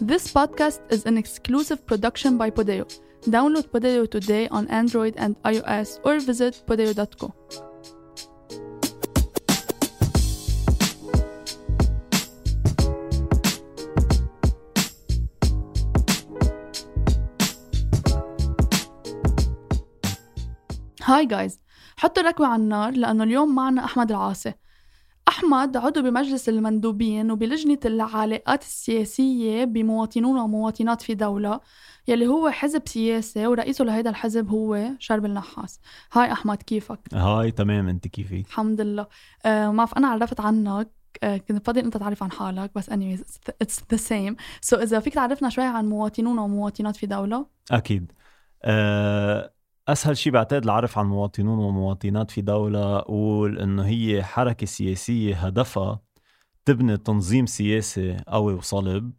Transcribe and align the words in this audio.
This 0.00 0.32
podcast 0.32 0.80
is 0.90 1.06
an 1.06 1.16
exclusive 1.16 1.86
production 1.86 2.36
by 2.36 2.50
Podeo. 2.50 2.84
Download 3.22 3.68
Podeo 3.68 4.10
today 4.10 4.48
on 4.48 4.68
Android 4.68 5.14
and 5.16 5.40
iOS 5.44 6.00
or 6.04 6.18
visit 6.20 6.62
podeo.co. 6.66 7.32
هاي 21.04 21.26
جايز 21.26 21.60
حطوا 21.96 22.22
ركوة 22.22 22.46
على 22.46 22.62
النار 22.62 22.92
لأنه 22.92 23.24
اليوم 23.24 23.54
معنا 23.54 23.84
أحمد 23.84 24.10
العاصي 24.10 24.54
أحمد 25.39 25.77
عضو 25.77 26.01
بمجلس 26.01 26.49
المندوبين 26.49 27.31
وبلجنة 27.31 27.79
العلاقات 27.85 28.61
السياسية 28.61 29.65
بمواطنون 29.65 30.39
ومواطنات 30.39 31.01
في 31.01 31.15
دولة 31.15 31.59
يلي 32.07 32.27
هو 32.27 32.49
حزب 32.49 32.81
سياسي 32.87 33.47
ورئيسه 33.47 33.85
لهيدا 33.85 34.09
الحزب 34.09 34.49
هو 34.49 34.91
شرب 34.99 35.25
النحاس. 35.25 35.79
هاي 36.13 36.31
أحمد 36.31 36.63
كيفك؟ 36.63 36.99
هاي 37.13 37.51
تمام. 37.51 37.87
أنت 37.87 38.07
كيفك؟ 38.07 38.45
الحمد 38.47 38.81
لله. 38.81 39.07
آه 39.45 39.71
ما 39.71 39.87
أنا 39.97 40.07
عرفت 40.07 40.39
عنك 40.39 40.89
آه 41.23 41.37
كنت 41.37 41.65
فاضي 41.65 41.79
انت 41.79 41.97
تعرف 41.97 42.23
عن 42.23 42.31
حالك 42.31 42.71
بس 42.75 42.89
anyways 42.89 43.51
it's 43.63 43.79
the 43.93 43.99
same. 43.99 44.35
So 44.69 44.73
إذا 44.73 44.99
فيك 44.99 45.13
تعرفنا 45.13 45.49
شوي 45.49 45.65
عن 45.65 45.89
مواطنون 45.89 46.39
ومواطنات 46.39 46.95
في 46.95 47.07
دولة؟ 47.07 47.45
أكيد. 47.71 48.11
أه 48.63 49.53
أسهل 49.91 50.17
شيء 50.17 50.33
بعتقد 50.33 50.63
العرف 50.63 50.97
عن 50.97 51.05
مواطنون 51.05 51.59
ومواطنات 51.59 52.31
في 52.31 52.41
دولة 52.41 52.97
أقول 52.97 53.59
انه 53.59 53.85
هي 53.85 54.23
حركة 54.23 54.65
سياسية 54.65 55.35
هدفها 55.35 55.99
تبني 56.65 56.97
تنظيم 56.97 57.45
سياسي 57.45 58.17
قوي 58.27 58.53
وصلب. 58.53 59.11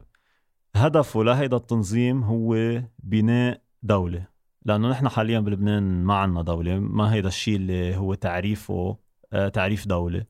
هدفه 0.77 1.25
لهيدا 1.25 1.57
التنظيم 1.57 2.23
هو 2.25 2.83
بناء 2.99 3.63
دولة 3.83 4.27
لأنه 4.65 4.89
نحن 4.91 5.09
حاليا 5.09 5.41
بلبنان 5.41 6.05
ما 6.05 6.15
عنا 6.15 6.43
دولة 6.43 6.79
ما 6.79 7.13
هيدا 7.15 7.29
الشيء 7.29 7.57
اللي 7.57 7.97
هو 7.97 8.15
تعريفه 8.15 8.99
آه 9.33 9.49
تعريف 9.49 9.89
دولة. 9.89 10.25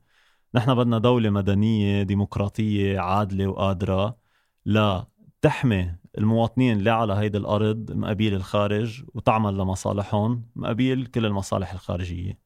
نحن 0.55 0.75
بدنا 0.75 0.97
دولة 0.97 1.29
مدنية 1.29 2.03
ديمقراطية 2.03 2.99
عادلة 2.99 3.47
وقادرة 3.47 4.17
لا 4.65 5.07
تحمي 5.41 5.95
المواطنين 6.17 6.77
اللي 6.77 6.89
على 6.89 7.13
هيدي 7.13 7.37
الأرض 7.37 7.91
مقابيل 7.91 8.33
الخارج 8.33 9.03
وتعمل 9.13 9.57
لمصالحهم 9.57 10.45
مقابيل 10.55 11.05
كل 11.05 11.25
المصالح 11.25 11.71
الخارجية. 11.73 12.39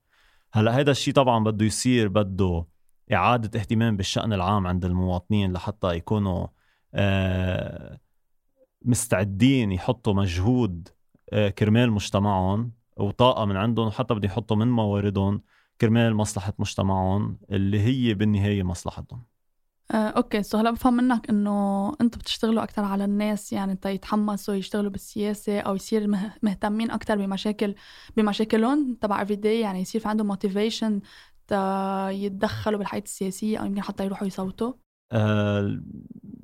هلأ 0.54 0.78
هيدا 0.78 0.92
الشيء 0.92 1.14
طبعا 1.14 1.44
بده 1.44 1.66
يصير 1.66 2.08
بده 2.08 2.66
إعادة 3.14 3.60
اهتمام 3.60 3.98
بالشأن 3.98 4.34
العام 4.34 4.68
عند 4.68 4.86
المواطنين 4.86 5.54
لحتى 5.54 5.96
يكونوا 5.96 6.48
آه، 6.94 8.00
مستعدين 8.82 9.72
يحطوا 9.72 10.14
مجهود 10.14 10.88
آه، 11.34 11.50
كرمال 11.50 11.92
مجتمعهم 11.92 12.72
وطاقة 12.98 13.46
من 13.46 13.58
عندهم 13.58 13.88
وحتى 13.88 14.14
بدهم 14.14 14.32
يحطوا 14.32 14.58
من 14.58 14.68
مواردهم 14.68 15.42
كرمال 15.82 16.16
مصلحة 16.16 16.54
مجتمعهم 16.60 17.40
اللي 17.52 17.80
هي 17.80 18.14
بالنهاية 18.14 18.64
مصلحتهم. 18.64 19.35
آه، 19.92 20.08
okay. 20.08 20.44
So 20.44 20.58
هلا 20.58 20.72
بفهم 20.72 20.94
منك 20.94 21.30
إنه 21.30 21.90
أنتم 22.02 22.20
بتشتغلوا 22.20 22.64
أكثر 22.64 22.84
على 22.84 23.06
الناس 23.06 23.54
يعني 23.54 23.78
يتحمسوا 23.86 24.54
يشتغلوا 24.54 24.92
بالسياسة 24.92 25.60
أو 25.60 25.76
يصير 25.76 26.08
مهتمين 26.44 26.92
أكثر 26.92 27.16
بمشاكل 27.18 27.76
بمشاكلهم 28.18 28.98
تبع 29.02 29.22
everyday 29.22 29.60
يعني 29.60 29.82
يصير 29.82 30.02
في 30.02 30.08
عندهم 30.08 30.28
motivation 30.28 31.02
يتدخلوا 32.10 32.80
بالحياة 32.80 33.02
السياسية 33.02 33.58
أو 33.58 33.66
يمكن 33.66 33.82
حتى 33.82 34.06
يروحوا 34.06 34.28
يصوتوا. 34.28 34.74
أه 35.12 35.82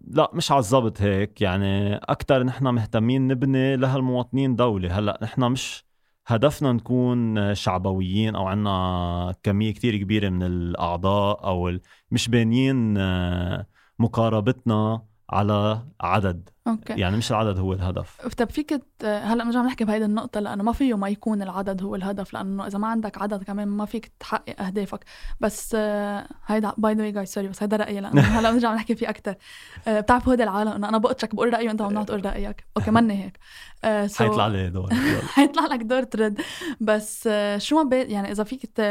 لا 0.08 0.32
مش 0.34 0.52
على 0.52 0.60
الضبط 0.60 1.02
هيك. 1.02 1.42
يعني 1.42 1.96
أكثر 1.96 2.44
نحن 2.44 2.68
مهتمين 2.68 3.28
نبني 3.28 3.78
لهالمواطنين 3.78 4.56
دولة. 4.56 5.00
هلا 5.00 5.20
نحن 5.22 5.44
مش 5.44 5.91
هدفنا 6.28 6.72
نكون 6.74 7.56
شعبويين 7.56 8.36
أو 8.36 8.48
عنا 8.48 9.36
كمية 9.44 9.74
كتير 9.74 9.98
كبيرة 9.98 10.30
من 10.30 10.44
الأعضاء 10.44 11.46
أو 11.48 11.80
مش 12.12 12.30
بانيين 12.30 12.98
آه، 12.98 13.68
مقاربتنا 14.00 15.08
على 15.30 15.88
عدد. 16.02 16.50
Okay. 16.68 16.94
يعني 16.94 17.18
مش 17.18 17.32
العدد 17.32 17.60
هو 17.60 17.74
الهدف. 17.74 18.28
طب 18.38 18.50
فيك 18.50 18.74
هلأ 19.04 19.44
بنرجع 19.44 19.62
نحكي 19.62 19.86
بهيدي 19.86 20.06
النقطة 20.06 20.40
لأنه 20.40 20.64
ما 20.64 20.72
فيه 20.72 20.98
ما 20.98 21.10
يكون 21.10 21.42
العدد 21.42 21.84
هو 21.84 21.96
الهدف 21.96 22.34
لأنه 22.34 22.68
إذا 22.68 22.78
ما 22.80 22.88
عندك 22.88 23.22
عدد 23.22 23.44
كمان 23.44 23.68
ما 23.68 23.86
فيك 23.86 24.12
تحقق 24.20 24.62
أهدافك. 24.62 25.06
بس 25.40 25.76
آه، 25.80 26.28
هيدا 26.46 26.74
by 26.78 26.94
the 26.94 27.18
way 27.18 27.26
sorry 27.26 27.48
بس 27.48 27.64
هيدا 27.64 27.78
رأيي 27.78 28.00
لأنه 28.00 28.22
هلأ 28.40 28.52
بنرجع 28.52 28.74
نحكي 28.74 28.96
فيه 28.96 29.10
أكثر 29.10 29.36
آه، 29.88 30.00
بتعرف 30.00 30.30
هودي 30.30 30.44
العالم 30.44 30.72
إنه 30.72 30.90
أنا 30.90 30.98
بقطشك 30.98 31.36
بقول 31.36 31.54
رأيي 31.54 31.68
وأنت 31.68 31.82
ممنوع 31.82 32.04
تقول 32.04 32.26
رأيك. 32.26 32.66
Okay 32.78 32.92
مني 32.98 33.24
هيك. 33.24 33.38
so 34.12 34.18
حيطلع 34.18 34.48
لي 34.48 34.70
دور 34.70 34.90
حيطلع 35.36 35.66
لك 35.66 35.80
دور 35.80 36.04
ترد. 36.04 36.42
بس 36.82 37.30
شو 37.58 37.84
مبادئ 37.84 38.12
يعني 38.12 38.32
إذا 38.32 38.44
فيك 38.44 38.82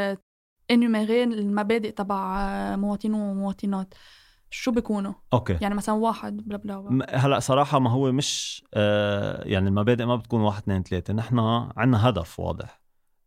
énumérer 0.70 1.22
المبادئ 1.24 1.90
تبع 1.90 2.46
مواطنون 2.76 3.20
ومواطنات. 3.20 3.94
شو 4.50 4.70
بيكونوا؟ 4.70 5.12
أوكي. 5.32 5.58
يعني 5.60 5.74
مثلا 5.74 5.94
واحد 5.94 6.36
بلا 6.36 6.56
بلا 6.56 7.06
هلأ 7.26 7.40
صراحة 7.40 7.78
ما 7.78 7.90
هو 7.90 8.12
مش 8.12 8.62
آه 8.74 9.44
يعني 9.48 9.68
المبادئ 9.68 10.04
ما 10.04 10.16
بتكون 10.16 10.40
واحد 10.40 10.62
اثنين 10.62 10.82
ثلاثة. 10.82 11.14
نحن 11.14 11.38
عندنا 11.76 12.08
هدف 12.08 12.40
واضح. 12.40 12.80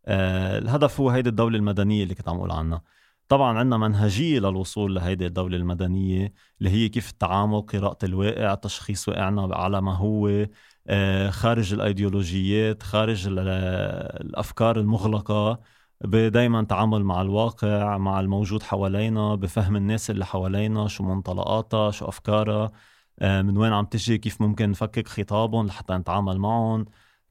آه 0.06 0.58
الهدف 0.58 1.00
هو 1.00 1.10
هيدي 1.10 1.28
الدولة 1.28 1.56
المدنية 1.58 2.02
اللي 2.02 2.14
كنت 2.14 2.28
عم 2.28 2.36
أقول 2.36 2.50
عنها. 2.52 2.82
طبعا 3.28 3.58
عندنا 3.58 3.76
منهجية 3.76 4.38
للوصول 4.38 4.94
لهيدي 4.94 5.26
الدولة 5.26 5.56
المدنية 5.56 6.32
اللي 6.58 6.70
هي 6.70 6.88
كيف 6.88 7.10
التعامل 7.10 7.60
قراءة 7.60 8.04
الواقع 8.04 8.54
تشخيص 8.54 9.08
واقعنا 9.08 9.56
على 9.56 9.82
ما 9.82 9.94
هو 9.96 10.46
آه 10.86 11.30
خارج 11.30 11.72
الأيديولوجيات 11.72 12.82
خارج 12.82 13.26
الأفكار 13.28 14.80
المغلقة. 14.80 15.60
دايما 16.04 16.62
تعامل 16.62 17.04
مع 17.04 17.22
الواقع 17.22 17.98
مع 17.98 18.20
الموجود 18.20 18.62
حوالينا 18.62 19.34
بفهم 19.34 19.76
الناس 19.76 20.10
اللي 20.10 20.26
حوالينا 20.26 20.88
شو 20.88 21.04
منطلقاتها 21.04 21.90
شو 21.90 22.04
أفكارها 22.04 22.72
آه، 23.18 23.42
من 23.42 23.56
وين 23.56 23.72
عم 23.72 23.84
تجي 23.84 24.18
كيف 24.18 24.40
ممكن 24.40 24.70
نفكك 24.70 25.08
خطابهم 25.08 25.66
لحتى 25.66 25.94
نتعامل 25.94 26.38
معهم 26.38 26.84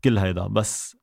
كل 0.03 0.17
هيدا. 0.17 0.47
بس 0.47 0.97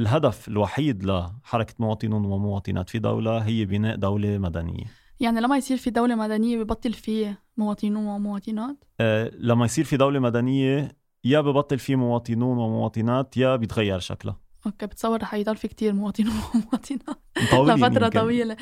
الهدف 0.00 0.48
الوحيد 0.48 1.04
لحركة 1.04 1.74
مواطنون 1.78 2.24
ومواطنات 2.24 2.90
في 2.90 2.98
دولة 2.98 3.38
هي 3.38 3.64
بناء 3.64 3.96
دولة 3.96 4.38
مدنية. 4.38 4.84
يعني 5.20 5.40
لما 5.40 5.56
يصير 5.56 5.76
في 5.76 5.90
دولة 5.90 6.14
مدنية 6.14 6.62
ببطل 6.62 6.92
في 6.92 7.34
مواطنون 7.56 8.06
ومواطنات؟ 8.06 8.76
أه 9.00 9.30
لما 9.34 9.64
يصير 9.64 9.84
في 9.84 9.96
دولة 9.96 10.20
مدنية 10.20 10.96
يا 11.24 11.40
ببطل 11.40 11.78
في 11.78 11.96
مواطنون 11.96 12.58
ومواطنات 12.58 13.36
يا 13.36 13.56
بيتغير 13.56 13.98
شكلها. 13.98 14.36
أوكي 14.66 14.86
بتصور 14.86 15.22
رح 15.22 15.34
يضل 15.34 15.56
في 15.56 15.68
كتير 15.68 15.92
مواطنين 15.92 16.28
ومواطنات. 16.54 17.18
لفترة 17.78 18.08
طويلة. 18.08 18.56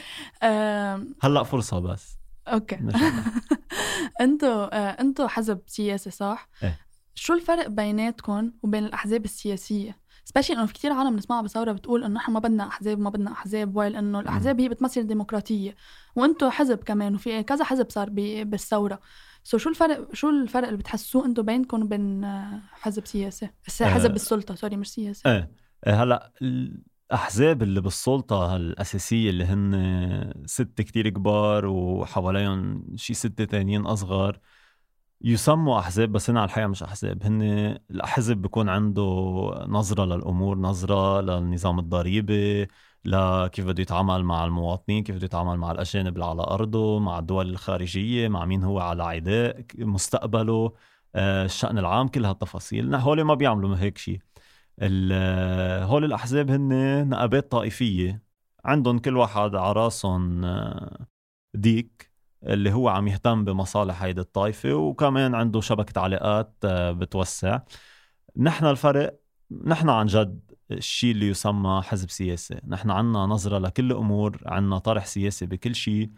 هلأ 1.22 1.42
فرصة 1.42 1.78
بس. 1.78 2.18
Okay. 2.48 2.78
أنتوا 4.20 4.76
آه، 4.76 5.00
أنتوا 5.00 5.28
حزب 5.28 5.60
سياسي 5.66 6.10
صح؟ 6.10 6.48
إيه. 6.62 6.78
شو 7.14 7.34
الفرق 7.34 7.68
بيناتكم 7.68 8.52
وبين 8.62 8.84
الأحزاب 8.84 9.24
السياسية؟ 9.24 10.00
Specially 10.24 10.56
إنه 10.56 10.66
في 10.66 10.74
كثير 10.74 10.92
عالم 10.92 11.16
بنسمعها 11.16 11.42
بثورة 11.42 11.72
بتقول 11.72 12.04
إنه 12.04 12.14
نحن 12.14 12.32
ما 12.32 12.40
بدنا 12.40 12.68
أحزاب 12.68 12.98
ما 12.98 13.10
بدنا 13.10 13.32
أحزاب 13.32 13.76
while 13.76 13.96
إنه 13.96 14.20
الأحزاب 14.20 14.60
هي 14.60 14.68
بتمثل 14.68 15.00
الديمقراطية. 15.00 15.74
وأنتم 16.16 16.50
حزب 16.50 16.78
كمان 16.78 17.14
وفي 17.14 17.42
كذا 17.42 17.64
حزب 17.64 17.90
صار 17.90 18.10
بالثورة. 18.44 19.00
So 19.44 19.58
شو 19.58 19.70
الفرق 19.70 20.14
شو 20.14 20.30
الفرق 20.30 20.66
اللي 20.66 20.78
بتحسوه 20.78 21.26
أنتم 21.26 21.42
بينكم 21.42 21.82
وبين 21.82 22.24
آه، 22.24 22.62
حزب 22.72 23.06
سياسي؟ 23.06 23.50
حزب 23.80 24.10
آه. 24.10 24.12
بالسلطه 24.12 24.54
sorry 24.54 24.76
مش 24.76 24.92
سياسي. 24.92 25.28
آه، 25.28 25.50
هلأ 25.86 26.32
الأحزاب 26.42 27.62
اللي 27.62 27.80
بالسلطة 27.80 28.56
الأساسية 28.56 29.30
اللي 29.30 29.44
هن 29.44 30.42
ست 30.46 30.80
كتير 30.82 31.08
كبار 31.08 31.66
وحواليهم 31.66 32.86
شي 32.96 33.14
ستة 33.14 33.44
تانيين 33.44 33.86
أصغر 33.86 34.40
يسموا 35.22 35.78
أحزاب 35.78 36.12
بس 36.12 36.30
هن 36.30 36.36
على 36.36 36.44
الحقيقة 36.44 36.66
مش 36.68 36.82
أحزاب. 36.82 37.22
هن 37.24 37.42
الحزب 37.90 38.36
بيكون 38.36 38.68
عنده 38.68 39.02
نظرة 39.68 40.04
للأمور 40.04 40.58
نظرة 40.58 41.20
للنظام 41.20 41.78
الضريبي 41.78 42.68
لكيف 43.04 43.66
بده 43.66 43.82
يتعامل 43.82 44.24
مع 44.24 44.44
المواطنين 44.44 45.02
كيف 45.04 45.16
بده 45.16 45.24
يتعامل 45.24 45.56
مع 45.58 45.72
الأجانب 45.72 46.14
اللي 46.14 46.24
على 46.24 46.42
أرضه 46.42 46.98
مع 46.98 47.18
الدول 47.18 47.50
الخارجية 47.50 48.28
مع 48.28 48.44
مين 48.44 48.64
هو 48.64 48.80
على 48.80 49.02
عداء 49.04 49.64
مستقبله 49.78 50.72
آه، 51.14 51.44
الشأن 51.44 51.78
العام 51.78 52.08
كل 52.08 52.24
هالتفاصيل. 52.24 52.94
هول 52.94 53.22
ما 53.22 53.34
بيعملوا 53.34 53.76
هيك 53.76 53.98
شيء 53.98 54.20
هول 55.84 56.04
الأحزاب 56.04 56.50
هن 56.50 57.08
نقابات 57.08 57.50
طائفية. 57.50 58.22
عندهم 58.64 58.98
كل 58.98 59.16
واحد 59.16 59.54
على 59.54 59.72
راسهم 59.72 60.44
آه، 60.44 61.06
ديك 61.54 62.10
اللي 62.46 62.72
هو 62.72 62.88
عم 62.88 63.08
يهتم 63.08 63.44
بمصالح 63.44 64.02
هيدي 64.02 64.20
الطائفة 64.20 64.74
وكمان 64.74 65.34
عنده 65.34 65.60
شبكة 65.60 66.00
علاقات 66.00 66.54
آه، 66.64 66.92
بتوسع. 66.92 67.60
نحن 68.36 68.66
الفرق 68.66 69.20
نحن 69.66 69.88
عن 69.88 70.06
جد 70.06 70.40
الشيء 70.70 71.12
اللي 71.12 71.28
يسمى 71.28 71.82
حزب 71.82 72.10
سياسي. 72.10 72.60
نحن 72.68 72.90
عنا 72.90 73.18
نظرة 73.26 73.58
لكل 73.58 73.90
الأمور 73.92 74.40
عنا 74.46 74.78
طرح 74.78 75.06
سياسي 75.06 75.46
بكل 75.46 75.74
شيء 75.74 76.10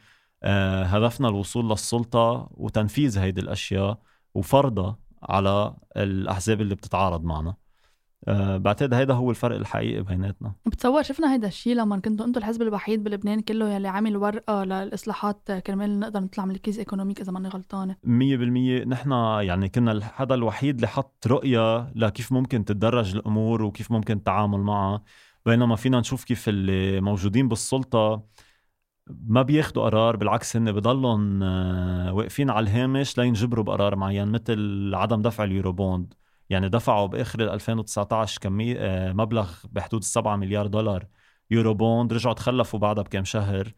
آه 0.42 0.84
هدفنا 0.84 1.28
الوصول 1.28 1.70
للسلطة 1.70 2.48
وتنفيذ 2.50 3.18
هيدي 3.18 3.40
الأشياء 3.40 3.98
وفرضها 4.34 4.98
على 5.22 5.74
الأحزاب 5.96 6.60
اللي 6.60 6.74
بتتعارض 6.74 7.24
معنا. 7.24 7.61
أه 8.28 8.56
بعتقد 8.56 8.94
هيدا 8.94 9.14
هو 9.14 9.30
الفرق 9.30 9.56
الحقيقي 9.56 10.02
بيناتنا. 10.02 10.52
بتصور 10.66 11.02
شفنا 11.02 11.32
هيدا 11.32 11.48
الشيء 11.48 11.74
لما 11.74 11.98
كنتوا 11.98 12.26
أنتم 12.26 12.38
الحزب 12.38 12.62
الوحيد 12.62 13.04
بلبنان 13.04 13.40
كله 13.40 13.74
يلي 13.74 13.88
عامل 13.88 14.16
ورقة 14.16 14.64
للإصلاحات 14.64 15.52
كرمال 15.52 16.00
نقدر 16.00 16.20
نطلع 16.20 16.44
من 16.44 16.54
ال 16.54 16.58
crise 16.58 16.78
économique 16.78 17.20
إذا 17.20 17.32
ماني 17.32 17.48
غلطانة. 17.48 17.96
100% 18.04 18.86
نحن 18.86 19.12
يعني 19.40 19.68
كنا 19.68 20.04
حدا 20.04 20.34
الوحيد 20.34 20.74
اللي 20.74 20.86
حط 20.86 21.26
رؤية 21.26 21.92
لكيف 21.94 22.32
ممكن 22.32 22.64
تتدرج 22.64 23.14
الأمور 23.14 23.62
وكيف 23.62 23.92
ممكن 23.92 24.16
التعامل 24.16 24.60
معها. 24.60 25.02
بينما 25.46 25.76
فينا 25.76 26.00
نشوف 26.00 26.24
كيف 26.24 26.48
اللي 26.48 27.00
موجودين 27.00 27.48
بالسلطة 27.48 28.22
ما 29.06 29.42
بياخدوا 29.42 29.82
قرار 29.82 30.16
بالعكس 30.16 30.56
هن 30.56 30.72
بضلهم 30.72 31.42
آه، 31.42 32.12
واقفين 32.12 32.50
على 32.50 32.64
الهامش 32.64 33.18
لينجبروا 33.18 33.64
بقرار 33.64 33.96
معين 33.96 34.28
مثل 34.28 34.90
عدم 34.94 35.22
دفع 35.22 35.44
ال 35.44 35.52
Eurobond 35.52 36.14
يعني 36.52 36.68
دفعوا 36.68 37.06
بآخر 37.06 37.54
2019 37.54 38.40
كمية 38.40 38.76
آه، 38.78 39.12
مبلغ 39.12 39.50
بحدود 39.72 40.04
7 40.04 40.36
مليار 40.36 40.66
دولار 40.66 41.06
Eurobond 41.50 42.12
رجعوا 42.12 42.34
تخلفوا 42.34 42.78
بعدها 42.78 43.04
بكم 43.04 43.24
شهر. 43.24 43.74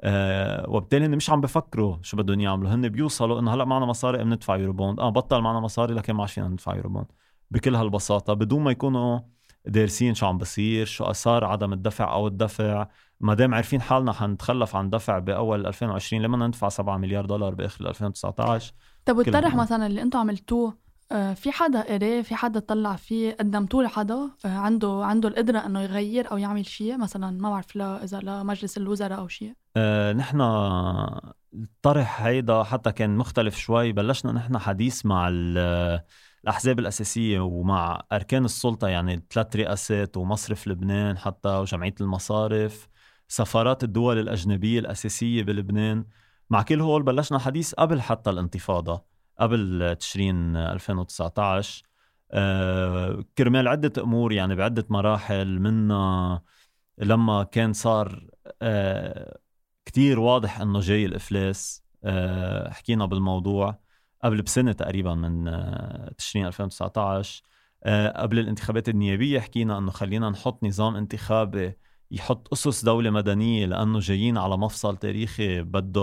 أه 0.00 0.70
وبالتالي 0.70 1.08
مش 1.08 1.30
عم 1.30 1.40
بفكروا 1.40 1.96
شو 2.02 2.16
بدهم 2.16 2.40
يعملوا. 2.40 2.74
هن 2.74 2.88
بيوصلوا 2.88 3.40
إنه 3.40 3.54
هلأ 3.54 3.64
معنا 3.64 3.86
مصاري 3.86 4.24
بندفع 4.24 4.56
Eurobond. 4.56 5.00
آه 5.00 5.10
بطل 5.10 5.40
معنا 5.40 5.60
مصاري 5.60 5.94
لكن 5.94 6.12
ما 6.14 6.26
فينا 6.26 6.48
ندفع 6.48 6.76
Eurobond. 6.76 7.06
بكل 7.50 7.74
هالبساطة 7.74 8.34
بدون 8.34 8.62
ما 8.62 8.70
يكونوا 8.70 9.20
دارسين 9.66 10.14
شو 10.14 10.26
عم 10.26 10.38
بصير 10.38 10.86
شو 10.86 11.04
اثار 11.04 11.44
عدم 11.44 11.72
الدفع 11.72 12.12
أو 12.12 12.26
الدفع 12.26 12.86
ما 13.20 13.34
دام 13.34 13.54
عارفين 13.54 13.80
حالنا 13.82 14.12
حنتخلف 14.12 14.76
عن 14.76 14.90
دفع 14.90 15.18
بأول 15.18 15.66
2020 15.66 16.22
لما 16.22 16.46
ندفع 16.46 16.68
7 16.68 16.96
مليار 16.96 17.26
دولار 17.26 17.54
بآخر 17.54 17.88
2019 17.88 18.72
طب 19.04 19.16
والطرح 19.16 19.54
مثلا 19.54 19.86
اللي 19.86 20.02
أنتم 20.02 20.18
عملتوه 20.18 20.85
في 21.10 21.52
حدا 21.52 21.82
قراه 21.82 22.22
في 22.22 22.34
حدا 22.34 22.60
طلع 22.60 22.96
فيه 22.96 23.36
قدمتوه 23.40 23.84
لحدا 23.84 24.30
آه، 24.44 24.58
عنده 24.58 25.00
عنده 25.04 25.28
القدرة 25.28 25.58
إنه 25.58 25.82
يغير 25.82 26.30
أو 26.30 26.38
يعمل 26.38 26.66
شيء 26.66 26.98
مثلا 26.98 27.30
ما 27.30 27.50
بعرف 27.50 27.76
لا 27.76 28.04
إذا 28.04 28.20
لمجلس 28.20 28.76
الوزراء 28.76 29.18
أو 29.18 29.28
شيء. 29.28 29.52
أه 29.76 30.12
نحن 30.12 30.40
الطرح 31.54 32.22
هيدا 32.22 32.62
حتى 32.62 32.92
كان 32.92 33.16
مختلف 33.16 33.56
شوي 33.56 33.92
بلشنا 33.92 34.32
نحن 34.32 34.58
حديث 34.58 35.06
مع 35.06 35.28
الأحزاب 35.28 36.78
الأساسية 36.78 37.40
ومع 37.40 38.02
أركان 38.12 38.44
السلطة 38.44 38.88
يعني 38.88 39.26
ثلاث 39.30 39.56
رئاسات 39.56 40.16
ومصرف 40.16 40.68
لبنان 40.68 41.18
حتى 41.18 41.48
وجمعية 41.48 41.94
المصارف 42.00 42.88
سفارات 43.28 43.84
الدول 43.84 44.18
الأجنبية 44.18 44.78
الأساسية 44.78 45.42
بلبنان. 45.42 46.04
مع 46.50 46.62
كل 46.62 46.80
هول 46.80 47.02
بلشنا 47.02 47.38
حديث 47.38 47.74
قبل 47.74 48.00
حتى 48.00 48.30
الانتفاضة. 48.30 49.15
قبل 49.38 49.96
تشرين 50.00 50.56
2019 50.56 51.82
آه 52.32 53.24
كرمال 53.38 53.68
عدة 53.68 54.02
أمور 54.02 54.32
يعني 54.32 54.54
بعدة 54.54 54.86
مراحل 54.90 55.58
منا 55.60 56.42
لما 56.98 57.42
كان 57.44 57.72
صار 57.72 58.30
آه 58.62 59.38
كتير 59.84 60.20
واضح 60.20 60.60
أنه 60.60 60.80
جاي 60.80 61.06
الإفلاس. 61.06 61.84
آه 62.04 62.70
حكينا 62.70 63.06
بالموضوع 63.06 63.78
قبل 64.24 64.42
بسنة 64.42 64.72
تقريبا 64.72 65.14
من 65.14 65.50
تشرين 66.18 66.46
2019 66.46 67.42
آه 67.84 68.22
قبل 68.22 68.38
الانتخابات 68.38 68.88
النيابية 68.88 69.40
حكينا 69.40 69.78
أنه 69.78 69.90
خلينا 69.90 70.30
نحط 70.30 70.64
نظام 70.64 70.96
انتخابي 70.96 71.78
يحط 72.10 72.52
أسس 72.52 72.84
دولة 72.84 73.10
مدنية 73.10 73.66
لأنه 73.66 73.98
جايين 73.98 74.38
على 74.38 74.56
مفصل 74.58 74.96
تاريخي 74.96 75.62
بده 75.62 76.02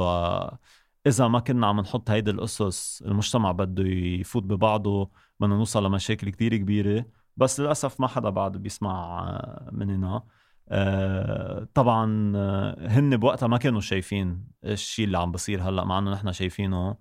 إذا 1.08 1.28
ما 1.28 1.40
كنا 1.40 1.68
عم 1.68 1.80
نحط 1.80 2.10
هيدي 2.10 2.32
الاسس 2.32 3.04
المجتمع 3.06 3.52
بده 3.52 3.84
يفوت 3.88 4.44
ببعضه 4.44 5.12
بدنا 5.40 5.56
نوصل 5.56 5.86
لمشاكل 5.86 6.30
كتير 6.30 6.58
كبيرة 6.58 7.06
بس 7.38 7.60
للأسف 7.60 8.00
ما 8.00 8.08
حدا 8.08 8.30
بعد 8.30 8.58
بيسمع 8.58 9.20
آه، 9.20 9.70
مننا 9.72 10.24
آه، 10.70 11.68
طبعا 11.74 12.34
آه، 12.36 12.88
هن 12.88 13.18
بوقتها 13.18 13.48
ما 13.48 13.58
كانوا 13.58 13.82
شايفين 13.82 14.48
الشيء 14.64 15.06
اللي 15.06 15.18
عم 15.18 15.32
بصير 15.32 15.70
هلأ 15.70 15.84
مع 15.84 16.00
إنه 16.00 16.12
نحن 16.12 16.32
شايفينه 16.32 16.96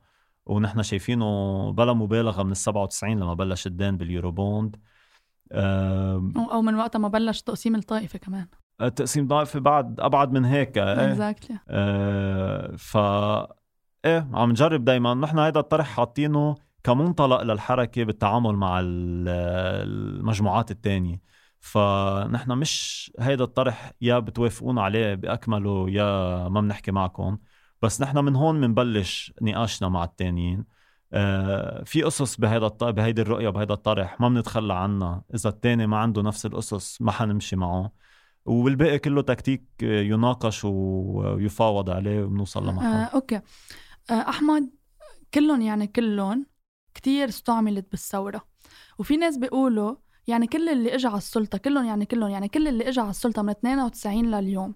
ونحن 0.47 0.83
شايفينه 0.83 1.71
بلا 1.73 1.93
مبالغة 1.93 2.43
من 2.43 2.51
ال 2.51 2.57
97 2.57 3.21
لما 3.21 3.35
بلش 3.35 3.67
الدين 3.67 3.97
باليوروبوند. 3.97 4.77
أو 5.53 6.63
من 6.63 6.75
وقتها 6.75 6.99
ما 6.99 7.09
بلش 7.09 7.43
تقسيم 7.43 7.75
الطائفة 7.75 8.19
كمان. 8.19 8.47
تقسيم 8.79 9.29
طائفة 9.29 9.61
بعد 9.61 10.01
أبعد 10.01 10.33
من 10.33 10.45
هيك 10.45 10.79
اكزاكتلي 10.79 11.57
exactly. 11.57 12.77
ف 12.77 12.97
إيه 14.05 14.29
عم 14.33 14.51
نجرب 14.51 14.85
دايما. 14.85 15.15
نحن 15.15 15.39
هذا 15.39 15.61
الطرح 15.61 15.87
حاطينه 15.87 16.55
كمنطلق 16.85 17.43
للحركة 17.43 18.05
بالتعامل 18.05 18.57
مع 18.57 18.81
المجموعات 18.83 20.71
الثانية 20.71 21.21
فنحن 21.61 22.53
مش 22.53 23.13
هيدا 23.19 23.45
الطرح 23.45 23.93
يا 24.01 24.19
بتوافقونا 24.19 24.83
عليه 24.83 25.15
بأكمله 25.15 25.91
يا 25.91 26.49
ما 26.49 26.61
بنحكي 26.61 26.91
معكم. 26.91 27.39
بس 27.83 28.01
نحن 28.01 28.19
من 28.19 28.37
هون 28.37 28.61
بنبلش 28.61 29.33
نقاشنا 29.43 29.89
مع 29.89 30.05
التانيين. 30.05 30.65
آه 31.13 31.83
في 31.85 32.03
قصص 32.03 32.37
بهيدا 32.37 32.69
بهيدي 32.69 33.23
الرؤية 33.23 33.49
بهيدا 33.49 33.75
الطرح 33.75 34.21
ما 34.21 34.29
بنتخلى 34.29 34.75
عنها. 34.75 35.23
إذا 35.35 35.51
التاني 35.51 35.87
ما 35.87 35.97
عنده 35.97 36.23
نفس 36.23 36.47
القصص 36.47 37.03
ما 37.03 37.13
حنمشي 37.13 37.57
معه. 37.57 37.93
والباقي 38.45 38.99
كله 38.99 39.23
تكتيك 39.23 39.65
يناقش 39.83 40.65
ويفاوض 40.65 41.91
عليه 41.91 42.23
وبنوصل 42.23 42.69
لمحل 42.69 42.87
آه، 42.87 43.05
أوكي. 43.05 43.41
أحمد 44.13 44.71
كلهم 45.35 45.61
يعني 45.61 45.87
كلهم 45.87 46.47
كتير 46.95 47.29
استعملت 47.29 47.91
بالثورة. 47.91 48.49
وفي 48.99 49.17
ناس 49.17 49.37
بيقولوا 49.37 49.97
يعني 50.27 50.47
كل 50.47 50.69
اللي 50.69 50.95
اجى 50.95 51.07
على 51.07 51.17
السلطة 51.19 51.59
كلهم 51.59 51.85
يعني 51.85 52.07
كلهم 52.07 52.31
يعني 52.31 52.49
كل 52.49 52.69
اللي 52.69 52.89
اجى 52.89 53.01
على 53.01 53.11
السلطة 53.11 53.43
من 53.43 53.51
92 53.51 54.31
لليوم 54.31 54.75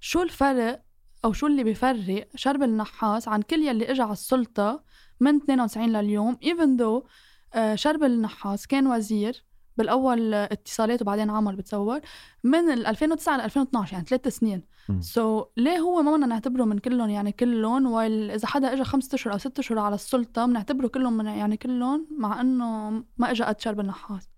شو 0.00 0.22
الفرق 0.22 0.82
أو 1.24 1.32
شو 1.32 1.46
اللي 1.46 1.64
بيفرق 1.64 2.28
شرب 2.34 2.62
النحاس 2.62 3.28
عن 3.28 3.42
كل 3.42 3.62
يلي 3.62 3.90
اجى 3.90 4.02
على 4.02 4.12
السلطة 4.12 4.84
من 5.20 5.36
92 5.36 5.92
لليوم 5.92 6.38
though 6.78 7.08
آه، 7.54 7.74
شرب 7.74 8.04
النحاس 8.04 8.66
كان 8.66 8.86
وزير 8.86 9.44
بالأول 9.76 10.34
اتصالات 10.34 11.02
وبعدين 11.02 11.30
عمل 11.30 11.56
بتصور 11.56 12.00
من 12.44 12.70
2009 12.70 13.36
ل 13.36 13.40
2012 13.40 13.92
يعني 13.92 14.04
ثلاث 14.06 14.28
سنين. 14.28 14.62
so 15.00 15.42
so, 15.42 15.46
ليه 15.56 15.78
هو 15.78 16.02
ما 16.02 16.12
بدنا 16.12 16.26
نعتبره 16.26 16.64
من 16.64 16.78
كلهم 16.78 17.10
يعني 17.10 17.32
كلهم 17.32 17.86
while 17.86 18.30
إذا 18.30 18.46
حدا 18.46 18.72
اجى 18.72 18.84
خمسة 18.84 19.14
أشهر 19.14 19.32
أو 19.32 19.38
ست 19.38 19.58
أشهر 19.58 19.78
على 19.78 19.94
السلطة 19.94 20.46
بنعتبره 20.46 20.88
كلهم 20.88 21.16
من 21.16 21.26
يعني 21.26 21.56
كلهم 21.56 22.06
مع 22.18 22.40
إنه 22.40 22.90
ما 23.16 23.30
اجى 23.30 23.44
قد 23.44 23.60
شرب 23.60 23.80
النحاس 23.80 24.30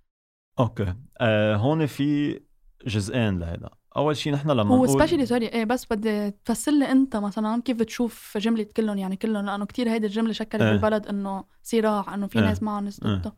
Okay. 0.59 0.95
آه 1.21 1.57
هون 1.57 1.87
في 1.87 2.41
جزئين 2.87 3.39
لهذا 3.39 3.71
أول 3.97 4.17
شيء 4.17 4.33
نحن 4.33 4.51
لما 4.51 4.77
هو 4.77 4.87
specially 4.87 5.27
sorry 5.27 5.47
إيه 5.47 5.65
بس 5.65 5.87
بدي 5.91 6.31
تفسر 6.31 6.73
لي 6.73 6.93
أنت 6.93 7.17
مثلا 7.17 7.63
كيف 7.63 7.77
بتشوف 7.77 8.39
جملة 8.39 8.67
كلهم 8.77 8.99
يعني 8.99 9.17
كلهم؟ 9.17 9.47
لأنه 9.47 9.65
كتير 9.65 9.91
هيدي 9.91 10.07
الجملة 10.07 10.33
شكلت 10.33 10.63
إيه. 10.63 10.73
بالبلد 10.73 11.07
إنه 11.07 11.45
صراع 11.63 12.15
إنه 12.15 12.27
في 12.27 12.39
إيه. 12.39 12.45
ناس 12.45 12.63
معهم 12.63 12.85
ناس 12.85 13.01
ضده. 13.01 13.13
إيه. 13.15 13.37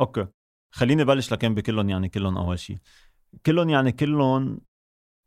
Okay. 0.00 0.26
خليني 0.72 1.04
بلش 1.04 1.32
لكن 1.32 1.54
بكلهم 1.54 1.90
يعني 1.90 2.08
كلهم 2.08 2.38
أول 2.38 2.58
شيء 2.58 2.78
كلهم 3.46 3.70
يعني 3.70 3.92
كلهم 3.92 4.60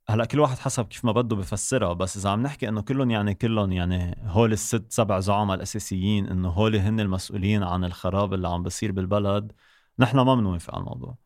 هلأ 0.09 0.25
كل 0.25 0.39
واحد 0.39 0.57
حسب 0.57 0.85
كيف 0.87 1.05
ما 1.05 1.11
بده 1.11 1.35
بفسرها 1.35 1.93
بس 1.93 2.17
إذا 2.17 2.29
عم 2.29 2.41
نحكي 2.43 2.69
إنه 2.69 2.81
كلهم 2.81 3.11
يعني 3.11 3.33
كلهم 3.33 3.71
يعني 3.71 4.17
هول 4.25 4.53
الست 4.53 4.91
سبع 4.91 5.19
زعماء 5.19 5.55
الأساسيين 5.57 6.27
إنه 6.27 6.49
هول 6.49 6.75
هن 6.75 6.99
المسؤولين 6.99 7.63
عن 7.63 7.83
الخراب 7.83 8.33
اللي 8.33 8.47
عم 8.47 8.63
بصير 8.63 8.91
بالبلد 8.91 9.51
نحن 9.99 10.19
ما 10.19 10.35
بنوافق 10.35 10.75
على 10.75 10.81
الموضوع. 10.81 11.17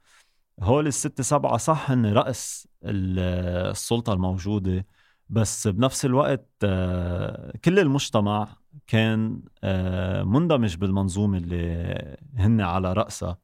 هول 0.62 0.88
الست 0.88 1.22
سبعة 1.22 1.58
صح 1.58 1.92
هن 1.92 2.06
رأس 2.14 2.68
السلطة 2.84 4.14
الموجودة 4.14 4.86
بس 5.30 5.68
بنفس 5.68 6.06
الوقت 6.06 6.48
آه، 6.64 7.54
كل 7.66 7.80
المجتمع 7.80 8.58
كان 8.88 9.42
آه، 9.64 10.24
مندمج 10.24 10.76
بالمنظومة 10.78 11.38
اللي 11.38 12.18
هن 12.38 12.62
على 12.62 12.94
رأسها. 12.94 13.38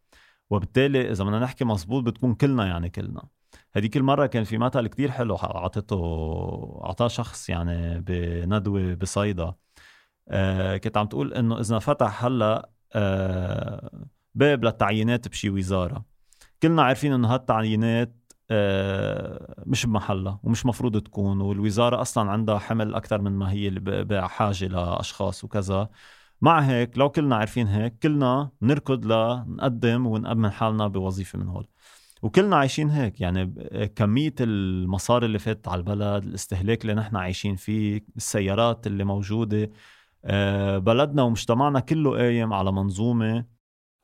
وبالتالي 0.49 1.11
إذا 1.11 1.23
بدنا 1.23 1.39
نحكي 1.39 1.65
مزبوط 1.65 2.03
بتكون 2.03 2.35
كلنا 2.35 2.67
يعني 2.67 2.89
كلنا. 2.89 3.23
هذيك 3.73 3.97
المرة 3.97 4.25
كان 4.25 4.43
في 4.43 4.57
مثل 4.57 4.87
كتير 4.87 5.11
حلو 5.11 5.35
أعطته 5.35 6.81
أعطاه 6.85 7.07
شخص 7.07 7.49
يعني 7.49 8.01
بندوة 8.01 8.93
بصيدا. 8.93 9.53
آه 10.29 10.77
كنت 10.77 10.97
عم 10.97 11.07
تقول 11.07 11.33
إنه 11.33 11.59
إذا 11.59 11.79
فتح 11.79 12.25
هلأ 12.25 12.69
آه 12.93 14.05
باب 14.35 14.65
للتعيينات 14.65 15.27
بشي 15.27 15.49
وزارة. 15.49 16.05
كلنا 16.63 16.83
عارفين 16.83 17.13
إنه 17.13 17.33
هالتعيينات 17.33 18.15
آه 18.51 19.63
مش 19.67 19.85
بمحلها 19.85 20.39
ومش 20.43 20.65
مفروض 20.65 20.97
تكون 21.01 21.41
والوزارة 21.41 22.01
أصلا 22.01 22.31
عندها 22.31 22.59
حمل 22.59 22.95
أكثر 22.95 23.21
من 23.21 23.31
ما 23.31 23.51
هي 23.51 23.69
بحاجة 23.79 24.67
لأشخاص 24.67 25.43
وكذا. 25.43 25.89
مع 26.41 26.59
هيك 26.59 26.97
لو 26.97 27.09
كلنا 27.09 27.35
عارفين 27.35 27.67
هيك 27.67 27.99
كلنا 28.03 28.49
نركض 28.61 29.05
لنقدم 29.05 30.07
ونأمن 30.07 30.49
حالنا 30.49 30.87
بوظيفة 30.87 31.39
من 31.39 31.47
هول. 31.47 31.67
وكلنا 32.21 32.55
عايشين 32.55 32.89
هيك 32.89 33.21
يعني 33.21 33.45
كمية 33.95 34.33
المصاري 34.39 35.25
اللي 35.25 35.39
فاتت 35.39 35.67
على 35.67 35.79
البلد 35.79 36.23
الاستهلاك 36.23 36.81
اللي 36.81 36.93
نحن 36.93 37.15
عايشين 37.15 37.55
فيه 37.55 38.05
السيارات 38.17 38.87
اللي 38.87 39.03
موجودة 39.03 39.71
آه، 40.25 40.77
بلدنا 40.77 41.23
ومجتمعنا 41.23 41.79
كله 41.79 42.17
قايم 42.17 42.53
على 42.53 42.71
منظومة 42.71 43.45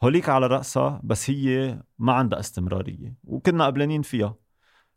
هوليك 0.03 0.29
على 0.29 0.47
رأسها 0.47 1.01
بس 1.03 1.29
هي 1.29 1.81
ما 1.99 2.13
عندها 2.13 2.39
استمرارية 2.39 3.15
وكنا 3.23 3.65
قبلانين 3.65 4.01
فيها. 4.01 4.35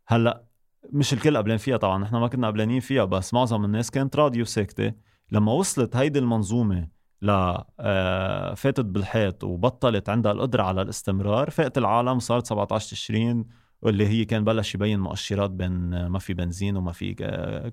هلأ 0.07 0.45
مش 0.93 1.13
الكل 1.13 1.37
قبلان 1.37 1.57
فيها 1.57 1.77
طبعا 1.77 2.03
نحن 2.03 2.15
ما 2.15 2.27
كنا 2.27 2.47
قبلانين 2.47 2.79
فيها 2.79 3.05
بس 3.05 3.33
معظم 3.33 3.65
الناس 3.65 3.91
كانت 3.91 4.15
راضية 4.15 4.41
وساكتة 4.41 4.93
لما 5.31 5.51
وصلت 5.51 5.95
هيدي 5.95 6.19
المنظومة 6.19 6.94
ل 7.21 7.57
آه، 7.79 8.53
فاتت 8.53 8.85
بالحيط 8.85 9.43
وبطلت 9.43 10.09
عندها 10.09 10.31
القدرة 10.31 10.63
على 10.63 10.81
الاستمرار 10.81 11.49
فاقت 11.49 11.77
العالم 11.77 12.19
صارت 12.19 12.47
17 12.47 12.91
تشرين 12.91 13.45
واللي 13.81 14.07
هي 14.07 14.25
كان 14.25 14.43
بلش 14.43 14.75
يبين 14.75 14.99
مؤشرات 14.99 15.51
بين 15.51 16.05
ما 16.07 16.19
في 16.19 16.33
بنزين 16.33 16.77
وما 16.77 16.91
في 16.91 17.13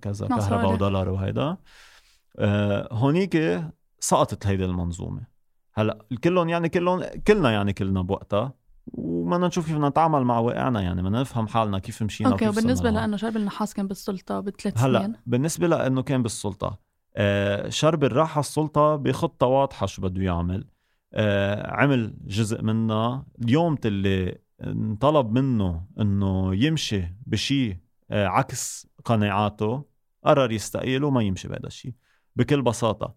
كذا 0.02 0.28
كهرباء 0.28 0.72
ودولار 0.72 1.08
وهيدا. 1.08 1.56
آه، 2.38 2.88
هونيك 2.92 3.62
سقطت 4.00 4.46
هيدي 4.46 4.64
المنظومة. 4.64 5.32
هلأ 5.75 5.99
كلهم 6.25 6.49
يعني 6.49 6.68
كلهم 6.68 7.02
كلنا 7.26 7.50
يعني 7.50 7.72
كلنا 7.72 8.02
بوقتها 8.02 8.52
وبدنا 8.87 9.46
نشوف 9.46 9.66
كيف 9.66 9.76
نتعامل 9.76 10.25
مع 10.25 10.38
واقعنا 10.38 10.80
يعني 10.80 11.02
بدنا 11.02 11.20
نفهم 11.20 11.46
حالنا 11.46 11.78
كيف 11.78 12.02
مشينا 12.02 12.30
أوكي 12.30 12.49
وبالنسبة 12.49 12.90
لأنه 12.90 13.16
شرب 13.16 13.37
النحاس 13.37 13.75
كان 13.75 13.88
بالسلطة 13.88 14.40
بثلاث 14.40 14.78
سنين. 14.78 14.96
هلا 14.96 15.12
بالنسبة 15.26 15.66
لإنه 15.66 16.02
كان 16.02 16.22
بالسلطة. 16.22 16.78
شرب 17.69 18.04
الراحة 18.04 18.40
السلطة 18.40 18.97
بخطة 18.97 19.47
واضحة 19.47 19.87
شو 19.87 20.02
بده 20.02 20.23
يعمل. 20.23 20.64
آه 21.14 21.71
عمل 21.71 22.14
جزء 22.26 22.62
منها. 22.62 23.26
اليوم 23.42 23.76
اللي 23.85 24.38
انطلب 24.64 25.33
منه 25.33 25.87
إنه 26.00 26.54
يمشي 26.54 27.14
بشيء 27.26 27.76
آه 28.11 28.26
عكس 28.26 28.87
قناعاته 29.04 29.85
قرر 30.25 30.52
يستقيل 30.52 31.04
وما 31.04 31.23
يمشي 31.23 31.49
بهذا 31.49 31.66
الشيء 31.66 31.92
بكل 32.37 32.62
بساطة. 32.62 33.14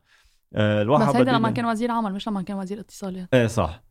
آه 0.54 0.82
الواحد 0.82 1.10
بس 1.10 1.16
هيدا 1.16 1.32
لما 1.32 1.52
كان 1.52 1.66
وزير 1.66 1.92
عمل 1.92 2.14
مش 2.14 2.28
لما 2.28 2.42
كان 2.42 2.58
وزير 2.58 2.80
اتصالات 2.80 3.28
إيه 3.34 3.48
صح. 3.48 3.84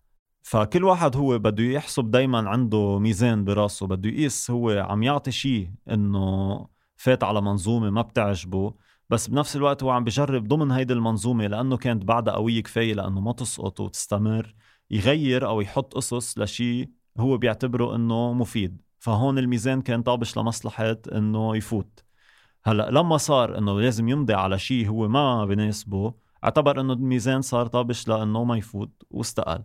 فكل 0.43 0.85
واحد 0.85 1.17
هو 1.17 1.39
بده 1.39 1.65
يحسب 1.65 2.11
دايما 2.11 2.49
عنده 2.49 2.99
ميزان 2.99 3.45
براسه 3.45 3.87
بده 3.87 4.09
يقيس 4.09 4.51
هو 4.51 4.71
عم 4.71 5.03
يعطي 5.03 5.31
شيء 5.31 5.71
إنه 5.91 6.67
فات 6.97 7.25
على 7.25 7.41
منظومة 7.43 7.91
ما 7.91 8.03
بتعجبه. 8.03 8.75
بس 9.11 9.29
بنفس 9.29 9.57
الوقت 9.57 9.83
هو 9.83 9.91
عم 9.91 10.05
بجرب 10.05 10.49
ضمن 10.49 10.71
هيدي 10.71 10.93
المنظومة 10.93 11.47
لأنه 11.47 11.77
كانت 11.77 12.05
بعدها 12.05 12.35
قوية 12.35 12.63
كفاية 12.63 12.95
لأنه 12.95 13.21
ما 13.21 13.33
تسقط 13.33 13.81
وتستمر 13.81 14.55
يغير 14.91 15.47
أو 15.49 15.61
يحط 15.61 15.95
قصص 15.95 16.39
لشيء 16.39 16.91
هو 17.19 17.37
بيعتبره 17.37 17.97
إنه 17.97 18.33
مفيد. 18.33 18.83
فهون 18.99 19.39
الميزان 19.39 19.83
كان 19.83 20.03
طابش 20.03 20.39
لمصلحة 20.39 20.97
إنه 21.13 21.57
يفوت. 21.57 22.05
هلأ 22.65 22.91
لما 22.91 23.17
صار 23.17 23.59
إنه 23.59 23.81
لازم 23.81 24.09
يمضي 24.09 24.35
على 24.35 24.59
شيء 24.59 24.89
هو 24.89 25.09
ما 25.09 25.45
بناسبه 25.45 26.15
اعتبر 26.45 26.81
إنه 26.81 26.93
الميزان 26.93 27.43
صار 27.43 27.67
طابش 27.67 28.09
لأنه 28.09 28.45
ما 28.45 28.57
يفوت 28.57 29.03
واستقل. 29.11 29.65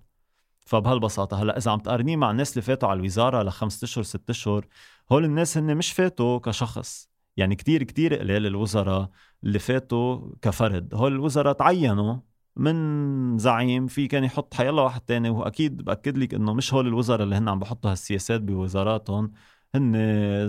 فبهالبساطة 0.65 1.41
هلأ 1.41 1.57
إذا 1.57 1.71
عم 1.71 1.79
تقارنيه 1.79 2.15
مع 2.15 2.31
الناس 2.31 2.51
اللي 2.51 2.61
فاتوا 2.61 2.89
على 2.89 2.99
الوزارة 2.99 3.43
لخمسة 3.43 3.85
أشهر 3.85 4.03
ست 4.03 4.29
أشهر 4.29 4.67
هول 5.11 5.25
الناس 5.25 5.57
هن 5.57 5.77
مش 5.77 5.91
فاتوا 5.91 6.39
كشخص. 6.39 7.09
يعني 7.37 7.55
كتير 7.55 7.83
كتير 7.83 8.15
قليل 8.15 8.45
الوزراء 8.45 9.09
اللي 9.43 9.59
فاتوا 9.59 10.31
كفرد. 10.41 10.95
هول 10.95 11.11
الوزراء 11.11 11.53
تعينوا 11.53 12.17
من 12.55 13.37
زعيم 13.37 13.87
في 13.87 14.07
كان 14.07 14.23
يحط 14.23 14.53
حيلا 14.53 14.81
واحد 14.81 15.01
تاني 15.01 15.29
واكيد 15.29 15.81
بأكد 15.81 16.17
لك 16.17 16.33
إنه 16.33 16.53
مش 16.53 16.73
هول 16.73 16.87
الوزراء 16.87 17.23
اللي 17.23 17.35
هن 17.35 17.49
عم 17.49 17.59
بحطوا 17.59 17.91
هالسياسات 17.91 18.41
بوزاراتهم. 18.41 19.31
هن 19.75 19.95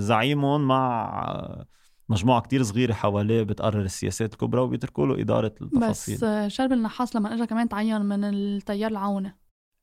زعيمهم 0.01 0.69
مع 0.69 1.65
مجموعة 2.09 2.41
كتير 2.41 2.63
صغيرة 2.63 2.93
حواليه 2.93 3.43
بتقرر 3.43 3.81
السياسات 3.81 4.33
الكبرى 4.33 4.61
وبيتركوا 4.61 5.07
له 5.07 5.21
إدارة 5.21 5.55
التفاصيل. 5.63 6.15
بس 6.15 6.55
شرب 6.55 6.73
النحاس 6.73 7.17
لما 7.17 7.35
اجى 7.35 7.47
كمان 7.47 7.69
تعين 7.69 8.01
من 8.01 8.25
التيار 8.25 8.91
العونة 8.91 9.35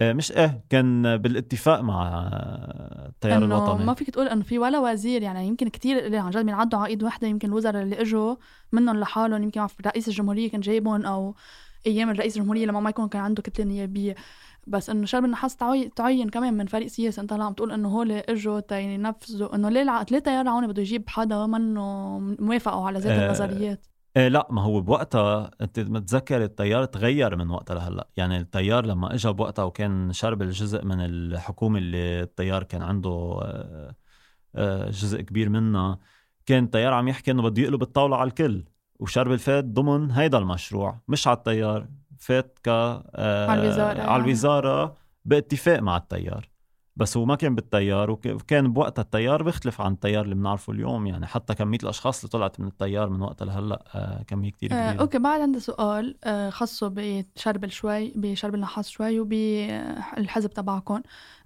آه، 0.01 0.13
مش 0.13 0.31
إيه 0.31 0.63
كان 0.69 1.17
بالاتفاق 1.17 1.81
مع 1.81 2.29
التيار 3.17 3.45
الوطني؟ 3.45 3.85
ما 3.85 3.93
فيك 3.93 4.09
تقول 4.09 4.27
إنه 4.27 4.43
في 4.43 4.59
ولا 4.59 4.79
وزير 4.79 5.21
يعني 5.21 5.47
يمكن 5.47 5.67
كتير 5.67 6.05
اللي 6.05 6.17
عن 6.17 6.29
جد 6.29 6.45
بينعدوا 6.45 6.79
على 6.79 6.89
ايد 6.89 7.03
وحدة 7.03 7.27
يمكن 7.27 7.47
الوزراء 7.47 7.83
اللي 7.83 8.01
إجوا 8.01 8.35
منهم 8.71 8.99
لحالهم 8.99 9.43
يمكن 9.43 9.67
رئيس 9.85 10.07
الجمهورية 10.07 10.49
كان 10.49 10.61
جايبهم 10.61 11.05
أو 11.05 11.35
أيام 11.87 12.09
الرئيس 12.09 12.37
الجمهورية 12.37 12.65
لما 12.65 12.79
ما 12.79 12.89
يكون 12.89 13.07
كان 13.07 13.21
عنده 13.21 13.41
كتله 13.41 13.65
نيابيه 13.65 14.15
بس 14.67 14.89
إنه 14.89 15.05
شرب 15.05 15.25
النحاس 15.25 15.55
تعين 15.95 16.29
كمان 16.29 16.53
من 16.53 16.65
فريق 16.65 16.87
سياسي 16.87 17.21
أنت 17.21 17.33
عم 17.33 17.53
تقول 17.53 17.71
إنه 17.71 17.89
هول 17.89 18.11
إجوا 18.11 18.59
تينفذوا 18.59 19.55
إنه 19.55 19.69
ليه 19.69 19.81
الع... 19.81 20.05
ليه 20.11 20.19
تيار 20.19 20.41
العونة 20.41 20.67
بده 20.67 20.81
يجيب 20.81 21.09
حدا 21.09 21.45
منه 21.45 22.19
موافقة 22.19 22.87
على 22.87 22.99
ذات 22.99 23.19
آه 23.19 23.25
النظريات؟ 23.25 23.85
إيه 24.17 24.27
لا 24.27 24.47
ما 24.49 24.61
هو 24.61 24.81
بوقتها 24.81 25.51
أنت 25.61 25.79
متذكر 25.79 26.43
التيار 26.43 26.85
تغير 26.85 27.35
من 27.35 27.49
وقتها 27.49 27.75
لهلأ. 27.75 28.07
يعني 28.17 28.37
التيار 28.37 28.85
لما 28.85 29.13
اجى 29.13 29.31
بوقتها 29.31 29.63
وكان 29.63 30.13
شرب 30.13 30.41
الجزء 30.41 30.85
من 30.85 30.99
الحكومة 30.99 31.79
اللي 31.79 32.21
التيار 32.21 32.63
كان 32.63 32.81
عنده 32.81 33.39
آه، 33.43 33.95
آه، 34.55 34.89
جزء 34.89 35.21
كبير 35.21 35.49
منها 35.49 35.99
كان 36.45 36.63
التيار 36.63 36.93
عم 36.93 37.07
يحكي 37.07 37.31
إنه 37.31 37.41
بده 37.43 37.61
يقلب 37.61 37.81
الطاولة 37.81 38.17
على 38.17 38.27
الكل. 38.27 38.65
وشرب 38.99 39.31
الفات 39.31 39.65
ضمن 39.65 40.11
هيدا 40.11 40.37
المشروع 40.37 41.01
مش 41.07 41.27
على 41.27 41.37
التيار. 41.37 41.87
فات 42.19 42.59
ك 42.63 42.67
آه، 42.67 43.47
على 43.51 43.61
الوزارة. 43.61 44.01
على 44.01 44.23
الوزارة 44.23 44.97
باتفاق 45.25 45.79
مع 45.79 45.97
التيار. 45.97 46.49
بس 46.97 47.17
هو 47.17 47.25
ما 47.25 47.35
كان 47.35 47.55
بالتيار 47.55 48.11
وكان 48.11 48.73
بوقتها 48.73 49.01
التيار 49.01 49.43
بيختلف 49.43 49.81
عن 49.81 49.91
التيار 49.93 50.23
اللي 50.23 50.35
بنعرفه 50.35 50.73
اليوم. 50.73 51.07
يعني 51.07 51.27
حتى 51.27 51.55
كمية 51.55 51.77
الأشخاص 51.83 52.19
اللي 52.19 52.29
طلعت 52.29 52.59
من 52.59 52.67
التيار 52.67 53.09
من 53.09 53.21
وقتها 53.21 53.45
لهلأ 53.45 53.83
آه 53.95 54.23
كميه 54.23 54.51
كتير 54.51 54.69
كبيرة. 54.69 54.81
آه 54.81 54.91
أوكي 54.91 55.19
بعد 55.19 55.41
عندي 55.41 55.59
سؤال 55.59 56.17
آه 56.23 56.49
خاصة 56.49 56.87
بشرب 56.87 57.67
شوي 57.67 58.13
بشرب 58.15 58.55
النحاس 58.55 58.89
شوي 58.89 59.19
وبالحزب 59.19 60.49
تبعكم 60.49 61.01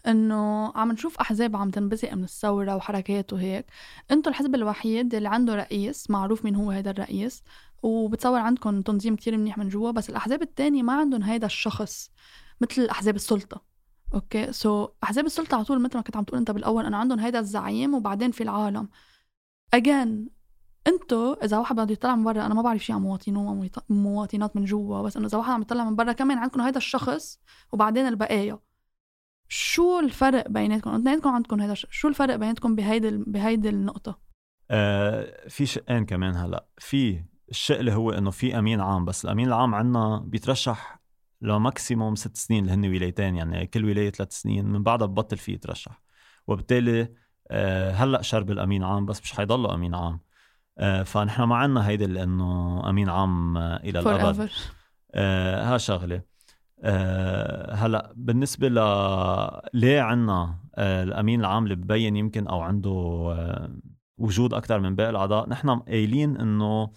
إنه 0.08 0.72
عم 0.76 0.92
نشوف 0.92 1.18
أحزاب 1.18 1.56
عم 1.56 1.70
تنبثق 1.70 2.14
من 2.14 2.24
الثورة 2.24 2.76
وحركات 2.76 3.34
وهيك. 3.34 3.66
أنتم 4.12 4.30
الحزب 4.30 4.56
الوحيد 4.56 5.16
اللي 5.16 5.30
عنده 5.30 5.56
رئيس 5.56 6.10
معروف 6.10 6.46
مين 6.46 6.56
هو 6.56 6.72
هذا 6.72 6.92
الرئيس 6.92 7.44
وبتصور 7.84 8.40
عندكم 8.40 8.82
تنظيم 8.82 9.16
كتير 9.16 9.38
منيح 9.38 9.58
من 9.58 9.70
جوا 9.70 9.92
بس 9.92 10.10
الأحزاب 10.10 10.42
التانية 10.42 10.84
ما 10.84 10.94
عندهم 10.94 11.24
هيدا 11.24 11.46
الشخص 11.46 12.12
مثل 12.62 12.86
أحزاب 12.86 13.16
السلطة. 13.16 13.71
Okay. 14.14 14.52
So 14.52 14.86
so, 14.86 14.90
احزاب 15.04 15.26
السلطة 15.26 15.56
على 15.56 15.64
طول 15.64 15.82
مثل 15.82 15.98
ما 15.98 16.04
كنت 16.04 16.18
عم 16.18 16.24
تقول 16.24 16.40
أنت 16.40 16.52
بالأول 16.52 16.86
انه 16.86 16.98
عندهم 16.98 17.20
هيدا 17.20 17.40
الزعيم 17.40 17.94
وبعدين 17.94 18.32
في 18.32 18.44
العالم. 18.44 18.90
اجين 19.74 20.30
انتو 20.88 21.34
إذا 21.34 21.58
واحد 21.58 21.76
بده 21.76 21.94
يطلع 21.94 22.16
من 22.16 22.24
برا 22.24 22.46
أنا 22.46 22.54
ما 22.54 22.62
بعرف 22.62 22.84
شيء 22.84 22.96
عن 22.96 23.02
مواطنين 23.02 23.38
ومواطنات 23.90 24.56
من 24.56 24.66
جوا 24.66 25.02
بس 25.02 25.18
إنه 25.18 25.28
إذا 25.28 25.38
واحد 25.38 25.52
عم 25.52 25.62
يطلع 25.62 25.84
من 25.84 25.96
برا 25.96 26.12
كمان 26.12 26.38
عندكم 26.38 26.62
هيدا 26.62 26.78
الشخص 26.78 27.40
وبعدين 27.72 28.08
البقايا. 28.08 28.60
شو 29.50 30.00
الفرق 30.00 30.48
بيناتكم؟ 30.48 30.90
اثنيناتكم 30.90 31.30
عندكم 31.30 31.62
هيدا 31.62 31.74
شو 31.74 32.08
الفرق 32.08 32.36
بيناتكم 32.36 32.76
بهيدي 32.76 33.12
بهيدي 33.12 33.70
النقطة؟ 33.70 34.20
آه 34.72 35.48
في 35.48 35.66
شقين 35.66 36.06
كمان 36.06 36.36
هلأ. 36.36 36.68
في 36.78 37.24
الشق 37.50 37.80
اللي 37.80 37.94
هو 37.94 38.12
إنه 38.12 38.32
في 38.32 38.60
أمين 38.60 38.82
عام 38.82 39.06
بس 39.06 39.26
الأمين 39.26 39.48
العام 39.48 39.76
عندنا 39.76 40.18
بيترشح 40.18 41.01
لماكسيموم 41.42 42.16
ست 42.16 42.38
سنين 42.38 42.64
اللي 42.64 42.74
هن 42.74 42.96
ولايتين 42.96 43.36
يعني 43.36 43.68
كل 43.68 43.86
ولاية 43.86 44.10
ثلاث 44.10 44.32
سنين 44.32 44.66
من 44.66 44.84
بعدها 44.84 45.08
ببطل 45.08 45.38
فيه 45.38 45.54
يترشح. 45.54 46.02
وبالتالي 46.48 47.10
آه، 47.52 47.92
هلأ 47.92 48.22
شرب 48.22 48.52
الأمين 48.52 48.84
عام 48.84 49.06
بس 49.06 49.22
مش 49.22 49.34
حيضله 49.34 49.74
أمين 49.74 49.96
عام. 49.96 50.20
آه، 50.78 51.04
فنحن 51.04 51.44
ما 51.44 51.56
عنا 51.56 51.88
هيدي 51.88 52.06
لأنه 52.06 52.82
أمين 52.90 53.10
عام 53.10 53.58
آه، 53.58 53.78
إلى 53.78 54.00
الأبد. 54.00 54.50
ها 55.16 55.78
شغلة. 55.78 56.22
هلأ 57.74 58.14
بالنسبة 58.16 58.68
ل 58.68 58.80
ليه 59.74 60.02
عنا 60.02 60.60
الأمين 60.78 61.40
العام 61.40 61.64
اللي 61.64 61.76
ببين 61.76 62.16
يمكن 62.16 62.48
أو 62.48 62.62
عنده 62.62 62.92
وجود 64.18 64.54
أكثر 64.54 64.80
من 64.80 64.96
باقي 64.96 65.10
الأعضاء 65.10 65.50
نحن 65.50 65.70
قايلين 65.80 66.38
إنه 66.38 66.92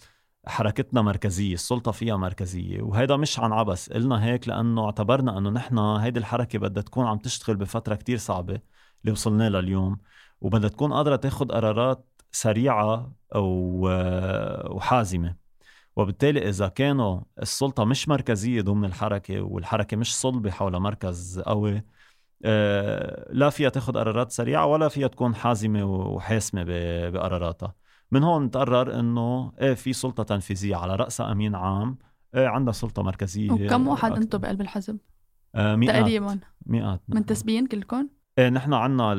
حركتنا 0.47 1.03
مركزية 1.03 1.55
السلطة 1.55 1.93
فيها 1.93 2.17
مركزية 2.17 2.83
وهيدا 2.83 3.17
مش 3.17 3.39
عن 3.41 3.53
عبس 3.53 3.93
قلنا 3.93 4.25
هيك 4.25 4.49
لأنه 4.49 4.85
اعتبرنا 4.85 5.39
أنه 5.39 5.51
نحن 5.51 5.79
هيدي 5.79 6.19
الحركة 6.21 6.59
بدها 6.59 6.83
تكون 6.83 7.07
عم 7.07 7.19
تشتغل 7.19 7.57
بفترة 7.57 7.95
كتير 7.95 8.19
صعبة 8.19 8.61
اللي 9.03 9.13
وصلنا 9.13 9.49
لها 9.51 9.61
اليوم 9.61 10.01
وبدها 10.41 10.69
تكون 10.69 10.93
قادرة 10.93 11.17
تاخد 11.17 11.53
قرارات 11.53 12.07
سريعة 12.33 13.13
وحازمة. 14.71 15.37
وبالتالي 15.97 16.49
إذا 16.49 16.69
كانوا 16.69 17.21
السلطة 17.43 17.85
مش 17.85 18.09
مركزية 18.09 18.63
ضمن 18.63 18.85
الحركة 18.85 19.41
والحركة 19.41 19.97
مش 19.97 20.17
صلبة 20.17 20.51
حول 20.51 20.81
مركز 20.81 21.41
قوي 21.41 21.83
آه، 22.45 23.27
لا 23.33 23.51
فيها 23.51 23.69
تاخد 23.69 23.97
قرارات 23.97 24.33
سريعة 24.33 24.67
ولا 24.67 24.89
فيها 24.89 25.09
تكون 25.09 25.35
حازمة 25.35 25.85
وحاسمة 25.85 26.65
بقراراتها. 27.11 27.75
من 28.15 28.23
هون 28.23 28.51
تقرر 28.51 29.01
إنه 29.01 29.53
إيه 29.61 29.75
في 29.75 29.93
سلطة 29.93 30.23
تنفيذية 30.23 30.77
على 30.77 30.97
راسها 30.97 31.33
أمين 31.33 31.55
عام. 31.55 31.99
إيه 32.35 32.47
عندها 32.47 32.73
سلطة 32.73 33.03
مركزية. 33.03 33.51
وكم 33.51 33.89
واحد 33.89 34.13
أنتم 34.13 34.39
بقلب 34.39 34.61
الحزب؟ 34.61 34.99
آه 35.55 35.77
مئات. 35.77 35.97
تقريبا. 35.97 36.39
مئات. 36.67 37.03
منتسبين 37.09 37.67
كلكم؟ 37.67 38.09
إيه 38.39 38.49
نحن 38.49 38.73
عندنا 38.73 39.13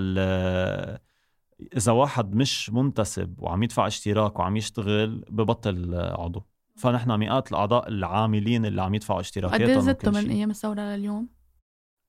إذا 1.77 1.91
واحد 1.91 2.35
مش 2.35 2.69
منتسب 2.69 3.35
وعم 3.37 3.63
يدفع 3.63 3.87
اشتراك 3.87 4.39
وعم 4.39 4.57
يشتغل 4.57 5.25
ببطل 5.29 5.95
عضو. 5.95 6.43
فنحن 6.75 7.11
مئات 7.11 7.51
الأعضاء 7.51 7.87
العاملين 7.87 8.65
اللي 8.65 8.81
عم 8.81 8.93
يدفعوا 8.95 9.19
اشتراكاتهم 9.19 9.75
قد 9.75 9.79
زدتوا 9.79 10.11
من 10.11 10.29
أيام 10.29 10.49
الثورة 10.49 10.81
لليوم؟ 10.81 11.29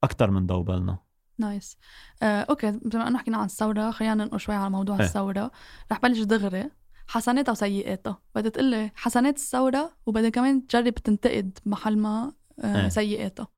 أكثر 0.04 0.30
من 0.30 0.46
دوبلنا 0.46 0.98
Nice. 1.38 1.76
آه، 2.22 2.40
okay 2.50 2.70
بما 2.70 3.08
إنه 3.08 3.18
حكينا 3.18 3.36
عن 3.36 3.44
الثورة 3.44 3.90
خلينا 3.90 4.14
ننقل 4.14 4.40
شوي 4.40 4.54
على 4.54 4.70
موضوع 4.70 4.96
إيه. 4.98 5.04
الثورة. 5.04 5.50
رح 5.92 6.00
بلش 6.00 6.18
دغري. 6.18 6.70
حسناتها 7.08 7.52
وسيئاتها 7.52 8.18
بدها 8.34 8.50
تقول 8.50 8.64
لي 8.70 8.90
حسنات 8.94 9.36
الثورة 9.36 9.96
وبدها 10.06 10.30
كمان 10.30 10.66
تجرب 10.66 10.94
تنتقد 10.94 11.58
محل 11.66 11.98
ما 11.98 12.32
آه، 12.64 12.82
إيه. 12.82 12.88
سيئاتها. 12.88 13.48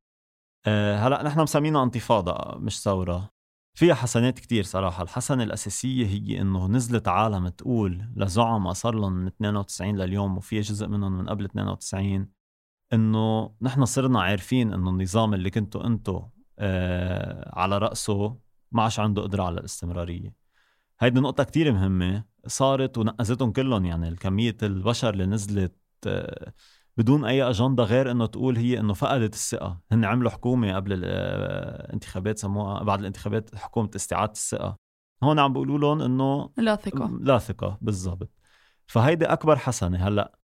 أه 0.66 0.96
هلأ 0.96 1.22
نحن 1.22 1.40
مسمينها 1.40 1.82
انتفاضة 1.84 2.58
مش 2.58 2.82
ثورة. 2.82 3.30
فيها 3.78 3.94
حسنات 3.94 4.38
كتير 4.38 4.64
صراحة. 4.64 5.02
الحسنة 5.02 5.42
الأساسية 5.42 6.06
هي 6.06 6.40
إنه 6.40 6.66
نزلت 6.68 7.08
عالم 7.08 7.48
تقول 7.48 8.04
لزعماء 8.16 8.72
صار 8.72 8.94
لهم 8.94 9.12
من 9.12 9.26
92 9.26 9.96
لليوم 9.96 10.36
وفي 10.36 10.60
جزء 10.60 10.86
منهم 10.86 11.18
من 11.18 11.28
قبل 11.28 11.44
92 11.44 12.28
إنه 12.92 13.50
نحن 13.62 13.84
صرنا 13.84 14.22
عارفين 14.22 14.72
إنه 14.72 14.90
النظام 14.90 15.34
اللي 15.34 15.50
كنتوا 15.50 15.86
أنتوا 15.86 16.20
آه 16.20 16.32
على 17.46 17.78
رأسه 17.78 18.36
ما 18.72 18.82
عادش 18.82 19.00
عنده 19.00 19.22
قدرة 19.22 19.42
على 19.42 19.60
الاستمرارية 19.60 20.34
هيدي 21.00 21.20
نقطة 21.20 21.44
كتير 21.44 21.72
مهمة 21.72 22.24
صارت 22.46 22.98
ونقزتهم 22.98 23.52
كلهم 23.52 23.84
يعني 23.84 24.16
كمية 24.16 24.56
البشر 24.62 25.10
اللي 25.10 25.26
نزلت 25.26 25.76
آه 26.06 26.52
بدون 26.96 27.24
أي 27.24 27.42
أجندة 27.42 27.84
غير 27.84 28.10
إنه 28.10 28.26
تقول 28.26 28.56
هي 28.56 28.80
إنه 28.80 28.94
فقدت 28.94 29.34
الثقة، 29.34 29.80
هن 29.92 30.04
عملوا 30.04 30.30
حكومة 30.30 30.76
قبل 30.76 30.92
الانتخابات 30.92 32.38
سموها 32.38 32.82
بعد 32.82 32.98
الانتخابات 33.00 33.54
حكومة 33.54 33.90
استعاده 33.96 34.32
الثقة. 34.32 34.76
هون 35.22 35.38
عم 35.38 35.52
بيقولوا 35.52 35.78
لهم 35.78 36.02
إنه 36.02 36.50
لا 36.56 36.76
ثقة 36.76 37.18
لا 37.20 37.38
ثقة 37.38 37.78
بالضبط. 37.80 38.30
فهيدي 38.86 39.24
أكبر 39.26 39.56
حسنة 39.56 40.08
هلأ 40.08 40.32
آه 40.32 40.37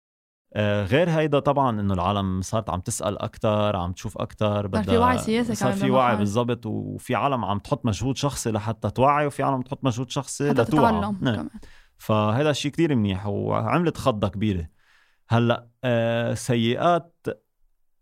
غير 0.61 1.11
هيدا 1.11 1.39
طبعا 1.39 1.81
إنه 1.81 1.95
العالم 1.95 2.43
صارت 2.43 2.71
عم 2.71 2.81
تسأل 2.81 3.19
أكثر 3.19 3.77
عم 3.77 3.93
تشوف 3.93 4.19
أكثر 4.19 4.71
صار 4.75 4.85
في 4.85 4.97
وعي 4.97 5.19
سياسي 5.19 5.55
صار 5.55 5.73
في 5.73 5.91
وعي. 5.91 6.17
بالضبط 6.17 6.67
وفي 6.67 7.15
عالم 7.15 7.45
عم 7.45 7.59
تحط 7.59 7.87
مجهود 7.87 8.17
شخصي 8.17 8.51
لحتى 8.51 8.91
توعي 8.91 9.27
وفي 9.27 9.43
عالم 9.43 9.63
تحط 9.63 9.85
مجهود 9.85 10.11
شخصي 10.11 10.51
لتوعى 10.51 10.93
نعم. 10.93 11.19
كمان 11.21 11.49
فهذا 11.99 12.53
شيء 12.53 12.71
كتير 12.71 12.95
منيح 12.95 13.27
وعملت 13.27 13.97
خضة 13.97 14.29
كبيرة 14.29 14.69
هلأ 15.29 15.69
آه 15.85 16.35
سيئات 16.35 17.27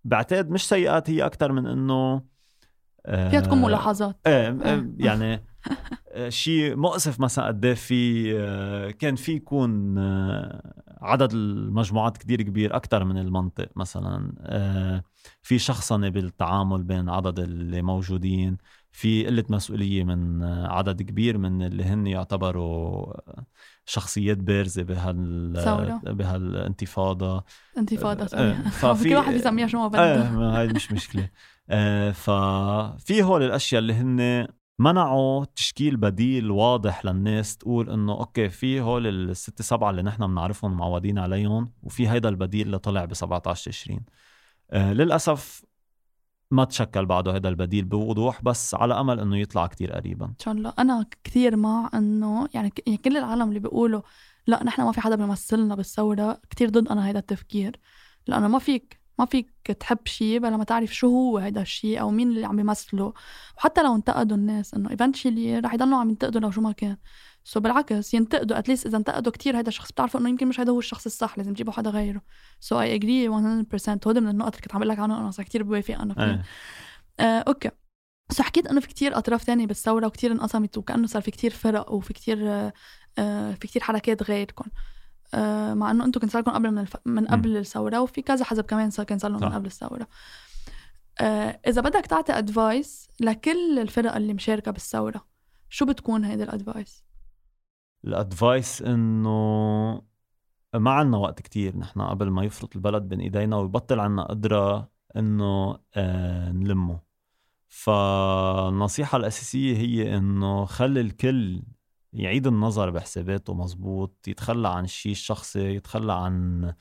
بعتقد 0.04 0.50
مش 0.50 0.69
سيئات 0.69 1.11
هي 1.11 1.26
أكثر 1.26 1.52
من 1.52 1.90
آه 1.90 2.23
فيها 3.30 3.40
تكون 3.40 3.62
ملاحظات 3.62 4.21
إيه 4.26 4.49
آه. 4.49 4.59
آه، 4.64 4.87
يعني 4.99 5.45
آه، 6.12 6.28
شيء 6.28 6.76
مؤسف 6.76 7.21
مثلا 7.21 7.47
قد 7.47 7.64
إيه 7.64 7.75
في 7.75 8.33
آه، 8.38 8.90
كان 8.90 9.16
في 9.16 9.33
يكون 9.33 9.99
آه، 9.99 10.89
عدد 11.02 11.33
المجموعات 11.33 12.16
كتير 12.16 12.42
كبير 12.42 12.76
أكثر 12.76 13.04
من 13.04 13.19
المنطق 13.19 13.69
مثلا. 13.76 14.33
آه، 14.40 15.02
في 15.42 15.59
شخصنة 15.59 16.09
بالتعامل 16.09 16.83
بين 16.83 17.09
عدد 17.09 17.38
اللي 17.38 17.83
موجودين 17.83 18.57
في 18.92 19.26
قلة 19.26 19.45
مسؤولية 19.50 20.04
من 20.04 20.42
آه، 20.42 20.69
عدد 20.73 21.02
كبير 21.02 21.38
من 21.38 21.62
اللي 21.62 21.85
هن 21.85 22.07
يعتبروا 22.07 23.12
شخصيات 23.85 24.38
بارزة 24.38 24.83
بهال 24.83 25.52
ثورة. 25.64 26.00
بهالانتفاضة. 26.12 27.45
انتفاضة 27.78 28.23
آه، 28.25 28.26
سوري. 28.26 28.54
ففي- 28.95 29.09
كل 29.09 29.14
واحد 29.16 29.33
يسميها 29.35 29.66
شو 29.66 29.78
ما 29.78 29.88
بده. 29.88 30.23
هاي 30.28 30.69
مش 30.69 30.92
مشكلة. 30.92 31.28
آه 31.71 32.11
ففي 32.11 33.23
هول 33.23 33.42
الأشياء 33.42 33.78
اللي 33.83 33.92
هن 33.95 34.47
منعوا 34.80 35.44
تشكيل 35.44 35.96
بديل 35.96 36.50
واضح 36.50 37.04
للناس 37.04 37.56
تقول 37.56 37.90
إنه 37.90 38.12
أوكي 38.12 38.49
في 38.49 38.80
هول 38.80 39.06
الست 39.06 39.62
سبعة 39.62 39.90
اللي 39.90 40.02
نحن 40.02 40.26
بنعرفهم 40.26 40.76
معودين 40.76 41.18
عليهم 41.18 41.72
وفي 41.82 42.08
هيدا 42.08 42.28
البديل 42.28 42.66
اللي 42.66 42.78
طلع 42.78 43.04
ب 43.04 43.14
17 43.14 43.71
تشرين 43.71 44.00
آه 44.71 44.93
للأسف 44.93 45.62
ما 46.50 46.64
تشكل 46.64 47.06
بعده 47.06 47.36
هذا 47.36 47.49
البديل 47.49 47.84
بوضوح 47.84 48.43
بس 48.43 48.75
على 48.75 49.00
أمل 49.00 49.21
إنه 49.21 49.38
يطلع 49.38 49.66
كتير 49.66 49.93
قريبا. 49.93 50.26
إن 50.26 50.34
شاء 50.38 50.54
الله. 50.54 50.73
أنا 50.78 51.06
كثير 51.25 51.56
مع 51.56 51.90
إنه 51.95 52.49
يعني 52.54 52.73
يعني 52.86 52.99
كل 52.99 53.16
العالم 53.16 53.49
اللي 53.49 53.60
بيقولوا 53.60 54.02
لا 54.47 54.64
نحن 54.64 54.82
ما 54.82 54.93
في 54.93 55.00
حدا 55.00 55.16
بيمثلنا 55.16 55.75
بالثورة 55.75 56.40
كثير 56.50 56.71
ضد 56.71 56.88
أنا 56.88 57.08
هيدا 57.08 57.19
التفكير. 57.19 57.76
لأنه 58.26 58.49
ما 58.49 58.58
فيك 58.58 59.00
ما 59.21 59.26
فيك 59.26 59.50
تحب 59.80 59.99
شيء 60.06 60.39
بلا 60.39 60.56
ما 60.56 60.65
تعرف 60.65 60.95
شو 60.95 61.06
هو 61.09 61.39
هيدا 61.39 61.63
الشيء 61.63 62.00
أو 62.00 62.11
مين 62.11 62.28
اللي 62.28 62.45
عم 62.47 62.56
بيمثله. 62.56 63.13
وحتى 63.56 63.83
لو 63.83 63.95
انتقدوا 63.95 64.37
الناس 64.37 64.75
إنه 64.75 64.91
eventually 64.90 65.58
رح 65.59 65.75
يضلوا 65.75 65.99
عم 65.99 66.11
ينتقدوا 66.11 66.41
لو 66.41 66.50
شو 66.50 66.61
ما 66.61 66.73
كان. 66.73 66.97
so 67.45 67.60
بالعكس 67.61 68.15
ينتقدوا 68.15 68.59
at 68.58 68.66
least 68.66 68.86
إذا 68.87 68.97
انتقدوا 68.97 69.33
كتير 69.33 69.59
هيدا 69.59 69.69
الشخص 69.69 69.93
بتعرفوا 69.93 70.21
إنه 70.21 70.28
يمكن 70.28 70.49
مش 70.49 70.61
هيدا 70.61 70.73
هو 70.73 70.78
الشخص 70.78 71.06
الصح 71.06 71.39
لازم 71.39 71.54
تجيبوا 71.54 71.73
حدا 71.73 71.91
غيره. 71.91 72.23
so 72.60 72.80
I 72.80 72.95
agree 72.95 73.28
100% 73.28 74.06
هودي 74.06 74.21
من 74.21 74.28
النقط 74.28 74.54
اللي 74.54 74.63
كنت 74.63 74.75
عم 74.75 74.85
لك 74.85 74.99
عنها 74.99 75.21
أنا 75.21 75.30
كثير 75.30 75.63
بوافق 75.63 75.95
أنا 76.00 76.15
فيها 76.15 76.25
إيه. 76.26 76.43
آه، 77.26 77.45
أوكي. 77.49 77.71
بس 78.30 78.41
حكيت 78.41 78.67
إنه 78.67 78.80
في 78.80 78.89
كتير 78.89 79.19
أطراف 79.19 79.45
تانية 79.45 79.67
بالثورة 79.67 80.06
وكتير 80.06 80.33
انقسمت 80.33 80.78
وكأنه 80.78 81.06
صار 81.06 81.23
في 81.23 81.30
كتير 81.30 81.50
فرق 81.50 81.93
وفي 81.93 82.13
كتير 82.13 82.50
آه، 82.50 82.73
آه، 83.19 83.52
في 83.52 83.67
كتير 83.69 83.83
حركات 83.83 84.23
غيركم 84.23 84.65
مع 85.75 85.90
إنه 85.90 86.04
أنتم 86.04 86.21
كنت 86.21 86.30
صار 86.30 86.43
لكم 86.43 86.50
قبل 86.50 86.71
من 86.71 86.78
الف... 86.78 86.97
من 87.06 87.26
قبل 87.26 87.56
الثورة 87.56 88.00
وفي 88.00 88.23
كذا 88.23 88.45
حزب 88.45 88.64
كمان 88.64 88.90
صار 88.90 89.06
كان 89.06 89.19
صار 89.19 89.30
لهم 89.30 89.40
من. 89.40 89.49
قبل 89.49 89.66
الثورة. 89.66 90.08
آه، 91.21 91.60
إذا 91.66 91.80
بدك 91.80 92.06
تعطي 92.06 92.38
advice 92.38 93.08
لكل 93.21 93.78
الفرق 93.78 94.16
اللي 94.16 94.34
مشاركة 94.34 94.71
بالثورة 94.71 95.25
شو 95.69 95.84
بتكون 95.84 96.25
هيدي 96.25 96.43
الادفايس 96.43 97.04
الادفايس 98.04 98.82
إنه 98.82 100.02
ما 100.75 100.90
عنا 100.90 101.16
وقت 101.16 101.40
كتير 101.40 101.76
نحن 101.76 102.00
قبل 102.00 102.30
ما 102.30 102.45
يفرط 102.45 102.76
البلد 102.76 103.02
بين 103.02 103.21
إيدينا 103.21 103.56
ويبطل 103.56 104.00
عنا 104.00 104.25
قدرة 104.25 104.90
إنه 105.16 105.78
آه 105.95 106.52
نلمه. 106.52 107.00
فالنصيحة 107.69 109.16
الأساسية 109.19 109.76
هي 109.76 110.16
إنه 110.16 110.64
خلي 110.64 111.00
الكل 111.00 111.62
يعيد 112.12 112.46
النظر 112.46 112.90
بحساباته 112.90 113.54
مزبوط 113.54 114.28
يتخلى 114.28 114.68
عن 114.68 114.84
الشيء 114.84 115.12
الشخصي 115.12 115.75
يتخلى 115.75 116.12
عن 116.12 116.73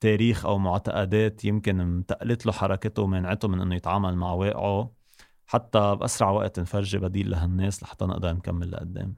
تاريخ 0.00 0.46
أو 0.46 0.58
معتقدات 0.58 1.44
يمكن 1.44 1.84
متقلت 1.98 2.46
له 2.46 2.52
حركته 2.52 3.02
ومنعته 3.02 3.48
من 3.48 3.60
إنه 3.60 3.74
يتعامل 3.74 4.16
مع 4.16 4.32
واقعه 4.32 4.92
حتى 5.46 5.96
بأسرع 5.96 6.30
وقت 6.30 6.60
نفرجي 6.60 6.98
بديل 6.98 7.30
لهالناس 7.30 7.82
لحتى 7.82 8.04
نقدر 8.04 8.32
نكمل 8.32 8.70
لقدام. 8.70 9.14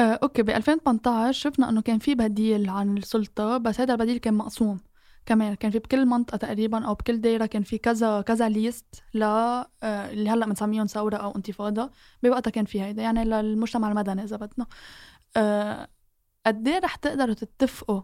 آه، 0.00 0.18
أوكي 0.22 0.42
ب 0.42 0.50
2018 0.50 1.40
شفنا 1.40 1.68
إنه 1.68 1.82
كان 1.82 1.98
في 1.98 2.14
بديل 2.14 2.70
عن 2.70 2.98
السلطة 2.98 3.58
بس 3.58 3.80
هذا 3.80 3.94
البديل 3.94 4.18
كان 4.18 4.34
مقسوم. 4.34 4.80
كمان 5.26 5.54
كان 5.54 5.70
في 5.70 5.78
بكل 5.78 6.06
منطقة 6.06 6.36
تقريبا 6.36 6.84
أو 6.86 6.94
بكل 6.94 7.20
دايرة 7.20 7.46
كان 7.46 7.62
في 7.62 7.78
كذا 7.78 8.20
كذا 8.20 8.48
ليست 8.48 9.02
ل 9.14 9.22
آه، 9.22 9.66
اللي 9.82 10.30
هلأ 10.30 10.46
بنسميهم 10.46 10.86
ثورة 10.86 11.16
أو 11.16 11.36
انتفاضة 11.36 11.90
بوقتها 12.22 12.50
كان 12.50 12.64
في 12.64 12.82
هيدا 12.82 13.02
يعني 13.02 13.24
للمجتمع 13.24 13.88
المدني 13.88 14.22
إذا 14.24 14.36
بدنا 14.36 14.66
آه، 15.36 15.88
قد 16.46 16.68
إيه 16.68 16.78
رح 16.78 16.96
تقدروا 16.96 17.34
تتفقوا 17.34 18.02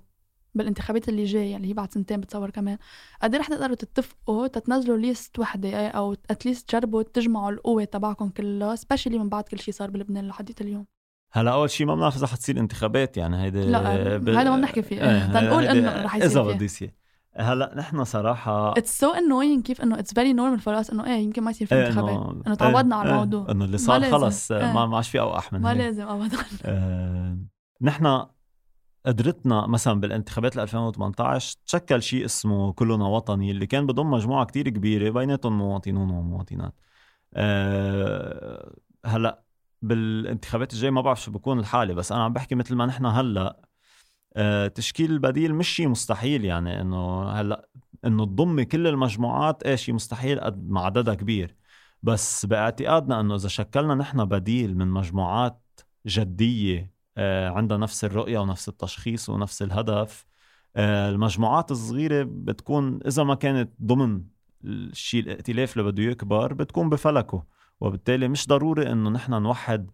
بالانتخابات 0.54 1.08
اللي 1.08 1.24
جاية 1.24 1.56
اللي 1.56 1.68
هي 1.68 1.72
بعد 1.72 1.92
سنتين 1.92 2.20
بتصور 2.20 2.50
كمان 2.50 2.78
قد 3.22 3.35
إيه 3.35 3.40
رح 3.40 3.48
تقدروا 3.48 3.74
تتفقوا 3.74 4.46
تتنزلوا 4.46 4.96
list 4.96 5.38
وحدة 5.38 5.88
أو 5.88 6.16
at 6.31 6.41
least 6.41 6.68
تجربوا 6.68 7.02
تجمعوا 7.02 7.50
القوة 7.50 7.85
تبعكم 7.85 8.28
كلها 8.28 8.74
specially 8.74 9.18
من 9.18 9.28
بعد 9.28 9.44
كل 9.44 9.58
شيء 9.58 9.74
صار 9.74 9.90
بلبنان 9.90 10.28
لحديت 10.28 10.61
اليوم 10.61 10.87
هلأ 11.32 11.52
أول 11.52 11.70
شيء 11.70 11.87
ما 11.87 11.94
بنعرف 11.94 12.16
إذا 12.16 12.26
حتصير 12.26 12.58
انتخابات 12.58 13.16
يعني 13.16 13.42
هيدي 13.42 13.64
لا، 13.64 13.78
هذا 14.16 14.50
ما 14.50 14.56
بنحكي 14.56 14.82
فيه. 14.82 15.11
إيه، 15.11 15.32
تنقول 15.32 15.64
هيدي 15.64 15.78
إنه 15.78 16.02
رح 16.02 16.16
يصير 16.16 16.30
إذا. 16.30 16.54
بده 16.54 16.64
يصير 16.64 16.90
هلا 17.37 17.75
نحن 17.77 18.05
صراحة 18.05 18.73
it's 18.78 18.98
so 18.98 19.11
annoying 19.11 19.62
كيف 19.62 19.83
إنه 19.83 19.99
it's 19.98 20.14
very 20.14 20.33
normal 20.33 20.61
for 20.61 20.81
us 20.81 20.90
إنه 20.90 21.07
إيه 21.07 21.25
يمكن 21.25 21.42
ما 21.42 21.51
يصير 21.51 21.66
في 21.66 21.75
إيه، 21.75 21.87
انتخابات 21.87 22.47
إنه 22.47 22.55
تعودنا 22.55 22.97
على 22.97 23.09
إيه، 23.09 23.14
الموضوع. 23.14 23.51
إنه 23.51 23.64
اللي 23.64 23.79
صار. 23.79 24.11
خلص 24.11 24.53
إيه. 24.53 24.73
ما 24.73 24.87
ما 24.87 24.97
عادش 24.97 25.09
في 25.09 25.21
اوقح 25.21 25.53
من 25.53 25.61
ما 25.61 25.75
لازم 25.75 26.09
ابدا. 26.09 26.38
آه، 26.64 27.38
نحن 27.83 28.27
قدرتنا 29.07 29.66
مثلا 29.66 30.01
بالانتخابات 30.01 30.59
2018 30.59 31.57
تشكل 31.66 32.03
شيء 32.03 32.25
اسمه 32.25 32.73
كلنا 32.73 33.07
وطني 33.07 33.51
اللي 33.51 33.66
كان 33.66 33.87
بضم 33.87 34.11
مجموعة 34.11 34.45
كتير 34.45 34.68
كبيرة 34.68 35.11
بيناتهم 35.11 35.59
مواطنون 35.59 36.11
ومواطنات. 36.11 36.75
أه 37.35 38.73
هلا 39.07 39.42
بالانتخابات 39.83 40.73
الجاي 40.73 40.90
ما 40.90 41.01
بعرف 41.01 41.23
شو 41.23 41.31
بكون 41.31 41.59
الحالة 41.59 41.95
بس 41.95 42.12
أنا 42.12 42.25
عم 42.25 42.33
بحكي 42.33 42.55
مثل 42.55 42.75
ما 42.75 42.87
نحن 42.87 43.07
هلا 43.07 43.61
تشكيل 44.75 45.11
البديل 45.12 45.55
مش 45.55 45.68
شيء 45.68 45.88
مستحيل 45.88 46.45
يعني 46.45 46.81
إنه 46.81 47.31
هلأ 47.31 47.68
إنه 48.05 48.25
تضمي 48.25 48.64
كل 48.64 48.87
المجموعات 48.87 49.62
إيه 49.62 49.77
شيء 49.77 49.95
مستحيل 49.95 50.40
قد 50.40 50.71
ما 50.71 50.81
عددها 50.81 51.14
كبير. 51.14 51.57
بس 52.03 52.47
بإعتقادنا 52.47 53.21
إنه 53.21 53.35
إذا 53.35 53.49
شكلنا 53.49 53.95
نحن 53.95 54.25
بديل 54.25 54.77
من 54.77 54.88
مجموعات 54.88 55.61
جدية 56.07 56.92
آه، 57.16 57.49
عندها 57.51 57.79
نفس 57.79 58.05
الرؤية 58.05 58.38
ونفس 58.38 58.68
التشخيص 58.68 59.29
ونفس 59.29 59.62
الهدف 59.62 60.27
آه، 60.77 61.11
المجموعات 61.11 61.71
الصغيرة 61.71 62.23
بتكون 62.29 63.01
إذا 63.07 63.23
ما 63.25 63.35
كانت 63.35 63.71
ضمن 63.83 64.23
الشيء 64.64 65.23
الائتلاف 65.23 65.73
اللي 65.79 65.92
بده 65.92 66.03
يكبر 66.03 66.53
بتكون 66.55 66.88
بفلكه. 66.90 67.45
وبالتالي 67.81 68.29
مش 68.29 68.49
ضروري 68.49 68.92
إنه 68.92 69.11
نحن 69.11 69.33
نوحد 69.42 69.90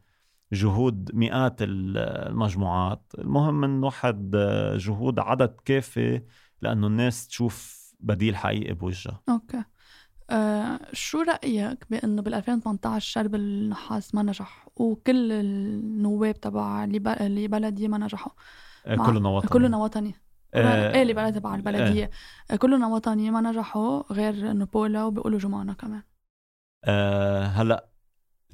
جهود 0.52 1.10
مئات 1.14 1.62
ال- 1.62 1.98
المجموعات. 2.28 3.02
المهم 3.18 3.64
نوحد 3.80 4.32
آه، 4.36 4.76
جهود 4.76 5.18
عدد 5.18 5.56
كافي 5.64 6.22
لأنه 6.62 6.86
الناس 6.86 7.28
تشوف 7.28 7.78
بديل 8.00 8.36
حقيقي 8.36 8.74
بوجهها. 8.74 9.20
أوكي. 9.28 9.64
آه 10.30 10.80
شو 10.92 11.22
رأيك 11.22 11.86
بأنه 11.90 12.22
بال 12.22 12.34
2018 12.34 13.10
شرب 13.10 13.34
النحاس 13.34 14.14
ما 14.14 14.22
نجح؟ 14.22 14.68
وكل 14.76 15.32
النواب 15.32 16.40
تبع 16.40 16.84
اللي 16.84 17.48
بلدي 17.48 17.88
ما 17.88 17.98
نجحوا. 17.98 18.32
كلنا 19.06 19.28
وطني. 19.28 19.50
كلنا 19.50 19.76
وطني. 19.76 20.14
آه 20.54 20.94
إيه 20.94 21.02
اللي 21.02 21.12
بلد 21.14 21.34
تبع 21.34 21.54
البلدية. 21.54 22.10
آه. 22.50 22.56
كلنا 22.56 22.86
وطني 22.86 23.30
ما 23.30 23.40
نجحوا 23.40 24.12
غير 24.12 24.50
انه 24.50 24.64
بولا 24.66 25.04
وبيقولوا 25.04 25.38
جمانة 25.38 25.72
كمان. 25.72 26.02
آه 26.84 27.44
هلأ 27.44 27.88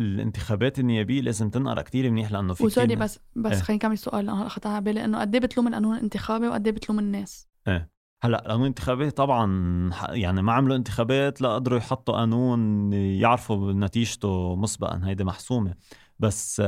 الانتخابات 0.01 0.79
النيابية 0.79 1.21
لازم 1.21 1.51
تنقرا 1.51 1.83
كتير 1.83 2.11
منيح 2.11 2.33
لأنه 2.33 2.55
في 2.55 2.65
وسوري 2.65 2.97
بس 2.97 3.19
بس 3.37 3.53
إيه. 3.53 3.61
خليني 3.61 3.77
نكمل 3.77 3.93
السؤال 3.93 4.29
أنا 4.29 4.47
اخذتها 4.47 4.73
على 4.73 4.85
بالي 4.85 5.05
إنه 5.05 5.21
قد 5.21 5.35
إيه 5.35 5.43
بتلوم 5.43 5.69
القانون 5.69 5.97
الانتخابي 5.97 6.49
وقد 6.49 6.67
إيه 6.67 6.75
بتلوم 6.75 6.99
الناس؟ 6.99 7.49
إيه. 7.69 7.95
هلأ 8.23 8.45
قانون 8.49 8.67
انتخابي 8.67 9.11
طبعا 9.11 9.91
يعني 10.09 10.43
ما 10.43 10.53
عملوا 10.53 10.77
انتخابات 10.77 11.41
لا 11.41 11.55
قدروا 11.55 11.79
يحطوا 11.79 12.15
قانون 12.15 12.93
يعرفوا 12.93 13.73
نتيجته 13.73 14.57
مسبقا 14.57 15.01
هيدي 15.05 15.25
محسومة. 15.25 15.75
بس 16.19 16.63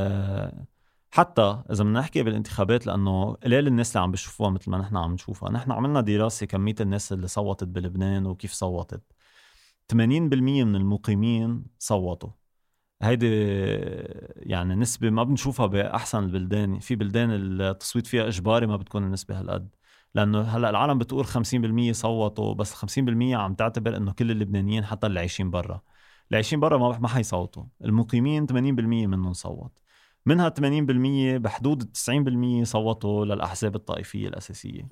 حتى 1.10 1.62
إذا 1.70 1.84
بدنا 1.84 2.00
نحكي 2.00 2.22
بالانتخابات 2.22 2.86
لأنه 2.86 3.32
قليل 3.32 3.66
الناس 3.66 3.96
اللي 3.96 4.02
عم 4.02 4.10
بيشوفوها 4.10 4.50
مثل 4.50 4.70
ما 4.70 4.78
نحن 4.78 4.96
عم 4.96 5.12
نشوفها. 5.12 5.50
نحن 5.50 5.72
عملنا 5.72 6.00
دراسة 6.00 6.46
كمية 6.46 6.74
الناس 6.80 7.12
اللي 7.12 7.28
صوتت 7.28 7.64
بلبنان 7.64 8.26
وكيف 8.26 8.52
صوتت. 8.52 9.02
80% 9.92 9.94
من 9.94 10.76
المقيمين 10.76 11.64
صوتوا. 11.78 12.30
هيدي 13.02 13.26
يعني 14.36 14.74
نسبة 14.74 15.10
ما 15.10 15.24
بنشوفها 15.24 15.66
بأحسن 15.66 16.18
البلدان 16.24 16.78
في 16.78 16.96
بلدان 16.96 17.30
التصويت 17.30 18.06
فيها 18.06 18.28
إجباري 18.28 18.66
ما 18.66 18.76
بتكون 18.76 19.04
النسبة 19.04 19.40
هالقد. 19.40 19.74
لأنه 20.14 20.40
هلأ 20.40 20.70
العالم 20.70 20.98
بتقول 20.98 21.26
50% 21.26 21.92
صوتوا 21.92 22.54
بس 22.54 22.74
50% 22.74 23.36
عم 23.36 23.54
تعتبر 23.54 23.96
إنه 23.96 24.12
كل 24.12 24.30
اللبنانيين 24.30 24.84
حتى 24.84 25.06
اللي 25.06 25.20
عايشين 25.20 25.50
برا. 25.50 25.80
اللي 26.28 26.36
عايشين 26.36 26.60
برا 26.60 26.78
ما 26.78 26.98
ما 26.98 27.08
حيصوتوا. 27.08 27.64
المقيمين 27.84 28.46
80% 28.46 29.06
منهم 29.06 29.32
صوت. 29.32 29.78
منها 30.26 30.48
80% 30.48 31.38
بحدود 31.38 31.90
90% 31.92 32.64
صوتوا 32.64 33.24
للأحزاب 33.24 33.74
الطائفية 33.74 34.28
الأساسية. 34.28 34.88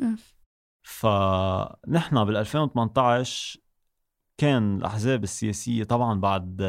فنحن 0.82 2.24
بال 2.24 2.36
2018 2.36 3.60
كان 4.38 4.76
الأحزاب 4.76 5.24
السياسية 5.24 5.84
طبعا 5.84 6.20
بعد 6.20 6.62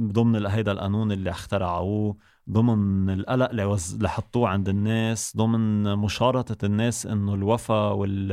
ضمن 0.00 0.46
هيدا 0.46 0.72
القانون 0.72 1.12
اللي 1.12 1.30
اخترعوه 1.30 2.16
ضمن 2.50 3.10
القلق 3.10 3.50
اللي, 3.50 3.64
وز... 3.64 4.04
حطوه 4.06 4.48
عند 4.48 4.68
الناس 4.68 5.36
ضمن 5.36 5.96
مشارطة 5.98 6.66
الناس 6.66 7.06
إنه 7.06 7.34
الوفا 7.34 7.90
وال... 7.90 8.32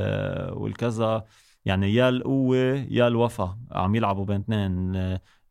والكذا. 0.53 1.23
يعني 1.65 1.93
يا 1.93 2.09
القوة 2.09 2.57
يا 2.89 3.07
الوفا. 3.07 3.57
عم 3.71 3.95
يلعبوا 3.95 4.25
بين 4.25 4.39
اثنين 4.41 4.95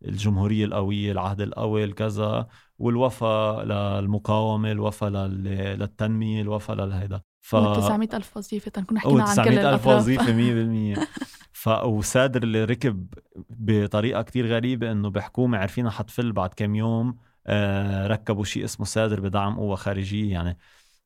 الجمهورية 0.05 0.65
القوية 0.65 1.13
العهد 1.13 1.41
القوي 1.41 1.85
الكذا 1.85 2.47
والوفا 2.79 3.65
للمقاومة 3.65 4.73
الوفا 4.73 5.07
لل... 5.07 5.45
للتنمية 5.79 6.43
الوفا 6.43 6.73
للهيدا 6.73 7.23
ف 7.43 7.57
900 7.57 8.09
ألف 8.15 8.37
وظيفة 8.37 8.71
تنكون 8.71 8.99
حكينا 8.99 9.25
عن 9.25 9.45
كل 9.45 9.59
ألف 9.59 9.87
وظيفة 9.87 10.27
100% 10.97 11.07
ف 11.53 11.69
وسادر 11.69 12.43
اللي 12.43 12.65
ركب 12.65 13.07
بطريقة 13.51 14.23
كتير 14.23 14.47
غريبة 14.47 14.93
إنه 14.93 15.11
بحكومة 15.11 15.59
عارفينها 15.59 15.91
حتفل 15.91 16.33
بعد 16.33 16.55
كم 16.57 16.75
يوم 16.75 17.17
آه 17.47 18.07
ركبوا 18.07 18.45
شيء 18.45 18.65
اسمه 18.65 18.87
سادر 18.87 19.21
بدعم 19.21 19.57
قوة 19.57 19.77
خارجية. 19.77 20.33
يعني 20.33 20.59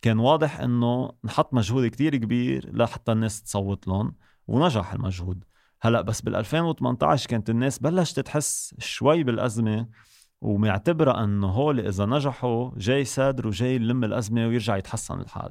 كان 0.03 0.19
واضح 0.19 0.61
إنه 0.61 1.13
نحط 1.25 1.55
مجهود 1.55 1.87
كتير 1.87 2.17
كبير 2.17 2.71
لحتى 2.77 3.13
الناس 3.13 3.43
تصوت 3.43 3.89
لهم 3.89 4.15
ونجح 4.47 4.93
المجهود. 4.93 5.45
هلأ 5.83 6.01
بس 6.01 6.21
بال 6.21 6.35
2018 6.37 7.29
كانت 7.29 7.51
الناس 7.51 7.79
بلشت 7.79 8.21
تحس 8.21 8.75
شوي 8.79 9.23
بالأزمة 9.25 9.89
ومعتبرة 10.41 11.25
إنه 11.25 11.47
هول 11.47 11.81
إذا 11.81 12.07
نجحوا 12.07 12.71
جاي 12.77 13.05
سادر 13.05 13.47
وجاي 13.47 13.75
يلم 13.75 14.05
الأزمة 14.05 14.47
ويرجع 14.47 14.77
يتحسن 14.77 15.21
الحال. 15.21 15.51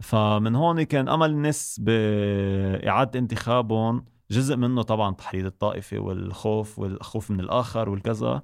فمن 0.00 0.54
هون 0.56 0.82
كان 0.82 1.08
أمل 1.08 1.30
الناس 1.30 1.80
بإعادة 1.82 3.18
انتخابهم 3.18 4.04
جزء 4.30 4.56
منه 4.56 4.82
طبعا 4.82 5.14
تحريض 5.14 5.46
الطائفة 5.46 5.98
والخوف 5.98 6.78
والخوف 6.78 7.30
من 7.30 7.40
الآخر 7.40 7.88
والكذا 7.88 8.42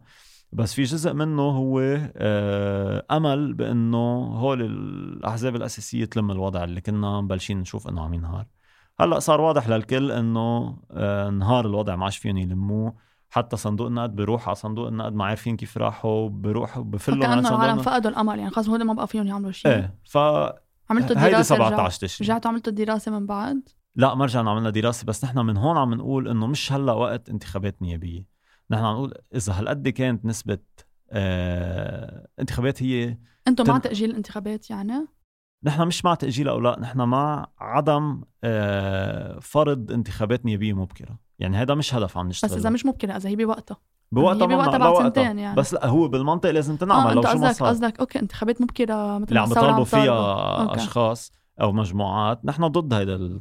بس 0.52 0.74
في 0.74 0.82
جزء 0.82 1.12
منه 1.12 1.42
هو 1.42 1.80
آه، 2.16 3.06
أمل 3.10 3.54
بإنه 3.54 4.24
هول 4.24 4.62
الأحزاب 4.62 5.56
الأساسية 5.56 6.04
تلم 6.04 6.30
الوضع 6.30 6.64
اللي 6.64 6.80
كنا 6.80 7.20
مبلشين 7.20 7.60
نشوف 7.60 7.88
إنه 7.88 8.02
عم 8.02 8.14
ينهار. 8.14 8.46
هلأ 9.00 9.18
صار 9.18 9.40
واضح 9.40 9.68
للكل 9.68 10.10
إنه 10.12 10.76
آه، 10.90 11.30
نهار 11.30 11.66
الوضع 11.66 11.96
ما 11.96 12.04
عادش 12.04 12.16
فيهم 12.16 12.36
يلموه. 12.36 12.94
حتى 13.30 13.56
صندوق 13.56 13.86
النقد 13.86 14.16
بيروح 14.16 14.46
على 14.48 14.54
صندوق 14.54 14.88
النقد 14.88 15.14
ما 15.14 15.24
عارفين 15.24 15.56
كيف 15.56 15.78
راحوا 15.78 16.28
بيروحوا 16.28 16.82
بفلوا 16.82 17.26
كأنه 17.26 17.48
العالم 17.48 17.78
فقدوا 17.78 18.10
الأمل 18.10 18.38
يعني 18.38 18.50
خلص 18.50 18.68
هول 18.68 18.84
ما 18.84 18.92
بقى 18.94 19.06
فيهم 19.06 19.26
يعملوا 19.26 19.52
شيء. 19.52 19.70
إيه 19.72 19.94
ف 20.04 20.18
عملتوا 20.90 21.16
الدراسه 21.16 21.36
هيدي 21.36 21.42
17 21.44 22.00
تشرين 22.00 22.26
رجعتوا 22.26 22.50
عملتوا 22.50 22.72
الدراسه 22.72 23.18
من 23.18 23.26
بعد؟ 23.26 23.68
لا 23.96 24.14
ما 24.14 24.24
رجعنا 24.24 24.50
عملنا 24.50 24.70
دراسة 24.70 25.04
بس 25.04 25.24
نحن 25.24 25.38
من 25.38 25.56
هون 25.56 25.76
عم 25.76 25.94
نقول 25.94 26.28
إنه 26.28 26.46
مش 26.46 26.72
هلأ 26.72 26.92
وقت 26.92 27.28
انتخابات 27.28 27.82
نيابية. 27.82 28.26
نحن 28.70 28.84
عم 28.84 28.94
نقول 28.94 29.14
إذا 29.34 29.52
هالقد 29.52 29.88
كانت 29.88 30.24
نسبة 30.24 30.58
آه 31.10 32.28
انتخابات 32.40 32.82
هي 32.82 33.18
أنتم 33.48 33.64
تن... 33.64 33.72
مع 33.72 33.78
تأجيل 33.78 34.10
الانتخابات 34.10 34.70
يعني؟ 34.70 35.06
نحن 35.64 35.86
مش 35.86 36.04
مع 36.04 36.14
تأجيل 36.14 36.48
أو 36.48 36.60
لا 36.60 36.80
نحن 36.80 37.00
مع 37.00 37.46
عدم 37.58 38.22
آه 38.44 39.38
فرض 39.38 39.92
انتخابات 39.92 40.44
نيابية 40.44 40.72
مبكرة. 40.72 41.18
يعني 41.38 41.56
هذا 41.56 41.74
مش 41.74 41.94
هدف 41.94 42.18
عم 42.18 42.28
نشتغل 42.28 42.50
بس 42.50 42.56
اذا 42.56 42.70
مش 42.70 42.86
مبكرة 42.86 43.16
إذا 43.16 43.28
هي 43.28 43.36
بوقتها. 43.36 43.76
بوقتها 44.12 44.46
بوقتها 44.46 44.78
بعد 44.78 44.98
سنتين 44.98 45.38
يعني. 45.38 45.56
بس 45.56 45.74
لا 45.74 45.86
هو 45.86 46.08
بالمنطق 46.08 46.50
لازم 46.50 46.76
تنعمل 46.76 47.10
آه 47.10 47.14
لو 47.14 47.22
شو 47.22 47.38
ما 47.38 47.52
صار. 47.52 47.68
قصدك 47.68 48.00
أوكي 48.00 48.18
انتخابات 48.18 48.62
مبكره 48.62 49.18
مثل 49.18 49.28
اللي 49.28 49.40
عم 49.40 49.48
بيطالبوا 49.48 49.84
فيها 49.84 50.62
أوكي. 50.62 50.76
أشخاص 50.76 51.32
أو 51.60 51.72
مجموعات 51.72 52.40
نحن 52.44 52.66
ضد 52.66 52.94
هذا 52.94 53.40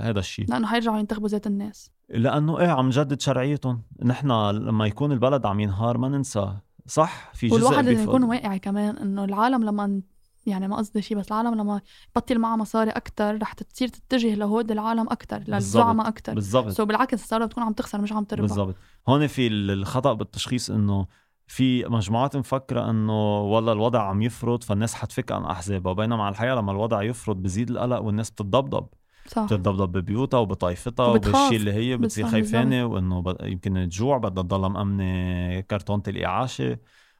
هذا 0.00 0.18
الشيء 0.18 0.46
لأنه 0.48 0.66
حيرجعوا 0.66 0.98
ينتخبوا 0.98 1.28
ذات 1.28 1.46
الناس. 1.46 1.90
لأنه 2.08 2.60
إيه 2.60 2.68
عم 2.68 2.86
نجدد 2.86 3.20
شرعيتهم. 3.20 3.82
نحن 4.04 4.50
لما 4.50 4.86
يكون 4.86 5.12
البلد 5.12 5.46
عم 5.46 5.60
ينهار 5.60 5.98
ما 5.98 6.08
ننسى 6.08 6.52
صح؟ 6.86 7.30
في 7.34 7.48
جزء 7.48 7.56
والواحد 7.56 7.84
لازم 7.84 8.02
يكون 8.02 8.24
واقعي 8.24 8.58
كمان 8.58 8.96
إنه 8.96 9.24
العالم 9.24 9.64
لما 9.64 10.00
يعني 10.46 10.68
ما 10.68 10.76
قصدي 10.76 11.02
شيء 11.02 11.18
بس 11.18 11.32
العالم 11.32 11.54
لما 11.54 11.80
يبطل 12.16 12.38
معها 12.38 12.56
مصاري 12.56 12.90
أكثر 12.90 13.38
رح 13.42 13.52
تصير 13.52 13.88
تتجه 13.88 14.34
لهود 14.34 14.70
العالم 14.70 15.06
أكثر 15.08 15.42
للزعماء 15.48 16.08
أكثر 16.08 16.34
بالضبط. 16.34 16.68
سو 16.68 16.84
بالعكس 16.84 17.22
الثوره 17.22 17.44
بتكون 17.44 17.64
عم 17.64 17.72
تخسر 17.72 18.00
مش 18.00 18.12
عم 18.12 18.24
تربح. 18.24 18.42
بالضبط. 18.42 18.74
هون 19.08 19.26
في 19.26 19.46
الخطأ 19.46 20.12
بالتشخيص 20.12 20.70
إنه 20.70 21.06
في 21.46 21.84
مجموعات 21.84 22.36
مفكرة 22.36 22.90
إنه 22.90 23.40
والله 23.40 23.72
الوضع 23.72 24.02
عم 24.02 24.22
يفرض 24.22 24.62
فالناس 24.62 24.94
حتفك 24.94 25.32
عن 25.32 25.44
أحزابها 25.44 25.92
بينما 25.92 26.24
على 26.24 26.32
الحقيقة 26.32 26.54
لما 26.54 26.72
الوضع 26.72 27.02
يفرض 27.02 27.36
بزيد 27.36 27.70
القلق 27.70 27.98
والناس 27.98 28.30
بتتضبضب. 28.30 28.86
صح. 29.26 29.44
بتتضبضب 29.44 29.92
ببيوتها 29.92 30.38
وبطائفتها 30.38 31.06
وبالشيء 31.06 31.56
اللي 31.56 31.72
هي 31.72 31.96
بتصير 31.96 32.26
خايفانة 32.26 32.84
وإنه 32.84 33.22
ب... 33.22 33.36
يمكن 33.42 33.88
تجوع 33.90 34.18
بدها 34.18 34.42
تضلها 34.42 34.68
مأمنة 34.68 35.60
كرتونة 35.60 36.02
الإعاشة 36.08 36.78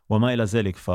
وما 0.09 0.35
إلى 0.35 0.45
ذلك. 0.45 0.77
ف 0.77 0.91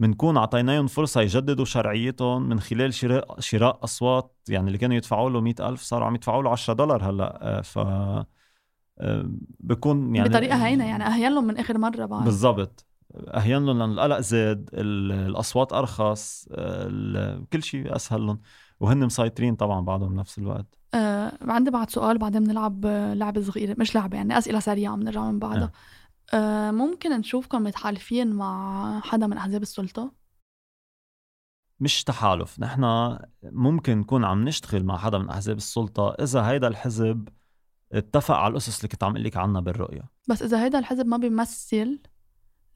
بنكون 0.00 0.36
اعطيناهم 0.36 0.86
فرصة 0.86 1.20
يجددوا 1.20 1.64
شرعيتهم 1.64 2.48
من 2.48 2.60
خلال 2.60 2.94
شراء 2.94 3.40
شراء 3.40 3.84
أصوات 3.84 4.36
يعني 4.48 4.66
اللي 4.66 4.78
كانوا 4.78 4.96
يدفعوا 4.96 5.30
له 5.30 5.40
مئة 5.40 5.68
ألف 5.68 5.82
صاروا 5.82 6.06
عم 6.06 6.14
يدفعوا 6.14 6.42
له 6.42 6.50
10 6.50 6.74
دولار 6.74 7.10
هلأ. 7.10 7.38
آه، 7.42 7.60
ف 7.60 7.78
آه، 7.78 9.30
بكون 9.60 10.16
يعني 10.16 10.28
بطريقة 10.28 10.66
هينة 10.66 10.84
يعني 10.84 11.06
أهين 11.06 11.34
لهم 11.34 11.46
من 11.46 11.56
آخر 11.56 11.78
مرة 11.78 12.06
بعد. 12.06 12.24
بالضبط. 12.24 12.86
أهين 13.14 13.66
لهم 13.66 13.78
لأن 13.78 13.90
القلق 13.90 14.20
زاد 14.20 14.70
الأصوات 14.74 15.72
أرخص 15.72 16.48
كل 17.52 17.62
شيء 17.62 17.96
أسهل 17.96 18.26
لهم. 18.26 18.40
وهن 18.80 18.98
مسيطرين 18.98 19.54
طبعا 19.54 19.80
بعضهم 19.80 20.14
بنفس 20.14 20.38
الوقت. 20.38 20.78
آه 20.94 21.32
عندي 21.42 21.70
بعد 21.70 21.90
سؤال 21.90 22.18
بعدين 22.18 22.44
بنلعب 22.44 22.86
لعبة 22.86 23.40
صغيرة 23.40 23.76
مش 23.78 23.94
لعبة 23.94 24.16
يعني 24.16 24.38
أسئلة 24.38 24.60
سريعة 24.60 24.96
بنرجع 24.96 25.30
من 25.30 25.38
بعدها. 25.38 25.62
آه. 25.64 25.72
آه، 26.32 26.70
ممكن 26.70 27.10
نشوفكم 27.10 27.62
متحالفين 27.62 28.32
مع 28.32 29.00
حدا 29.00 29.26
من 29.26 29.36
أحزاب 29.36 29.62
السلطة؟ 29.62 30.12
مش 31.80 32.04
تحالف 32.04 32.60
نحن 32.60 32.84
ممكن 33.42 33.98
نكون 33.98 34.24
عم 34.24 34.44
نشتغل 34.44 34.84
مع 34.84 34.98
حدا 34.98 35.18
من 35.18 35.30
أحزاب 35.30 35.56
السلطة 35.56 36.10
إذا 36.10 36.48
هيدا 36.50 36.68
الحزب 36.68 37.28
اتفق 37.92 38.34
على 38.34 38.50
الأسس 38.52 38.78
اللي 38.78 38.88
كنت 38.88 39.04
عم 39.04 39.16
لك 39.16 39.36
عنها 39.36 39.60
بالرؤية 39.60 40.02
بس 40.28 40.42
إذا 40.42 40.64
هيدا 40.64 40.78
الحزب 40.78 41.06
ما 41.06 41.16
بيمثل 41.16 42.02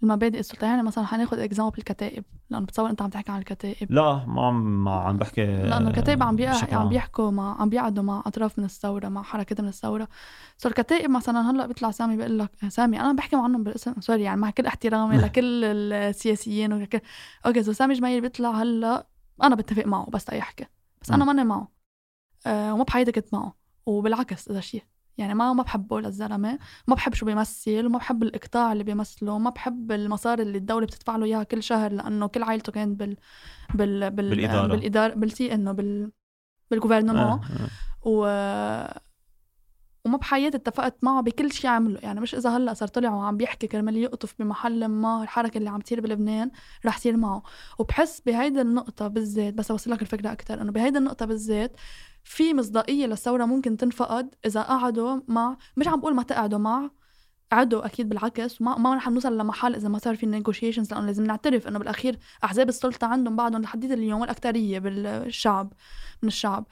المبادئ 0.04 0.38
السلطة 0.38 0.64
يعني 0.64 0.82
مثلا 0.82 1.06
حناخد 1.06 1.38
example 1.38 1.78
الكتائب. 1.78 2.24
لأنه 2.50 2.66
بتصور 2.66 2.90
أنت 2.90 3.02
عم 3.02 3.10
تحكي 3.10 3.32
عن 3.32 3.38
الكتائب. 3.38 3.92
لا 3.92 4.24
ما 4.26 4.46
عم 4.46 4.84
ما 4.84 4.90
عم 4.94 5.16
بحكي 5.16 5.46
لأنه 5.46 5.90
الكتائب 5.90 6.22
عم 6.22 6.36
بيحكي 6.36 6.74
عم 6.74 6.88
بيحكوا 6.88 7.30
مع 7.30 7.60
عم 7.60 7.68
بيقعدوا 7.68 8.02
مع 8.02 8.22
أطراف 8.26 8.58
من 8.58 8.64
الثورة 8.64 9.08
مع 9.08 9.22
حركات 9.22 9.60
من 9.60 9.68
الثورة. 9.68 10.08
so 10.56 10.68
الكتائب 10.68 11.10
مثلا 11.10 11.50
هلأ 11.50 11.66
بيطلع 11.66 11.90
سامي 11.90 12.16
بيقول 12.16 12.38
لك 12.38 12.50
سامي 12.68 13.00
أنا 13.00 13.12
بحكي 13.12 13.36
عنهم 13.36 13.64
بالاسم. 13.64 13.94
sorry 14.00 14.22
يعني 14.22 14.40
مع 14.40 14.50
كل 14.50 14.66
احترامي 14.66 15.16
لكل 15.24 15.64
السياسيين 15.64 16.72
وكل 16.72 17.00
أوكي 17.46 17.62
so 17.62 17.72
سامي 17.72 17.94
جميل 17.94 18.20
بيطلع 18.20 18.50
هلأ 18.50 19.06
أنا 19.42 19.54
بتفق 19.54 19.86
معه 19.86 20.10
بس 20.10 20.28
يحكي 20.32 20.66
بس 21.02 21.10
أنا 21.10 21.24
ماني 21.24 21.44
معه. 21.44 21.68
أه 22.46 22.74
وما 22.74 22.84
بحياتي 22.84 23.12
كنت 23.12 23.34
معه. 23.34 23.54
وبالعكس 23.86 24.48
إذا 24.48 24.60
شيء. 24.60 24.82
يعني 25.18 25.34
ما 25.34 25.52
ما 25.52 25.62
بحبه 25.62 26.00
للزلمة 26.00 26.58
ما 26.86 26.94
بحب 26.94 27.14
شو 27.14 27.26
بيمثل 27.26 27.86
وما 27.86 27.98
بحب 27.98 28.22
الإقطاع 28.22 28.72
اللي 28.72 28.84
بيمثله 28.84 29.38
ما 29.38 29.50
بحب 29.50 29.92
المصاري 29.92 30.42
اللي 30.42 30.58
الدولة 30.58 30.86
بتدفع 30.86 31.16
له 31.16 31.24
إياها 31.24 31.42
كل 31.42 31.62
شهر 31.62 31.92
لأنه 31.92 32.26
كل 32.26 32.42
عائلته 32.42 32.72
كانت 32.72 33.00
بال 33.00 33.16
بال, 33.74 34.10
بال... 34.10 34.30
بالإدارة 34.30 34.66
بالإدارة 34.66 35.14
بالسي 35.14 35.54
إنه 35.54 35.72
بال 35.72 36.10
بالجوفرنمون 36.70 37.16
آه. 37.16 37.40
آه. 37.40 38.08
و 38.08 38.26
وما 40.04 40.16
بحياتي 40.16 40.56
اتفقت 40.56 41.04
معه 41.04 41.20
بكل 41.22 41.52
شيء 41.52 41.70
عمله. 41.70 42.00
يعني 42.02 42.20
مش 42.20 42.34
إذا 42.34 42.50
هلأ 42.56 42.74
صار 42.74 42.88
طلع 42.88 43.10
وعم 43.10 43.36
بيحكي 43.36 43.66
كرمال 43.66 43.96
يقطف 43.96 44.34
بمحل 44.38 44.84
ما 44.86 45.22
الحركة 45.22 45.58
اللي 45.58 45.70
عم 45.70 45.80
تصير 45.80 46.00
بلبنان 46.00 46.50
رح 46.86 46.98
تصير 46.98 47.16
معه. 47.16 47.42
وبحس 47.78 48.20
بهيدي 48.20 48.60
النقطة 48.60 49.08
بالذات 49.08 49.54
بس 49.54 49.70
أوصل 49.70 49.90
لك 49.90 50.02
الفكرة 50.02 50.32
أكثر 50.32 50.62
إنه 50.62 50.72
بهيدي 50.72 50.98
النقطة 50.98 51.26
بالذات 51.26 51.76
في 52.24 52.54
مصداقية 52.54 53.06
للثورة 53.06 53.44
ممكن 53.44 53.76
تنفقد 53.76 54.34
إذا 54.46 54.62
قعدوا 54.62 55.20
مع 55.28 55.56
مش 55.76 55.88
عم 55.88 56.00
بقول 56.00 56.14
ما 56.14 56.22
تقعدوا 56.22 56.58
مع 56.58 56.90
قعدوا 57.52 57.86
أكيد 57.86 58.08
بالعكس 58.08 58.60
وما 58.60 58.78
ما 58.78 58.94
رح 58.94 59.08
نوصل 59.08 59.38
لمحل 59.38 59.74
إذا 59.74 59.88
ما 59.88 59.98
صار 59.98 60.16
في 60.16 60.26
نيغوشيشنز 60.26 60.92
لأنه 60.92 61.06
لازم 61.06 61.24
نعترف 61.24 61.68
إنه 61.68 61.78
بالأخير 61.78 62.18
أحزاب 62.44 62.68
السلطة 62.68 63.06
عندهم 63.06 63.36
بعدهم 63.36 63.62
لحديت 63.62 63.90
اليوم 63.92 64.20
والاكثريه 64.20 64.78
بالشعب 64.78 65.72
من 66.22 66.28
الشعب. 66.28 66.66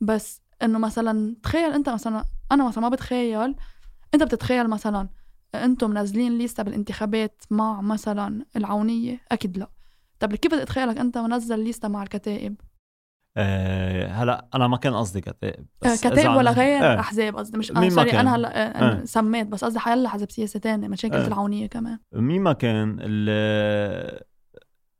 بس 0.00 0.42
إنه 0.62 0.78
مثلا 0.78 1.36
تخيل 1.42 1.72
أنت 1.72 1.88
مثلا 1.88 2.24
أنا 2.52 2.68
مثلا 2.68 2.82
ما 2.82 2.88
بتخيل 2.88 3.54
أنت 4.14 4.22
بتتخيل 4.22 4.68
مثلا 4.68 5.08
أنتم 5.54 5.90
منزلين 5.90 6.38
ليستا 6.38 6.62
بالانتخابات 6.62 7.42
مع 7.50 7.80
مثلا 7.80 8.46
العونية 8.56 9.20
أكيد 9.32 9.58
لا 9.58 9.70
طب 10.20 10.34
كيف 10.34 10.54
تتخيلك 10.54 10.98
أنت 10.98 11.18
منزل 11.18 11.58
ليستا 11.58 11.88
مع 11.88 12.02
الكتائب 12.02 12.60
أه 13.38 14.06
هلأ 14.06 14.48
أنا 14.54 14.68
ما 14.68 14.76
كان 14.76 14.94
قصدي 14.94 15.20
كتائب 15.20 15.66
بس 15.82 16.06
كتائب 16.06 16.30
ولا 16.30 16.50
غير 16.50 16.84
أه. 16.84 17.00
أحزاب 17.00 17.36
قصدي 17.36 17.58
مش 17.58 17.72
آه 17.72 17.88
سوري 17.88 18.20
أنا 18.20 18.36
هلأ 18.36 19.00
أه. 19.00 19.04
سميت 19.04 19.46
بس 19.46 19.64
قصدي 19.64 19.78
حيلا 19.78 20.08
حزب 20.08 20.30
سياسي 20.30 20.58
تاني 20.58 20.88
مشان 20.88 21.10
كنت 21.10 21.20
أه. 21.20 21.26
العونية 21.26 21.66
كمان 21.66 21.98
مين 22.12 22.42
ما 22.42 22.52
كان 22.52 22.96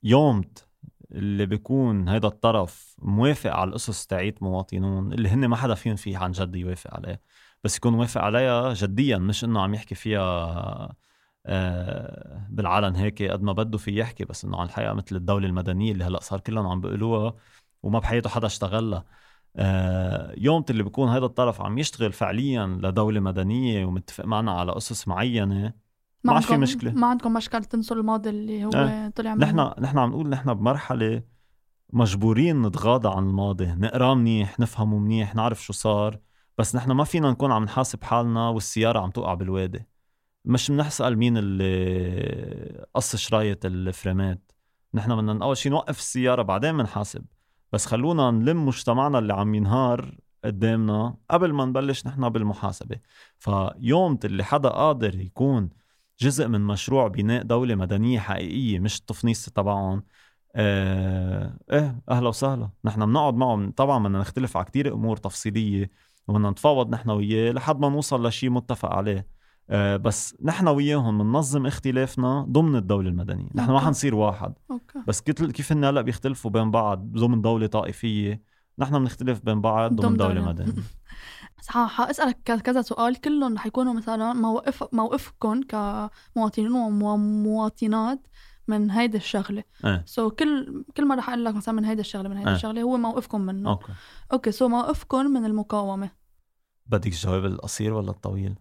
يومت 0.03 0.66
اللي 1.13 1.47
بيكون 1.47 2.09
هيدا 2.09 2.29
الطرف 2.29 2.97
موافق 2.99 3.51
على 3.53 3.69
القصص 3.69 4.07
تاعيت 4.07 4.43
مواطنون 4.43 5.13
اللي 5.13 5.29
هن 5.29 5.47
ما 5.47 5.57
حدا 5.57 5.75
فيهم 5.75 5.97
فيه 5.97 6.19
عن 6.19 6.33
جد 6.33 6.57
يوافق 6.57 6.95
عليه. 6.95 7.21
بس 7.65 7.77
يكون 7.77 7.93
موافق 7.93 8.21
عليها 8.21 8.75
جديا 8.75 9.19
مش 9.19 9.45
إنه 9.45 9.61
عم 9.63 9.75
يحكي 9.75 9.95
فيها 9.95 10.97
آه، 11.47 12.47
بالعلن 12.51 12.97
هيك 12.97 13.23
قد 13.23 13.43
ما 13.43 13.53
بده 13.53 13.79
في 13.79 13.97
يحكي 13.99 14.25
بس 14.25 14.45
إنه 14.45 14.59
عن 14.61 14.67
الحقيقة 14.67 14.93
مثل 14.95 15.17
الدولة 15.17 15.47
المدنية 15.47 15.93
اللي 15.93 16.05
هلأ 16.05 16.21
صار 16.21 16.41
كلهم 16.41 16.67
عم 16.67 16.81
بيقولوها 16.81 17.35
وما 17.83 17.99
بحياته 17.99 18.31
حدا 18.31 18.47
اشتغلها. 18.47 19.05
آه، 19.57 20.35
يوم 20.39 20.65
اللي 20.71 20.83
بيكون 20.83 21.09
هذا 21.09 21.25
الطرف 21.27 21.61
عم 21.61 21.79
يشتغل 21.79 22.13
فعليا 22.13 22.67
لدولة 22.67 23.21
مدنية 23.21 23.85
ومتفق 23.85 24.25
معنا 24.25 24.53
على 24.53 24.73
قصص 24.73 25.09
معينة 25.09 25.86
ما 26.27 26.33
عاد 26.33 26.43
في 26.43 26.57
مشكلة. 26.57 26.93
ما 26.93 27.07
عندكم 27.07 27.33
مشكلة 27.33 27.61
تنسوا 27.61 27.97
الماضي 27.97 28.31
اللي 28.31 28.65
هو 28.65 28.71
آه. 28.75 29.09
طلع 29.09 29.35
منه 29.35 29.47
نحن 29.47 29.83
نحن 29.83 29.99
عم 29.99 30.11
نقول 30.11 30.29
نحن 30.29 30.55
بمرحلة 30.55 31.23
مجبورين 31.93 32.63
نتغاضى 32.63 33.09
عن 33.09 33.29
الماضي. 33.29 33.67
نقرأ 33.67 34.15
منيح 34.15 34.61
نفهمه 34.61 34.99
منيح 34.99 35.35
نعرف 35.35 35.65
شو 35.65 35.73
صار. 35.73 36.19
بس 36.59 36.77
نحن 36.77 36.93
ما 36.93 37.05
فينا 37.05 37.31
نكون 37.31 37.53
عم 37.53 37.65
نحاسب 37.65 38.05
حالنا 38.05 38.49
والسيارة 38.49 39.01
عم 39.01 39.11
توقع 39.11 39.35
بالوادي. 39.35 39.87
مش 40.45 40.71
بنسال 40.71 41.19
مين 41.19 41.37
اللي 41.37 42.87
قص 42.95 43.17
شرايط 43.17 43.67
الفريمات. 43.67 44.53
نحن 44.95 45.17
بدنا 45.17 45.45
اول 45.45 45.57
شيء 45.57 45.73
نوقف 45.73 45.99
السيارة 45.99 46.43
بعدين 46.43 46.77
بنحاسب 46.77 47.25
بس 47.73 47.87
خلونا 47.87 48.31
نلم 48.31 48.67
مجتمعنا 48.67 49.19
اللي 49.19 49.35
عم 49.35 49.55
ينهار 49.55 50.19
قدامنا 50.45 51.17
قبل 51.31 51.53
ما 51.53 51.65
نبلش 51.65 52.07
نحن 52.07 52.29
بالمحاسبة. 52.29 52.97
فيوم 53.39 54.19
اللي 54.25 54.45
حدا 54.45 54.69
قادر 54.69 55.21
يكون 55.21 55.71
جزء 56.21 56.49
من 56.49 56.61
مشروع 56.61 57.09
بناء 57.09 57.43
دولة 57.43 57.75
مدنية 57.75 58.19
حقيقية 58.19 58.79
مش 58.79 58.99
التفنيص 58.99 59.49
تبعهم. 59.49 60.03
آه 60.57 61.59
إيه 61.73 62.03
أهلا 62.11 62.29
وسهلا. 62.29 62.71
نحن 62.85 63.07
بنقعد 63.07 63.35
معهم. 63.35 63.71
طبعا 63.71 64.05
بدنا 64.05 64.19
نختلف 64.19 64.57
على 64.57 64.67
كتير 64.67 64.95
أمور 64.95 65.17
تفصيلية 65.17 65.91
وبدنا 66.29 66.51
نتفاوض 66.51 66.95
نحن 66.95 67.11
وياه 67.11 67.53
لحد 67.53 67.81
ما 67.81 67.89
نوصل 67.89 68.27
لشيء 68.27 68.51
متفق 68.51 68.93
عليه. 68.93 69.27
آه 69.71 69.97
بس 69.97 70.37
نحن 70.43 70.69
وياهم 70.69 71.19
بننظم 71.19 71.67
اختلافنا 71.67 72.47
ضمن 72.49 72.77
الدولة 72.77 73.09
المدنية. 73.09 73.49
نحن 73.55 73.73
ما 73.73 73.81
حنصير 73.81 74.15
واحد. 74.15 74.55
okay. 74.71 74.99
بس 75.09 75.21
كيف 75.21 75.73
هن 75.73 75.85
هلأ 75.85 76.01
بيختلفوا 76.01 76.51
بين 76.51 76.71
بعض؟ 76.71 77.13
ضمن 77.13 77.41
دولة 77.41 77.67
طائفية. 77.67 78.43
نحن 78.79 78.99
بنختلف 78.99 79.41
بين 79.41 79.61
بعض 79.61 79.95
ضمن 79.95 80.17
دولة, 80.17 80.53
دولة. 80.53 80.75
حأسألك 81.69 82.43
كذا 82.43 82.83
سؤال 82.83 83.21
كلهم 83.21 83.59
حيكونوا 83.59 83.93
مثلا 83.93 84.33
موقف 84.33 84.85
موقفكم 84.93 85.63
كمواطنين 85.63 86.73
ومواطنات 86.73 88.27
من 88.69 88.91
هيدي 88.91 89.17
الشغلة. 89.17 89.65
so 90.05 90.33
كل 90.33 90.85
كل 90.97 91.07
مرة 91.07 91.21
حقول 91.21 91.45
لك 91.45 91.55
مثلا 91.55 91.75
من 91.75 91.85
هيدي 91.85 92.01
الشغلة 92.01 92.29
من 92.29 92.37
هيدي 92.37 92.51
آه. 92.51 92.55
الشغلة 92.55 92.83
هو 92.83 92.97
موقفكم 92.97 93.41
منه 93.41 93.71
okay 93.71 93.93
okay 94.33 94.67
so 94.67 94.71
موقفكم 94.71 95.27
من 95.27 95.45
المقاومة 95.45 96.11
بدك 96.87 97.07
الجواب 97.07 97.45
القصير 97.45 97.93
ولا 97.93 98.11
الطويل؟ 98.11 98.55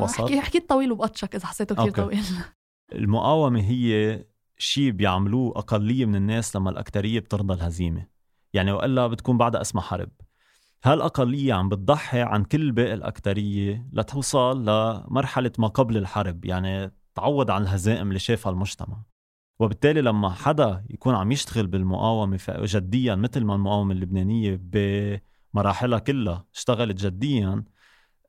وسط؟ 0.00 0.20
احكي 0.20 0.38
أحكي 0.38 0.58
الطويل 0.58 0.92
وبقطشك 0.92 1.34
إذا 1.34 1.46
حسيته 1.46 1.74
كثير 1.74 1.90
طويل 1.90 2.24
المقاومة 2.92 3.60
هي 3.60 4.24
شيء 4.58 4.90
بيعملوه 4.90 5.58
أقلية 5.58 6.04
من 6.04 6.14
الناس 6.14 6.56
لما 6.56 6.70
الاكثريه 6.70 7.20
بترضى 7.20 7.54
الهزيمة 7.54 8.06
يعني 8.52 8.72
وإلا 8.72 9.06
بتكون 9.06 9.38
بعدها 9.38 9.60
اسمها 9.60 9.82
حرب 9.82 10.10
هالأقلية 10.84 11.54
عم 11.54 11.68
بتضحي 11.68 12.20
عن 12.20 12.44
كل 12.44 12.72
باقي 12.72 12.94
الأكترية 12.94 13.88
لتوصل 13.92 14.64
لمرحلة 14.64 15.52
ما 15.58 15.68
قبل 15.68 15.96
الحرب 15.96 16.44
يعني 16.44 16.92
تعوض 17.14 17.50
عن 17.50 17.62
الهزائم 17.62 18.08
اللي 18.08 18.18
شافها 18.18 18.52
المجتمع. 18.52 19.02
وبالتالي 19.58 20.00
لما 20.00 20.30
حدا 20.30 20.84
يكون 20.90 21.14
عم 21.14 21.32
يشتغل 21.32 21.66
بالمقاومة 21.66 22.38
جديا 22.48 23.14
مثل 23.14 23.44
ما 23.44 23.54
المقاومة 23.54 23.92
اللبنانية 23.92 24.60
بمراحلها 24.62 25.98
كلها 25.98 26.46
اشتغلت 26.54 26.96
جديا 26.96 27.64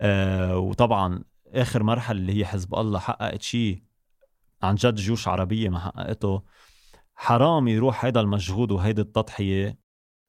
آه 0.01 0.57
وطبعا 0.57 1.23
آخر 1.47 1.83
مرحلة 1.83 2.19
اللي 2.19 2.33
هي 2.39 2.45
حزب 2.45 2.75
الله 2.75 2.99
حققت 2.99 3.41
شيء 3.41 3.83
عن 4.63 4.75
جد 4.75 4.95
جيوش 4.95 5.27
عربية 5.27 5.69
ما 5.69 5.79
حققته 5.79 6.43
حرام 7.15 7.67
يروح 7.67 8.05
هيدا 8.05 8.19
المجهود 8.21 8.71
وهيدي 8.71 9.01
التضحية. 9.01 9.79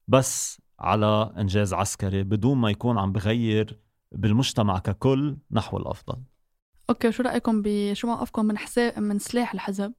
بس 0.07 0.61
على 0.79 1.33
إنجاز 1.37 1.73
عسكري 1.73 2.23
بدون 2.23 2.57
ما 2.57 2.69
يكون 2.69 2.97
عم 2.97 3.11
بغير 3.11 3.79
بالمجتمع 4.11 4.79
ككل 4.79 5.37
نحو 5.51 5.77
الأفضل. 5.77 6.15
أوكي 6.89 7.11
شو 7.11 7.23
رأيكم 7.23 7.61
بشو 7.65 8.07
موقفكم 8.07 8.45
من 8.45 8.57
حساب 8.57 8.99
من 8.99 9.19
سلاح 9.19 9.53
الحزب؟ 9.53 9.93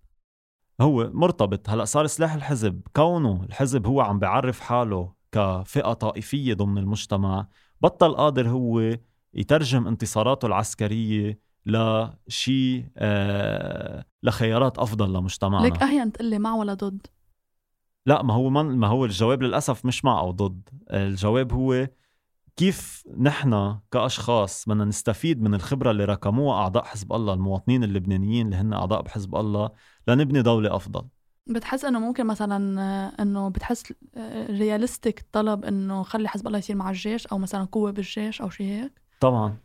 هو 0.80 1.10
مرتبط. 1.12 1.70
هلأ 1.70 1.84
صار 1.84 2.06
سلاح 2.06 2.34
الحزب 2.34 2.80
كونه 2.96 3.44
الحزب 3.44 3.86
هو 3.86 4.00
عم 4.00 4.18
بيعرف 4.18 4.60
حاله 4.60 5.12
كفئة 5.32 5.92
طائفية 5.92 6.54
ضمن 6.54 6.78
المجتمع 6.78 7.46
بطل 7.80 8.14
قادر 8.14 8.48
هو 8.48 8.96
يترجم 9.34 9.86
انتصاراته 9.86 10.46
العسكرية 10.46 11.40
لشيء 11.66 12.86
آه 12.96 14.04
لخيارات 14.22 14.78
أفضل 14.78 15.12
لمجتمعنا. 15.12 15.64
ليك 15.64 15.82
اهين 15.82 16.12
تقول 16.12 16.30
لي 16.30 16.38
مع 16.38 16.54
ولا 16.54 16.74
ضد؟ 16.74 17.06
لا 18.06 18.22
ما 18.22 18.34
هو 18.34 18.50
من 18.50 18.76
ما 18.76 18.86
هو 18.86 19.04
الجواب 19.04 19.42
للأسف 19.42 19.84
مش 19.84 20.04
مع 20.04 20.20
أو 20.20 20.30
ضد. 20.30 20.68
الجواب 20.90 21.52
هو 21.52 21.88
كيف 22.56 23.04
نحن 23.20 23.78
كأشخاص 23.90 24.68
بدنا 24.68 24.84
نستفيد 24.84 25.42
من 25.42 25.54
الخبرة 25.54 25.90
اللي 25.90 26.04
ركموها 26.04 26.56
أعضاء 26.58 26.84
حزب 26.84 27.12
الله 27.12 27.32
المواطنين 27.34 27.84
اللبنانيين 27.84 28.46
اللي 28.46 28.56
هن 28.56 28.72
أعضاء 28.72 29.02
بحزب 29.02 29.36
الله 29.36 29.70
لنبني 30.08 30.42
دولة 30.42 30.76
أفضل؟ 30.76 31.04
بتحس 31.46 31.84
إنه 31.84 31.98
ممكن 31.98 32.26
مثلا 32.26 32.56
إنه 33.22 33.48
بتحس 33.48 33.92
realistic 34.50 35.24
طلب 35.32 35.64
إنه 35.64 36.02
خلي 36.02 36.28
حزب 36.28 36.46
الله 36.46 36.58
يصير 36.58 36.76
مع 36.76 36.90
الجيش 36.90 37.26
أو 37.26 37.38
مثلا 37.38 37.64
قوة 37.64 37.90
بالجيش 37.90 38.40
أو 38.40 38.50
شيء 38.50 38.66
هيك؟ 38.66 38.92
طبعا. 39.20 39.56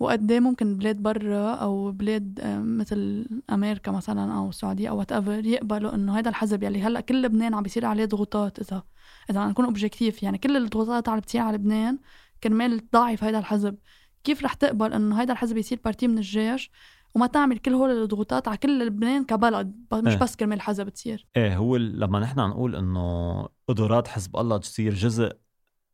وقد 0.00 0.30
إيه 0.30 0.40
ممكن 0.40 0.76
بلاد 0.76 0.96
برا 0.96 1.54
أو 1.54 1.92
بلاد 1.92 2.40
آه، 2.42 2.58
مثل 2.58 3.26
أمريكا 3.50 3.90
مثلا 3.90 4.38
أو 4.38 4.48
السعودية 4.48 4.88
أو 4.88 4.98
whatever 4.98 5.46
يقبلوا 5.46 5.94
إنه 5.94 6.18
هذا 6.18 6.28
الحزب 6.28 6.62
يلي 6.62 6.82
هلأ 6.82 7.00
كل 7.00 7.22
لبنان 7.22 7.54
عم 7.54 7.62
بيصير 7.62 7.86
عليه 7.86 8.04
ضغوطات 8.04 8.58
إذا 8.58 8.82
إذا 9.30 9.46
نكون 9.46 9.64
objective 9.64 10.22
يعني 10.22 10.38
كل 10.38 10.56
الضغوطات 10.56 11.08
عم 11.08 11.18
بتصير 11.18 11.40
على 11.40 11.56
لبنان 11.56 11.98
كرمال 12.42 12.90
تضعف 12.90 13.24
هذا 13.24 13.38
الحزب. 13.38 13.76
كيف 14.24 14.44
رح 14.44 14.54
تقبل 14.54 14.92
إنه 14.92 15.22
هذا 15.22 15.32
الحزب 15.32 15.56
يصير 15.56 15.80
party 15.84 16.08
من 16.08 16.18
الجيش 16.18 16.70
وما 17.14 17.26
تعمل 17.26 17.58
كل 17.58 17.74
هول 17.74 17.90
الضغوطات 17.90 18.48
على 18.48 18.56
كل 18.56 18.86
لبنان 18.86 19.24
كبلد؟ 19.24 19.84
مش 19.92 20.12
إيه. 20.12 20.18
بس 20.18 20.36
كرمال 20.36 20.56
الحزب 20.56 20.88
تصير. 20.88 21.26
إيه 21.36 21.56
هو 21.56 21.76
لما 21.76 22.20
نحن 22.20 22.40
نقول 22.40 22.76
إنه 22.76 23.48
قدرات 23.68 24.08
حزب 24.08 24.36
الله 24.36 24.58
تصير 24.58 24.94
جزء 24.94 25.32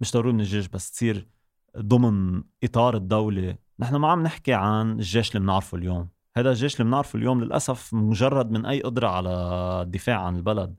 مش 0.01 0.13
ضروري 0.13 0.33
من 0.33 0.41
الجيش 0.41 0.69
بس 0.69 0.91
تصير 0.91 1.29
ضمن 1.79 2.43
إطار 2.65 2.97
الدولة 2.97 3.57
نحن 3.81 3.97
ما 3.97 4.09
عم 4.09 4.23
نحكي 4.23 4.55
عن 4.55 4.91
الجيش 4.91 5.29
اللي 5.29 5.41
بنعرفه 5.41 5.79
اليوم. 5.79 6.09
هذا 6.37 6.51
الجيش 6.51 6.75
اللي 6.75 6.85
بنعرفه 6.85 7.17
اليوم 7.17 7.45
للأسف 7.45 7.95
مجرد 7.95 8.51
من 8.51 8.67
أي 8.67 8.81
قدرة 8.81 9.09
على 9.09 9.31
الدفاع 9.83 10.21
عن 10.21 10.37
البلد. 10.37 10.75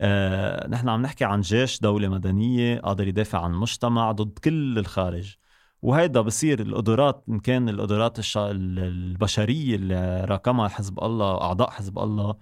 آه، 0.00 0.68
نحن 0.68 0.88
عم 0.88 1.02
نحكي 1.02 1.24
عن 1.24 1.40
جيش 1.40 1.80
دولة 1.80 2.08
مدنية 2.08 2.80
قادر 2.80 3.08
يدافع 3.08 3.44
عن 3.44 3.52
المجتمع 3.52 4.12
ضد 4.12 4.38
كل 4.38 4.78
الخارج. 4.78 5.36
وهيدا 5.82 6.20
بصير 6.20 6.60
القدرات 6.60 7.24
ان 7.28 7.40
كان 7.40 7.68
القدرات 7.68 8.18
الش... 8.18 8.38
البشرية 8.38 9.76
اللي 9.76 10.24
راكمها 10.24 10.68
حزب 10.68 11.04
الله 11.04 11.40
أعضاء 11.42 11.70
حزب 11.70 11.98
الله 11.98 12.36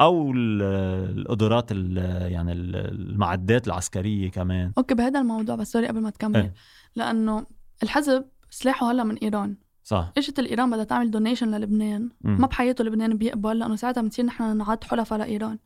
أو 0.00 0.32
القدرات 0.34 1.70
يعني 1.70 2.52
المعدات 2.52 3.66
العسكرية 3.66 4.30
كمان. 4.30 4.72
okay 4.78 4.94
بهذا 4.94 5.20
الموضوع 5.20 5.56
بس 5.56 5.72
sorry 5.72 5.88
قبل 5.88 6.00
ما 6.00 6.10
تكمل. 6.10 6.36
إيه؟ 6.36 6.54
لأنه 6.96 7.46
الحزب 7.82 8.24
سلاحه 8.52 8.90
هلا 8.90 9.04
من 9.04 9.16
إيران. 9.16 9.56
صح. 9.84 10.12
إجت 10.18 10.38
الإيران 10.38 10.70
بدها 10.70 10.84
تعمل 10.84 11.10
donation 11.10 11.54
للبنان. 11.54 12.10
م. 12.20 12.30
ما 12.40 12.46
بحياته 12.46 12.84
لبنان 12.84 13.16
بيقبل 13.16 13.58
لأنه 13.58 13.76
ساعتها 13.76 14.00
بنصير 14.00 14.24
نحن 14.24 14.56
نعاد 14.56 14.84
حلفاء 14.84 15.18
لإيران. 15.18 15.58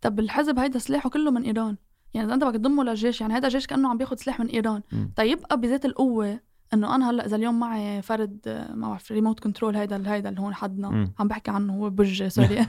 طب 0.00 0.20
الحزب 0.20 0.58
هيدا 0.58 0.78
سلاحه 0.78 1.10
كله 1.10 1.30
من 1.30 1.42
إيران. 1.42 1.76
يعني 2.14 2.26
إذا 2.26 2.34
أنت 2.34 2.44
بدك 2.44 2.54
تضمه 2.54 2.84
للجيش 2.84 3.20
يعني 3.20 3.34
هذا 3.34 3.48
جيش 3.48 3.66
كأنه 3.66 3.88
عم 3.88 3.98
بياخذ 3.98 4.16
سلاح 4.16 4.40
من 4.40 4.46
إيران. 4.46 4.82
طيب 5.16 5.38
يبقى 5.38 5.60
بذات 5.60 5.84
القوة 5.84 6.40
إنه 6.74 6.94
أنا 6.94 7.10
هلأ 7.10 7.26
إذا 7.26 7.36
اليوم 7.36 7.60
معي 7.60 8.02
فرد 8.02 8.38
ما 8.74 8.88
بعرف 8.88 9.12
remote 9.12 9.40
control 9.40 9.76
هيدا 9.76 10.12
هيدا 10.12 10.28
اللي 10.28 10.40
هون 10.40 10.54
حدنا. 10.54 10.90
م. 10.90 11.12
عم 11.18 11.28
بحكي 11.28 11.50
عنه 11.50 11.72
هو 11.76 11.90
بج 11.90 12.26
sorry 12.26 12.66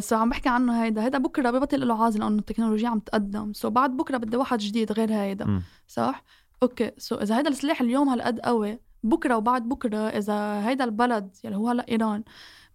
so 0.00 0.16
عم 0.16 0.30
بحكي 0.30 0.48
عنه 0.48 0.82
هيدا. 0.82 1.04
هيدا 1.04 1.18
بكرة 1.18 1.50
ببطل 1.50 1.88
له 1.88 2.04
عازل 2.04 2.20
لأنه 2.20 2.38
التكنولوجيا 2.38 2.88
عم 2.88 2.98
تقدم. 2.98 3.52
so 3.52 3.70
بعد 3.70 3.96
بكرة 3.96 4.16
بدي 4.16 4.36
واحد 4.36 4.58
جديد 4.58 4.92
غير 4.92 5.12
هيدا. 5.12 5.62
صح؟ 5.86 6.24
okay. 6.62 6.90
so 6.98 7.16
إذا 7.16 7.38
هيدا 7.38 7.48
السلاح 7.48 7.80
اليوم 7.80 8.08
هالقد 8.08 8.40
قوي 8.40 8.78
بكرة 9.02 9.36
وبعد 9.36 9.68
بكرة 9.68 9.98
إذا 9.98 10.68
هيدا 10.68 10.84
البلد 10.84 11.36
يلي 11.44 11.56
هو 11.56 11.68
هلا 11.68 11.88
إيران 11.88 12.24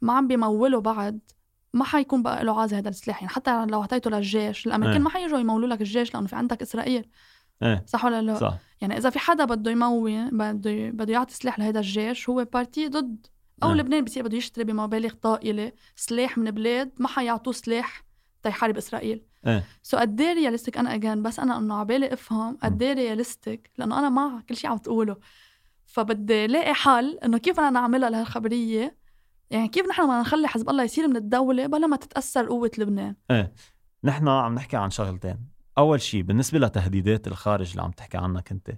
ما 0.01 0.13
عم 0.13 0.27
بيموله 0.27 0.81
بعد 0.81 1.19
ما 1.73 1.83
حيكون 1.83 2.23
بقى 2.23 2.43
له 2.43 2.61
عازة 2.61 2.77
هذا 2.77 2.89
السلاح. 2.89 3.21
يعني 3.21 3.33
حتى 3.33 3.65
لو 3.65 3.81
أعطيته 3.81 4.09
للجيش 4.09 4.67
الأمريكان 4.67 5.01
ما 5.01 5.09
حيجوا 5.09 5.39
يمولوا 5.39 5.67
لك 5.67 5.81
الجيش 5.81 6.13
لأنه 6.13 6.27
في 6.27 6.35
عندك 6.35 6.61
إسرائيل. 6.61 7.09
إيه. 7.63 7.83
صح 7.87 8.05
ولا 8.05 8.21
لا؟ 8.21 8.35
صح. 8.35 8.57
يعني 8.81 8.97
إذا 8.97 9.09
في 9.09 9.19
حدا 9.19 9.45
بده 9.45 9.71
يموي 9.71 10.29
بده 10.31 10.89
بده 10.89 11.13
يعطي 11.13 11.33
سلاح 11.33 11.59
لهذا 11.59 11.79
الجيش 11.79 12.29
هو 12.29 12.45
party 12.53 12.87
ضد. 12.87 13.27
أو 13.63 13.69
إيه. 13.69 13.75
لبنان 13.75 14.03
بصير 14.03 14.23
بده 14.23 14.37
يشتري 14.37 14.63
بمبالغ 14.63 15.13
طائلة 15.13 15.71
سلاح 15.95 16.37
من 16.37 16.51
بلاد 16.51 16.91
ما 16.99 17.07
حيعطوه 17.07 17.53
سلاح 17.53 18.03
تيحارب 18.43 18.77
إسرائيل. 18.77 19.23
إيه. 19.47 19.63
so 19.83 19.97
قد 19.97 20.21
إيه 20.21 20.33
realistic 20.33 20.77
أنا 20.77 20.95
again 20.95 21.23
بس 21.23 21.39
أنا 21.39 21.57
إنه 21.57 21.75
عبالي 21.75 22.13
أفهم 22.13 22.57
قد 22.63 22.81
إيه 22.81 22.93
realistic 22.93 23.71
لأنه 23.77 23.99
أنا 23.99 24.09
مع 24.09 24.41
كل 24.49 24.55
شيء 24.55 24.69
عم 24.69 24.77
تقوله. 24.77 25.17
فبدي 25.85 26.47
لاقي 26.47 26.73
حل 26.73 27.19
إنه 27.25 27.37
كيف 27.37 27.59
أنا 27.59 27.69
نعملها 27.69 28.09
لهالخبرية؟ 28.09 28.97
يعني 29.49 29.67
كيف 29.67 29.87
نحن 29.87 30.07
ما 30.07 30.21
نخلي 30.21 30.47
حزب 30.47 30.69
الله 30.69 30.83
يصير 30.83 31.07
من 31.07 31.15
الدولة 31.15 31.65
بلا 31.65 31.87
ما 31.87 31.97
تتأثر 31.97 32.47
قوة 32.47 32.71
لبنان؟ 32.77 33.15
إيه. 33.31 33.53
نحن 34.03 34.27
عم 34.27 34.55
نحكي 34.55 34.77
عن 34.77 34.89
شغلتين. 34.89 35.37
أول 35.77 36.01
شيء 36.01 36.21
بالنسبة 36.21 36.59
لتهديدات 36.59 37.27
الخارج 37.27 37.69
اللي 37.69 37.81
عم 37.81 37.91
تحكي 37.91 38.17
عنها 38.17 38.43
انت 38.51 38.77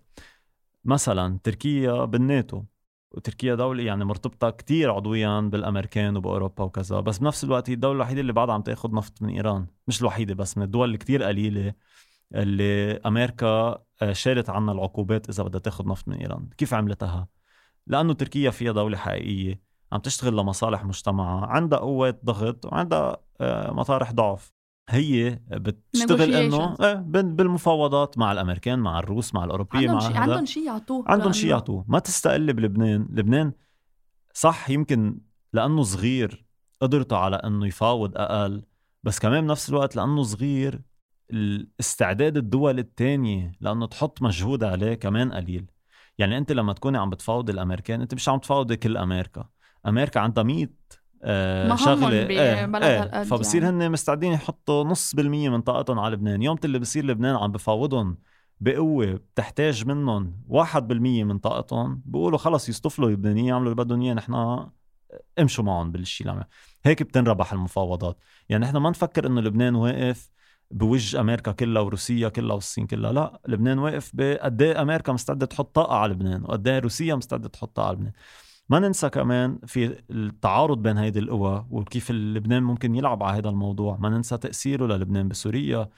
مثلا 0.85 1.39
تركيا 1.43 2.05
بالناتو. 2.05 2.63
وتركيا 3.11 3.55
دولة 3.55 3.83
يعني 3.83 4.05
مرتبطة 4.05 4.49
كتير 4.49 4.91
عضويا 4.91 5.39
بالأمريكان 5.41 6.17
وبأوروبا 6.17 6.63
وكذا 6.63 6.99
بس 6.99 7.17
بنفس 7.17 7.43
الوقت 7.43 7.69
هي 7.69 7.73
الدولة 7.73 7.95
الوحيدة 7.95 8.21
اللي 8.21 8.33
بعدها 8.33 8.55
عم 8.55 8.61
تأخذ 8.61 8.95
نفط 8.95 9.21
من 9.21 9.29
إيران 9.29 9.67
مش 9.87 10.01
الوحيدة 10.01 10.33
بس 10.35 10.57
من 10.57 10.63
الدول 10.63 10.93
الكتير 10.93 11.23
قليلة 11.23 11.73
اللي 12.35 12.91
أمريكا 13.05 13.47
آه، 14.01 14.13
شالت 14.13 14.49
عنا 14.49 14.71
العقوبات 14.71 15.29
إذا 15.29 15.43
بدها 15.43 15.59
تأخذ 15.61 15.87
نفط 15.87 16.07
من 16.07 16.15
إيران 16.15 16.49
كيف 16.57 16.73
عملتها؟ 16.73 17.27
لأنه 17.87 18.13
تركيا 18.13 18.51
فيها 18.51 18.71
دولة 18.71 18.97
حقيقية 18.97 19.61
عم 19.91 19.99
تشتغل 19.99 20.37
لمصالح 20.37 20.85
مجتمعها 20.85 21.45
عندها 21.45 21.79
قوة 21.79 22.19
ضغط 22.25 22.65
وعندها 22.65 23.17
آه، 23.41 23.71
مطارح 23.73 24.11
ضعف 24.11 24.58
هي 24.89 25.39
بتشتغل 25.47 26.33
إنه 26.33 26.75
إيه 26.81 26.93
بالمفاوضات 27.21 28.17
مع 28.17 28.31
الأمريكان 28.31 28.79
مع 28.79 28.99
الروس 28.99 29.35
مع 29.35 29.43
الأوروبية 29.43 29.89
عندهم 29.89 30.13
مع 30.13 30.19
عندهم 30.19 30.45
شيء 30.45 30.65
يعطوه. 30.65 31.03
عندهم 31.07 31.31
شيء 31.31 31.49
يعطوه. 31.49 31.85
ما 31.87 31.99
تستقل 31.99 32.53
بلبنان. 32.53 33.07
لبنان 33.11 33.51
صح 34.33 34.69
يمكن 34.69 35.19
لأنه 35.53 35.83
صغير 35.83 36.45
قدرته 36.81 37.17
على 37.17 37.35
إنه 37.35 37.67
يفاوض 37.67 38.17
أقل 38.17 38.63
بس 39.03 39.19
كمان 39.19 39.47
بنفس 39.47 39.69
الوقت 39.69 39.95
لأنه 39.95 40.23
صغير 40.23 40.81
الاستعداد 41.31 42.37
الدول 42.37 42.79
الثانية 42.79 43.51
لأنه 43.61 43.85
تحط 43.85 44.21
مجهود 44.21 44.63
عليه 44.63 44.93
كمان 44.93 45.33
قليل. 45.33 45.71
يعني 46.17 46.37
أنت 46.37 46.51
لما 46.51 46.73
تكوني 46.73 46.97
عم 46.97 47.09
بتفاوض 47.09 47.49
الأمريكان 47.49 48.01
أنت 48.01 48.13
مش 48.13 48.29
عم 48.29 48.39
تفاوضي 48.39 48.75
كل 48.75 48.97
أمريكا. 48.97 49.49
أمريكا 49.87 50.19
عندها 50.19 50.43
100 50.43 50.67
آه 51.23 51.75
شغله 51.75 52.09
إيه, 52.09 52.65
إيه 52.83 53.23
فبصير 53.23 53.63
يعني. 53.63 53.85
هن 53.85 53.91
مستعدين 53.91 54.31
يحطوا 54.31 54.83
نص 54.83 55.15
بالمية 55.15 55.49
من 55.49 55.61
طاقتهم 55.61 55.99
على 55.99 56.13
لبنان. 56.13 56.41
يوم 56.41 56.57
اللي 56.65 56.79
بصير 56.79 57.05
لبنان 57.05 57.35
عم 57.35 57.51
بفاوضهم 57.51 58.17
بقوة 58.61 59.13
بتحتاج 59.13 59.85
منهم 59.87 60.41
واحد 60.47 60.87
بالمية 60.87 61.23
من 61.23 61.37
طاقتهم 61.37 62.01
بيقولوا 62.05 62.37
خلص 62.37 62.69
يصطفلوا 62.69 63.09
اللبنانيين 63.09 63.45
يعملوا 63.45 63.71
اللي 63.71 63.83
بدهم 63.83 64.01
إياه 64.01 64.13
نحن 64.13 64.65
امشوا 65.39 65.63
معهم 65.63 65.91
بالشيء 65.91 66.29
اللي 66.29 66.45
هيك 66.83 67.03
بتنربح 67.03 67.53
المفاوضات. 67.53 68.17
يعني 68.49 68.65
نحن 68.65 68.77
ما 68.77 68.89
نفكر 68.89 69.27
إنه 69.27 69.41
لبنان 69.41 69.75
واقف 69.75 70.29
بوجه 70.71 71.19
أمريكا 71.19 71.51
كلها 71.51 71.81
وروسيا 71.81 72.29
كلها 72.29 72.53
والصين 72.55 72.87
كلها. 72.87 73.11
لا 73.11 73.39
لبنان 73.47 73.79
واقف 73.79 74.11
بقد 74.13 74.61
إيه 74.61 74.81
أمريكا 74.81 75.13
مستعدة 75.13 75.45
تحط 75.45 75.75
طاقة 75.75 75.95
على 75.95 76.13
لبنان 76.13 76.43
وقد 76.43 76.67
إيه 76.67 76.79
روسيا 76.79 77.15
مستعدة 77.15 77.49
تحط 77.49 77.75
طاقة 77.75 77.87
على 77.87 77.95
لبنان. 77.95 78.11
ما 78.69 78.79
ننسى 78.79 79.09
كمان 79.09 79.59
في 79.65 80.01
التعارض 80.11 80.81
بين 80.81 80.97
هيدي 80.97 81.19
القوى 81.19 81.67
وكيف 81.69 82.11
لبنان 82.11 82.63
ممكن 82.63 82.95
يلعب 82.95 83.23
على 83.23 83.37
هذا 83.37 83.49
الموضوع. 83.49 83.97
ما 83.97 84.09
ننسى 84.09 84.37
تأثيره 84.37 84.85
للبنان 84.85 85.27
بسوريا 85.27 85.89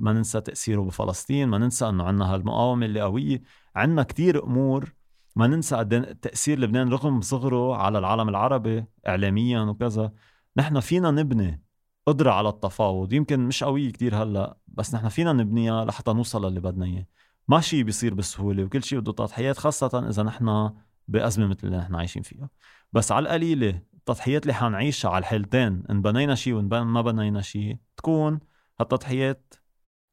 ما 0.00 0.12
ننسى 0.12 0.40
تأثيره 0.40 0.80
بفلسطين 0.80 1.48
ما 1.48 1.58
ننسى 1.58 1.88
أنه 1.88 2.04
عندنا 2.04 2.34
هالمقاومة 2.34 2.86
اللي 2.86 3.00
قوية. 3.00 3.42
عندنا 3.76 4.02
كتير 4.02 4.44
أمور. 4.44 4.94
ما 5.36 5.46
ننسى 5.46 5.76
إيه 5.76 6.12
تأثير 6.22 6.58
لبنان 6.60 6.88
رغم 6.88 7.20
صغره 7.20 7.76
على 7.76 7.98
العالم 7.98 8.28
العربي 8.28 8.84
إعلاميا 9.08 9.60
وكذا. 9.60 10.12
نحن 10.56 10.80
فينا 10.80 11.10
نبني 11.10 11.62
قدرة 12.06 12.30
على 12.30 12.48
التفاوض. 12.48 13.12
يمكن 13.12 13.40
مش 13.40 13.64
قوية 13.64 13.90
كتير 13.92 14.22
هلأ 14.22 14.56
بس 14.68 14.94
نحن 14.94 15.08
فينا 15.08 15.32
نبنيها 15.32 15.84
لحتى 15.84 16.12
نوصل 16.12 16.46
للي 16.50 16.60
بدنا 16.60 16.84
إياه. 16.86 17.06
ما 17.48 17.60
شيء 17.60 17.82
بيصير 17.82 18.14
بسهولة 18.14 18.64
وكل 18.64 18.82
شيء 18.84 18.98
بده 19.00 19.12
تضحيات 19.12 19.58
خاصة 19.58 20.08
إذا 20.08 20.22
نحن 20.22 20.70
بأزمة 21.08 21.46
مثل 21.46 21.66
اللي 21.66 21.78
نحن 21.78 21.94
عايشين 21.94 22.22
فيها. 22.22 22.50
بس 22.92 23.12
على 23.12 23.22
القليلة 23.22 23.82
التضحيات 23.94 24.42
اللي 24.42 24.54
حنعيشها 24.54 25.10
على 25.10 25.18
الحالتين 25.18 25.82
إن 25.90 26.02
بنينا 26.02 26.34
شيء 26.34 26.54
وإن 26.54 26.82
ما 26.82 27.02
بنينا 27.02 27.40
شيء 27.40 27.76
تكون 27.96 28.40
هالتضحيات 28.80 29.54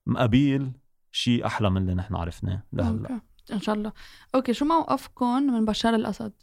مقابيل 0.07 0.71
شيء 1.11 1.45
أحلى 1.45 1.69
من 1.69 1.77
اللي 1.77 1.93
نحن 1.93 2.15
عرفناه 2.15 2.63
لهلأ. 2.73 3.21
إن 3.53 3.61
شاء 3.61 3.75
الله. 3.75 3.93
أوكي 4.35 4.53
شو 4.53 4.65
موقفكم 4.65 5.43
من 5.43 5.65
بشار 5.65 5.95
الأسد؟ 5.95 6.33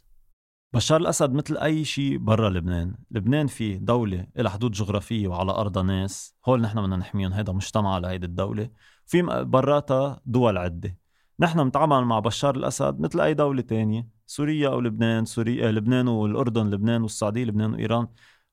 بشار 0.73 1.01
الأسد 1.01 1.33
مثل 1.33 1.57
أي 1.57 1.85
شيء 1.85 2.17
برا 2.17 2.49
لبنان. 2.49 2.95
لبنان 3.11 3.47
في 3.47 3.77
دولة 3.77 4.27
لها 4.35 4.51
حدود 4.51 4.71
جغرافية 4.71 5.27
وعلى 5.27 5.51
أرضها 5.51 5.83
ناس. 5.83 6.35
هول 6.45 6.61
نحن 6.61 6.81
بدنا 6.81 6.97
نحميهم. 6.97 7.33
هذا 7.33 7.53
مجتمع 7.53 7.97
لهيدي 7.97 8.25
الدولة. 8.25 8.69
في 9.05 9.21
براتها 9.43 10.21
دول 10.25 10.57
عدة. 10.57 10.97
نحن 11.39 11.63
بنتعامل 11.63 12.05
مع 12.05 12.19
بشار 12.19 12.55
الأسد 12.55 12.99
مثل 12.99 13.21
أي 13.21 13.33
دولة 13.33 13.61
تانية. 13.61 14.07
سوريا 14.25 14.69
أو 14.69 14.79
لبنان 14.79 15.25
سوريا 15.25 15.71
لبنان 15.71 16.07
والأردن 16.07 16.69
لبنان 16.69 17.01
والسعودية 17.01 17.43
لبنان 17.43 17.73
وإيران. 17.73 18.07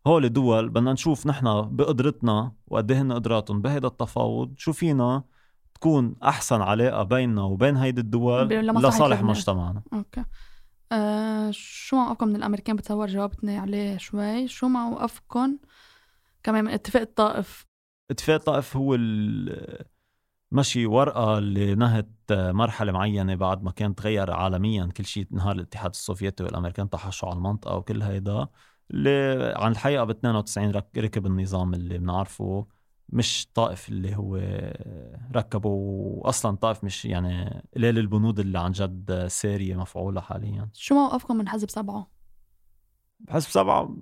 هول 0.07 0.33
دول 0.33 0.69
بدنا 0.69 0.93
نشوف 0.93 1.27
نحن 1.27 1.77
بقدرتنا 1.77 2.53
وقد 2.67 2.93
هن 2.93 3.13
قدراتهم. 3.13 3.63
بهيدا 3.63 3.89
التفاوض 3.89 4.55
شو 4.57 4.73
فينا 4.73 5.25
تكون 5.75 6.17
أحسن 6.23 6.61
علاقة 6.61 7.03
بيننا 7.03 7.43
وبين 7.43 7.77
هيدي 7.77 8.01
الدول 8.01 8.49
لصالح 8.49 9.23
مجتمعنا. 9.23 9.83
أوكي. 9.93 10.25
آه 10.93 11.51
شو 11.51 11.97
موقفكم 11.97 12.29
من 12.29 12.37
الأمريكان 12.37 12.77
بتصور 12.77 13.07
جاوبتني 13.07 13.59
عليه 13.59 13.97
شوي؟ 13.97 14.49
شو 14.49 14.69
موقفكم 14.69 15.59
كمان 16.43 16.65
من 16.65 16.71
اتفاق 16.71 17.03
الطائف. 17.03 17.67
اتفاق 18.11 18.37
الطائف 18.37 18.77
هو 18.77 18.97
مشي 20.53 20.87
ورقة 20.87 21.39
اللي 21.39 21.75
نهت 21.75 22.09
مرحلة 22.31 22.93
معينة 22.93 23.35
بعد 23.35 23.63
ما 23.63 23.71
كان 23.71 23.95
تغير 23.95 24.31
عالميا 24.33 24.87
كل 24.87 25.05
شيء 25.05 25.27
نهار 25.31 25.55
الاتحاد 25.55 25.91
السوفيتي 25.91 26.45
والأمريكان 26.45 26.87
طحشوا 26.87 27.29
على 27.29 27.37
المنطقة 27.37 27.77
وكل 27.77 28.03
هيدا 28.03 28.49
اللي 28.91 29.55
عن 29.57 29.73
الحقيقة 29.73 30.05
ب 30.05 30.11
92 30.11 30.71
ركب 30.99 31.27
النظام 31.27 31.75
اللي 31.75 31.99
بنعرفه 31.99 32.67
مش 33.09 33.49
طائف 33.55 33.89
اللي 33.89 34.17
هو 34.17 34.37
ركبه 35.37 35.69
واصلا 35.69 36.57
طائف 36.57 36.85
مش 36.85 37.05
يعني 37.05 37.63
قليل 37.77 37.99
البنود 37.99 38.39
اللي 38.41 38.59
عن 38.59 38.73
جد 38.73 39.27
سارية 39.27 39.77
مفعولة 39.77 40.21
حاليا 40.21 40.69
شو 40.73 40.95
موقفكم 40.95 41.37
من 41.37 41.49
حزب 41.49 41.71
سبعة؟ 41.71 42.11
حزب 43.29 43.49
سبعة 43.49 43.97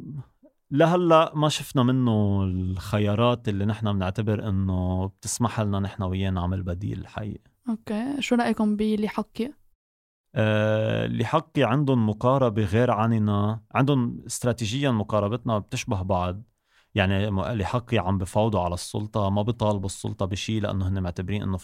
لهلا 0.70 1.32
ما 1.34 1.48
شفنا 1.48 1.82
منه 1.82 2.44
الخيارات 2.44 3.48
اللي 3.48 3.64
نحن 3.64 3.92
بنعتبر 3.92 4.48
إنه 4.48 5.06
بتسمح 5.06 5.60
لنا 5.60 5.80
نحن 5.80 6.02
وياه 6.02 6.30
نعمل 6.30 6.62
بديل 6.62 6.98
الحقيقة 7.00 7.50
أوكي. 7.68 8.16
شو 8.20 8.34
رأيكم 8.34 8.76
باللي 8.76 9.08
حكي؟ 9.08 9.52
آه 10.34 11.06
اللي 11.06 11.24
حكي 11.24 11.64
عندهم 11.64 12.08
مقاربة 12.08 12.64
غير 12.64 12.90
عننا 12.90 13.60
عندهم 13.74 14.22
استراتيجيا 14.26 14.90
مقاربتنا 14.90 15.58
بتشبه 15.58 16.02
بعض. 16.02 16.42
يعني 16.94 17.28
اللي 17.28 17.64
حقي 17.64 17.98
عم 17.98 18.18
بفوضوا 18.18 18.60
على 18.60 18.74
السلطة 18.74 19.30
ما 19.30 19.42
بيطالبوا 19.42 19.86
السلطة 19.86 20.26
بشيء 20.26 20.62
لأنه 20.62 20.88
هن 20.88 21.02
معتبرين 21.02 21.42
إنه 21.42 21.58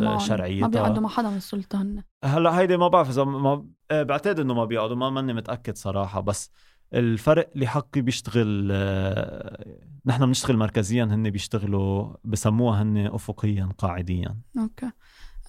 معهم. 0.00 0.18
شرعيتها. 0.18 0.66
ما 0.66 0.72
بيقعدوا 0.72 1.02
مع 1.02 1.08
حدا 1.08 1.30
من 1.30 1.36
السلطة 1.36 1.82
هن 1.82 2.02
هلأ 2.24 2.58
هيدي 2.58 2.76
ما 2.76 2.88
بعرف 2.88 3.08
إذا 3.08 3.24
ما 3.24 3.66
آه، 3.90 4.02
بعتقد 4.02 4.40
إنه 4.40 4.54
ما 4.54 4.64
بيقعدوا 4.64 4.96
ما 4.96 5.10
ماني 5.10 5.32
متأكد 5.32 5.76
صراحة. 5.76 6.20
بس 6.20 6.50
الفرق 6.94 7.50
اللي 7.54 7.66
حقي 7.66 8.00
بيشتغل 8.00 8.68
آه، 8.72 9.76
نحن 10.06 10.26
بنشتغل 10.26 10.56
مركزيا 10.56 11.04
هن 11.04 11.30
بيشتغلوا 11.30 12.14
بسموها 12.24 12.82
هن 12.82 13.06
افقيا 13.06 13.68
قاعديا. 13.78 14.36
أوكي. 14.58 14.90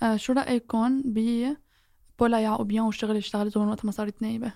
آه 0.03 0.15
شو 0.15 0.33
رأيكم 0.33 1.01
ب 1.05 1.45
بولا 2.19 2.39
يعقوبيان 2.39 2.83
والشغل 2.83 3.09
اللي 3.09 3.19
اشتغلته 3.19 3.59
وقت 3.59 3.85
ما 3.85 3.91
صارت 3.91 4.21
نايبة؟ 4.21 4.53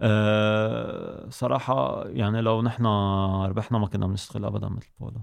أه 0.00 1.28
صراحة 1.30 2.08
يعني 2.08 2.40
لو 2.40 2.62
نحن 2.62 2.86
ربحنا 3.46 3.78
ما 3.78 3.86
كنا 3.86 4.06
بنشتغل 4.06 4.44
ابدا 4.44 4.68
مثل 4.68 4.90
بولا. 5.00 5.20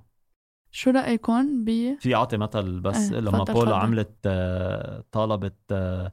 شو 0.72 0.90
رأيكم 0.90 1.66
ب 1.66 1.96
في 2.00 2.16
أعطي 2.16 2.38
مثل 2.38 2.80
بس 2.80 3.12
إيه، 3.12 3.20
لما 3.20 3.32
بولا 3.32 3.44
تفضل. 3.44 3.74
عملت 3.74 4.16
آه، 4.26 5.04
طالبت 5.12 5.58
آه، 5.72 6.12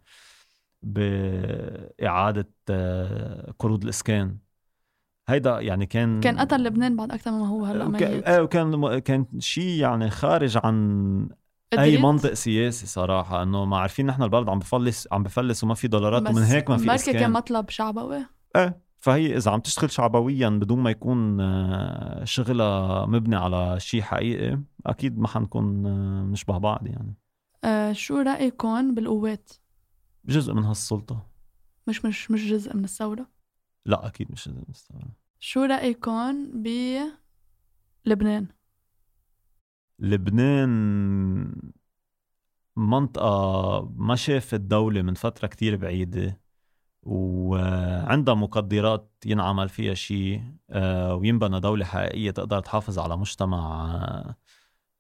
بإعادة 0.83 2.51
آه، 2.71 3.55
قروض 3.59 3.83
الإسكان. 3.83 4.39
هيدا 5.29 5.61
يعني 5.61 5.87
كان 5.87 6.21
كان 6.21 6.39
قتل 6.39 6.65
لبنان 6.65 6.97
بعد 6.97 7.11
أكثر 7.11 7.31
مما 7.31 7.49
هو 7.49 7.65
هلأ 7.65 7.89
ميت. 7.89 8.03
إيه 8.03 8.41
وكان 8.41 8.99
كان 8.99 9.27
شيء 9.39 9.81
يعني 9.81 10.11
خارج 10.11 10.59
عن 10.65 11.29
أي؟ 11.79 11.99
منطق 11.99 12.33
سياسي 12.33 12.87
صراحة 12.87 13.43
إنه 13.43 13.65
ما 13.65 13.79
عارفين 13.79 14.07
نحن 14.07 14.23
البلد 14.23 14.49
عم 14.49 14.59
بفلس 14.59 15.09
عم 15.13 15.23
بفلس 15.23 15.65
وما 15.65 15.75
في 15.75 15.89
دولارات 15.89 16.23
ومن 16.23 16.33
بس 16.33 16.51
هيك 16.51 16.71
ما 16.71 16.77
في 16.77 16.95
اسكان 16.95 17.15
كان 17.15 17.31
مطلب 17.33 17.71
شعبوي. 17.71 18.27
إيه 18.57 18.83
فهي 18.99 19.37
إذا 19.37 19.51
عم 19.51 19.61
تشتغل 19.61 19.91
شعبويا 19.91 20.49
بدون 20.49 20.79
ما 20.79 20.91
يكون 20.91 21.41
آه، 21.41 22.25
شغلها 22.25 23.07
مبني 23.07 23.37
على 23.37 23.81
شيء 23.81 24.03
حقيقي 24.03 24.61
أكيد 24.87 25.19
ما 25.19 25.29
حنكون 25.29 25.87
آه، 25.87 26.23
نشبه 26.23 26.59
بعض 26.59 26.87
يعني. 26.87 27.15
آه 27.65 27.93
شو 27.93 28.21
رأيكم 28.21 28.95
بالقوات؟ 28.95 29.53
جزء 30.25 30.55
من 30.55 30.65
هالسلطة. 30.65 31.27
مش 31.87 32.05
مش 32.05 32.31
مش 32.31 32.51
جزء 32.51 32.77
من 32.77 32.85
الثورة؟ 32.85 33.27
لا 33.85 34.07
أكيد 34.07 34.33
مش 34.33 34.47
الثورة. 34.49 35.13
شو 35.41 35.65
رأيكم 35.65 36.63
ب 36.63 36.69
لبنان؟ 38.07 38.47
لبنان 39.99 41.73
منطقة 42.77 43.93
ما 43.97 44.17
شافت 44.17 44.61
دولة 44.61 45.03
من 45.03 45.15
فترة 45.15 45.49
كتير 45.49 45.77
بعيدة 45.77 46.41
وعندها 47.03 48.35
مقدرات 48.35 49.13
ينعمل 49.27 49.69
فيها 49.69 49.95
شيء 49.95 50.43
آه، 50.71 51.15
وينبنى 51.15 51.61
دولة 51.61 51.85
حقيقية 51.85 52.31
تقدر 52.31 52.61
تحافظ 52.61 52.99
على 52.99 53.17
مجتمع 53.17 54.37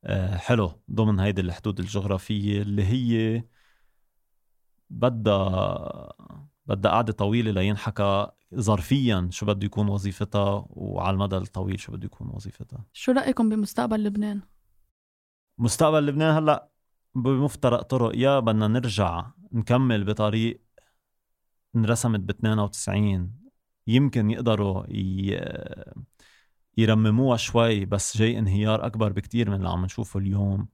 آه، 0.05 0.37
حلو 0.37 0.83
ضمن 0.91 1.21
هيدي 1.21 1.41
الحدود 1.41 1.81
الجغرافية 1.81 2.63
اللي 2.63 2.85
هي 2.85 3.45
بدها 4.91 6.13
بدها 6.67 6.93
قعدة 6.93 7.13
طويلة 7.13 7.51
لينحكى 7.51 8.27
ظرفيا 8.55 9.29
شو 9.31 9.47
بده 9.47 9.67
يكون 9.67 9.89
وظيفتها 9.89 10.67
وعلى 10.71 11.15
المدى 11.15 11.37
الطويل 11.37 11.81
شو 11.81 11.93
بده 11.93 12.05
يكون 12.05 12.29
وظيفتها. 12.29 12.85
شو 12.93 13.13
رأيكم 13.13 13.49
بمستقبل 13.49 14.05
لبنان؟ 14.05 14.43
مستقبل 15.59 16.07
لبنان 16.07 16.35
هلأ 16.37 16.69
بمفترق 17.15 17.83
طرق. 17.83 18.13
يا 18.17 18.41
بدنا 18.41 18.69
نرجع 18.69 19.27
نكمل 19.53 20.05
بطريق 20.05 20.63
انرسمت 21.77 22.21
ب 22.21 22.31
92 22.31 23.35
يمكن 23.87 24.31
يقدروا 24.31 24.85
ي... 24.89 25.41
يرمموها 26.77 27.37
شوي 27.37 27.85
بس 27.85 28.17
جاي 28.17 28.39
انهيار 28.39 28.87
أكبر 28.87 29.13
بكتير 29.13 29.51
من 29.51 29.57
اللي 29.57 29.69
عم 29.69 29.85
نشوفه 29.85 30.21
اليوم. 30.21 30.69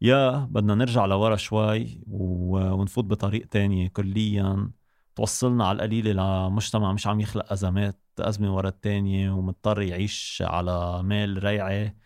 يا 0.00 0.44
بدنا 0.50 0.74
نرجع 0.74 1.06
لورا 1.06 1.36
شوي 1.36 2.04
و... 2.06 2.58
ونفوت 2.58 3.04
بطريق 3.04 3.46
تاني 3.46 3.88
كليا. 3.88 4.70
توصلنا 5.16 5.66
على 5.66 5.76
القليلة 5.76 6.12
لمجتمع 6.12 6.92
مش 6.92 7.06
عم 7.06 7.20
يخلق 7.20 7.52
أزمات 7.52 8.00
أزمة 8.18 8.56
ورا 8.56 8.68
التانية 8.68 9.30
ومضطر 9.30 9.82
يعيش 9.82 10.42
على 10.46 11.02
مال 11.02 11.44
ريعي 11.44 11.96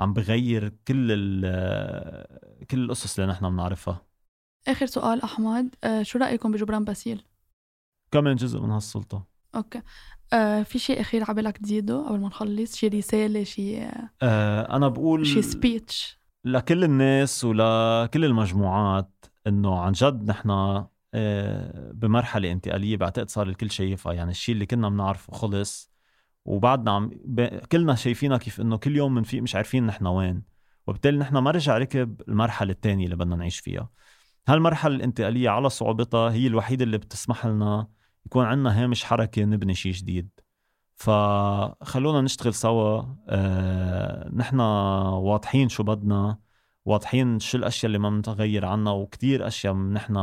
عم 0.00 0.12
بغير 0.12 0.68
كل 0.88 1.08
ال 1.10 2.66
كل 2.70 2.84
القصص 2.84 3.18
اللي 3.18 3.32
نحن 3.32 3.50
بنعرفها. 3.50 4.06
آخر 4.68 4.86
سؤال 4.86 5.22
أحمد. 5.22 5.74
آه 5.84 6.02
شو 6.02 6.18
رأيكم 6.18 6.52
بجبران 6.52 6.84
باسيل؟ 6.84 7.22
كمان 8.10 8.36
جزء 8.36 8.60
من 8.60 8.70
هالسلطة. 8.70 9.26
okay. 9.54 9.82
آه 10.32 10.62
في 10.62 10.78
شيء 10.78 11.00
أخير 11.00 11.24
عبالك 11.30 11.58
تزيده 11.58 12.08
قبل 12.08 12.20
ما 12.20 12.28
نخلص؟ 12.28 12.76
شيء 12.76 12.98
رسالة 12.98 13.44
شيء 13.44 13.90
آه 14.22 14.76
أنا 14.76 14.88
بقول 14.88 15.26
شيء 15.26 15.42
speech 15.42 16.18
لكل 16.44 16.84
الناس 16.84 17.44
ولكل 17.44 18.24
المجموعات 18.24 19.24
إنه 19.46 19.78
عن 19.78 19.92
جد 19.92 20.30
نحن 20.30 20.50
آه، 21.14 21.92
بمرحلة 21.92 22.52
انتقالية 22.52 22.96
بعتقد 22.96 23.28
صار 23.30 23.48
الكل 23.48 23.70
شايفها. 23.70 24.12
يعني 24.12 24.30
الشيء 24.30 24.54
اللي 24.54 24.66
كنا 24.66 24.88
بنعرفه 24.88 25.32
خلص 25.32 25.92
وبعدنا 26.44 26.90
عم 26.90 27.10
ب... 27.24 27.40
كلنا 27.58 27.94
شايفينها 27.94 28.38
كيف 28.38 28.60
إنه 28.60 28.76
كل 28.76 28.96
يوم 28.96 29.14
بنفيق 29.14 29.42
مش 29.42 29.54
عارفين 29.56 29.86
نحن 29.86 30.06
وين. 30.06 30.42
وبالتالي 30.86 31.18
نحن 31.18 31.36
ما 31.38 31.50
رجع 31.50 31.78
ركب 31.78 32.22
المرحلة 32.28 32.72
الثانية 32.72 33.04
اللي 33.04 33.16
بدنا 33.16 33.36
نعيش 33.36 33.58
فيها. 33.58 33.90
هالمرحلة 34.48 34.94
الانتقالية 34.96 35.50
على 35.50 35.68
صعوبتها 35.68 36.32
هي 36.32 36.46
الوحيدة 36.46 36.84
اللي 36.84 36.98
بتسمح 36.98 37.46
لنا 37.46 37.88
يكون 38.26 38.44
عندنا 38.44 38.84
هامش 38.84 39.04
حركة 39.04 39.44
نبني 39.44 39.74
شيء 39.74 39.92
جديد. 39.92 40.28
فخلونا 40.96 42.20
نشتغل 42.20 42.54
سوا. 42.54 43.02
آه، 43.28 44.28
نحن 44.34 44.60
واضحين 44.60 45.68
شو 45.68 45.82
بدنا. 45.82 46.43
واضحين 46.84 47.38
شو 47.40 47.58
الأشياء 47.58 47.86
اللي 47.86 47.98
ما 47.98 48.10
بنتغير 48.10 48.64
عنها 48.66 48.92
وكتير 48.92 49.46
أشياء 49.46 49.74
نحن 49.74 50.14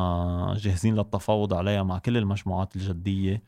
جاهزين 0.58 0.96
للتفاوض 0.96 1.54
عليها 1.54 1.84
مع 1.84 1.98
كل 1.98 2.18
المجموعات 2.18 2.76
الجدية. 2.76 3.44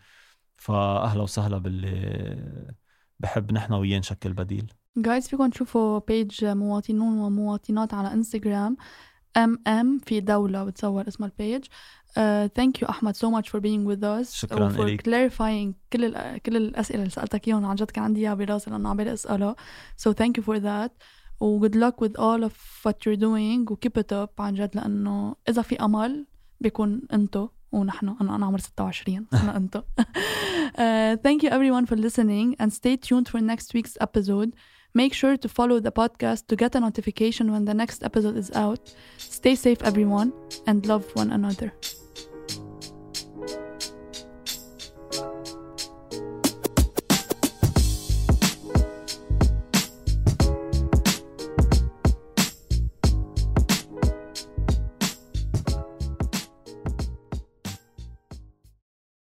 فأهلا 0.57 1.21
وسهلا 1.23 1.57
باللي 1.57 2.73
بحب 3.19 3.51
نحن 3.51 3.73
وياه 3.73 3.99
نشكل 3.99 4.33
بديل. 4.33 4.73
جايز 4.97 5.27
فيكم 5.27 5.49
تشوفوا 5.49 5.99
page 6.07 6.45
مواطنون 6.45 7.17
ومواطنات 7.17 7.93
على 7.93 8.13
انستغرام 8.13 8.77
مم 9.37 9.99
في 10.05 10.19
دولة 10.19 10.63
بتصور 10.63 11.07
اسمها 11.07 11.29
ال 11.29 11.36
page 11.36 11.63
uh, 11.65 12.49
thank 12.59 12.81
you 12.81 12.89
أحمد 12.89 13.15
so 13.17 13.19
much 13.29 13.49
for 13.49 13.59
being 13.59 13.85
with 13.87 14.03
us. 14.03 14.33
شكراً 14.33 14.65
و 14.65 14.69
for 14.75 14.79
إليك. 14.79 15.01
clarifying 15.01 15.73
كل 15.93 16.05
ال- 16.05 16.37
كل 16.41 16.55
الأسئلة 16.57 16.99
اللي 16.99 17.09
سألتك 17.09 17.47
إياهم 17.47 17.65
عن 17.65 17.75
جد 17.75 17.91
كان 17.91 18.03
عندي 18.03 18.19
إياها 18.21 18.33
براسي 18.33 18.71
لأنه 18.71 18.89
عم 18.89 18.97
بالي 18.97 19.13
أسألها 19.13 19.55
so 20.01 20.09
thank 20.13 20.41
you 20.41 20.43
for 20.45 20.59
that. 20.59 20.91
و 21.40 21.60
good 21.60 21.74
luck 21.74 22.00
with 22.00 22.18
all 22.18 22.44
of 22.44 22.52
what 22.84 22.96
you're 23.04 23.20
doing 23.20 23.70
و 23.70 23.76
keep 23.86 24.02
it 24.02 24.12
up 24.12 24.40
عن 24.40 24.54
جد 24.54 24.76
لأنه 24.76 25.36
إذا 25.48 25.62
في 25.62 25.84
أمل 25.84 26.26
بيكون 26.60 27.02
أنتو 27.12 27.48
ونحن 27.72 28.16
أنا 28.20 28.36
أنا 28.36 28.46
عمري 28.46 28.62
26 28.62 29.26
أنا 29.32 29.56
أنتو 29.56 29.80
uh, 29.80 31.16
thank 31.16 31.42
you 31.42 31.50
everyone 31.50 31.86
for 31.86 31.96
listening 31.96 32.56
and 32.58 32.72
stay 32.72 32.96
tuned 32.96 33.28
for 33.28 33.40
next 33.40 33.74
week's 33.74 33.96
episode 34.00 34.52
Make 34.94 35.12
sure 35.12 35.36
to 35.36 35.48
follow 35.48 35.80
the 35.80 35.92
podcast 35.92 36.46
to 36.48 36.56
get 36.56 36.74
a 36.74 36.80
notification 36.80 37.52
when 37.52 37.64
the 37.66 37.74
next 37.74 38.02
episode 38.02 38.36
is 38.36 38.50
out. 38.52 38.94
Stay 39.18 39.54
safe, 39.54 39.82
everyone, 39.82 40.32
and 40.66 40.84
love 40.86 41.04
one 41.14 41.30
another. 41.30 41.72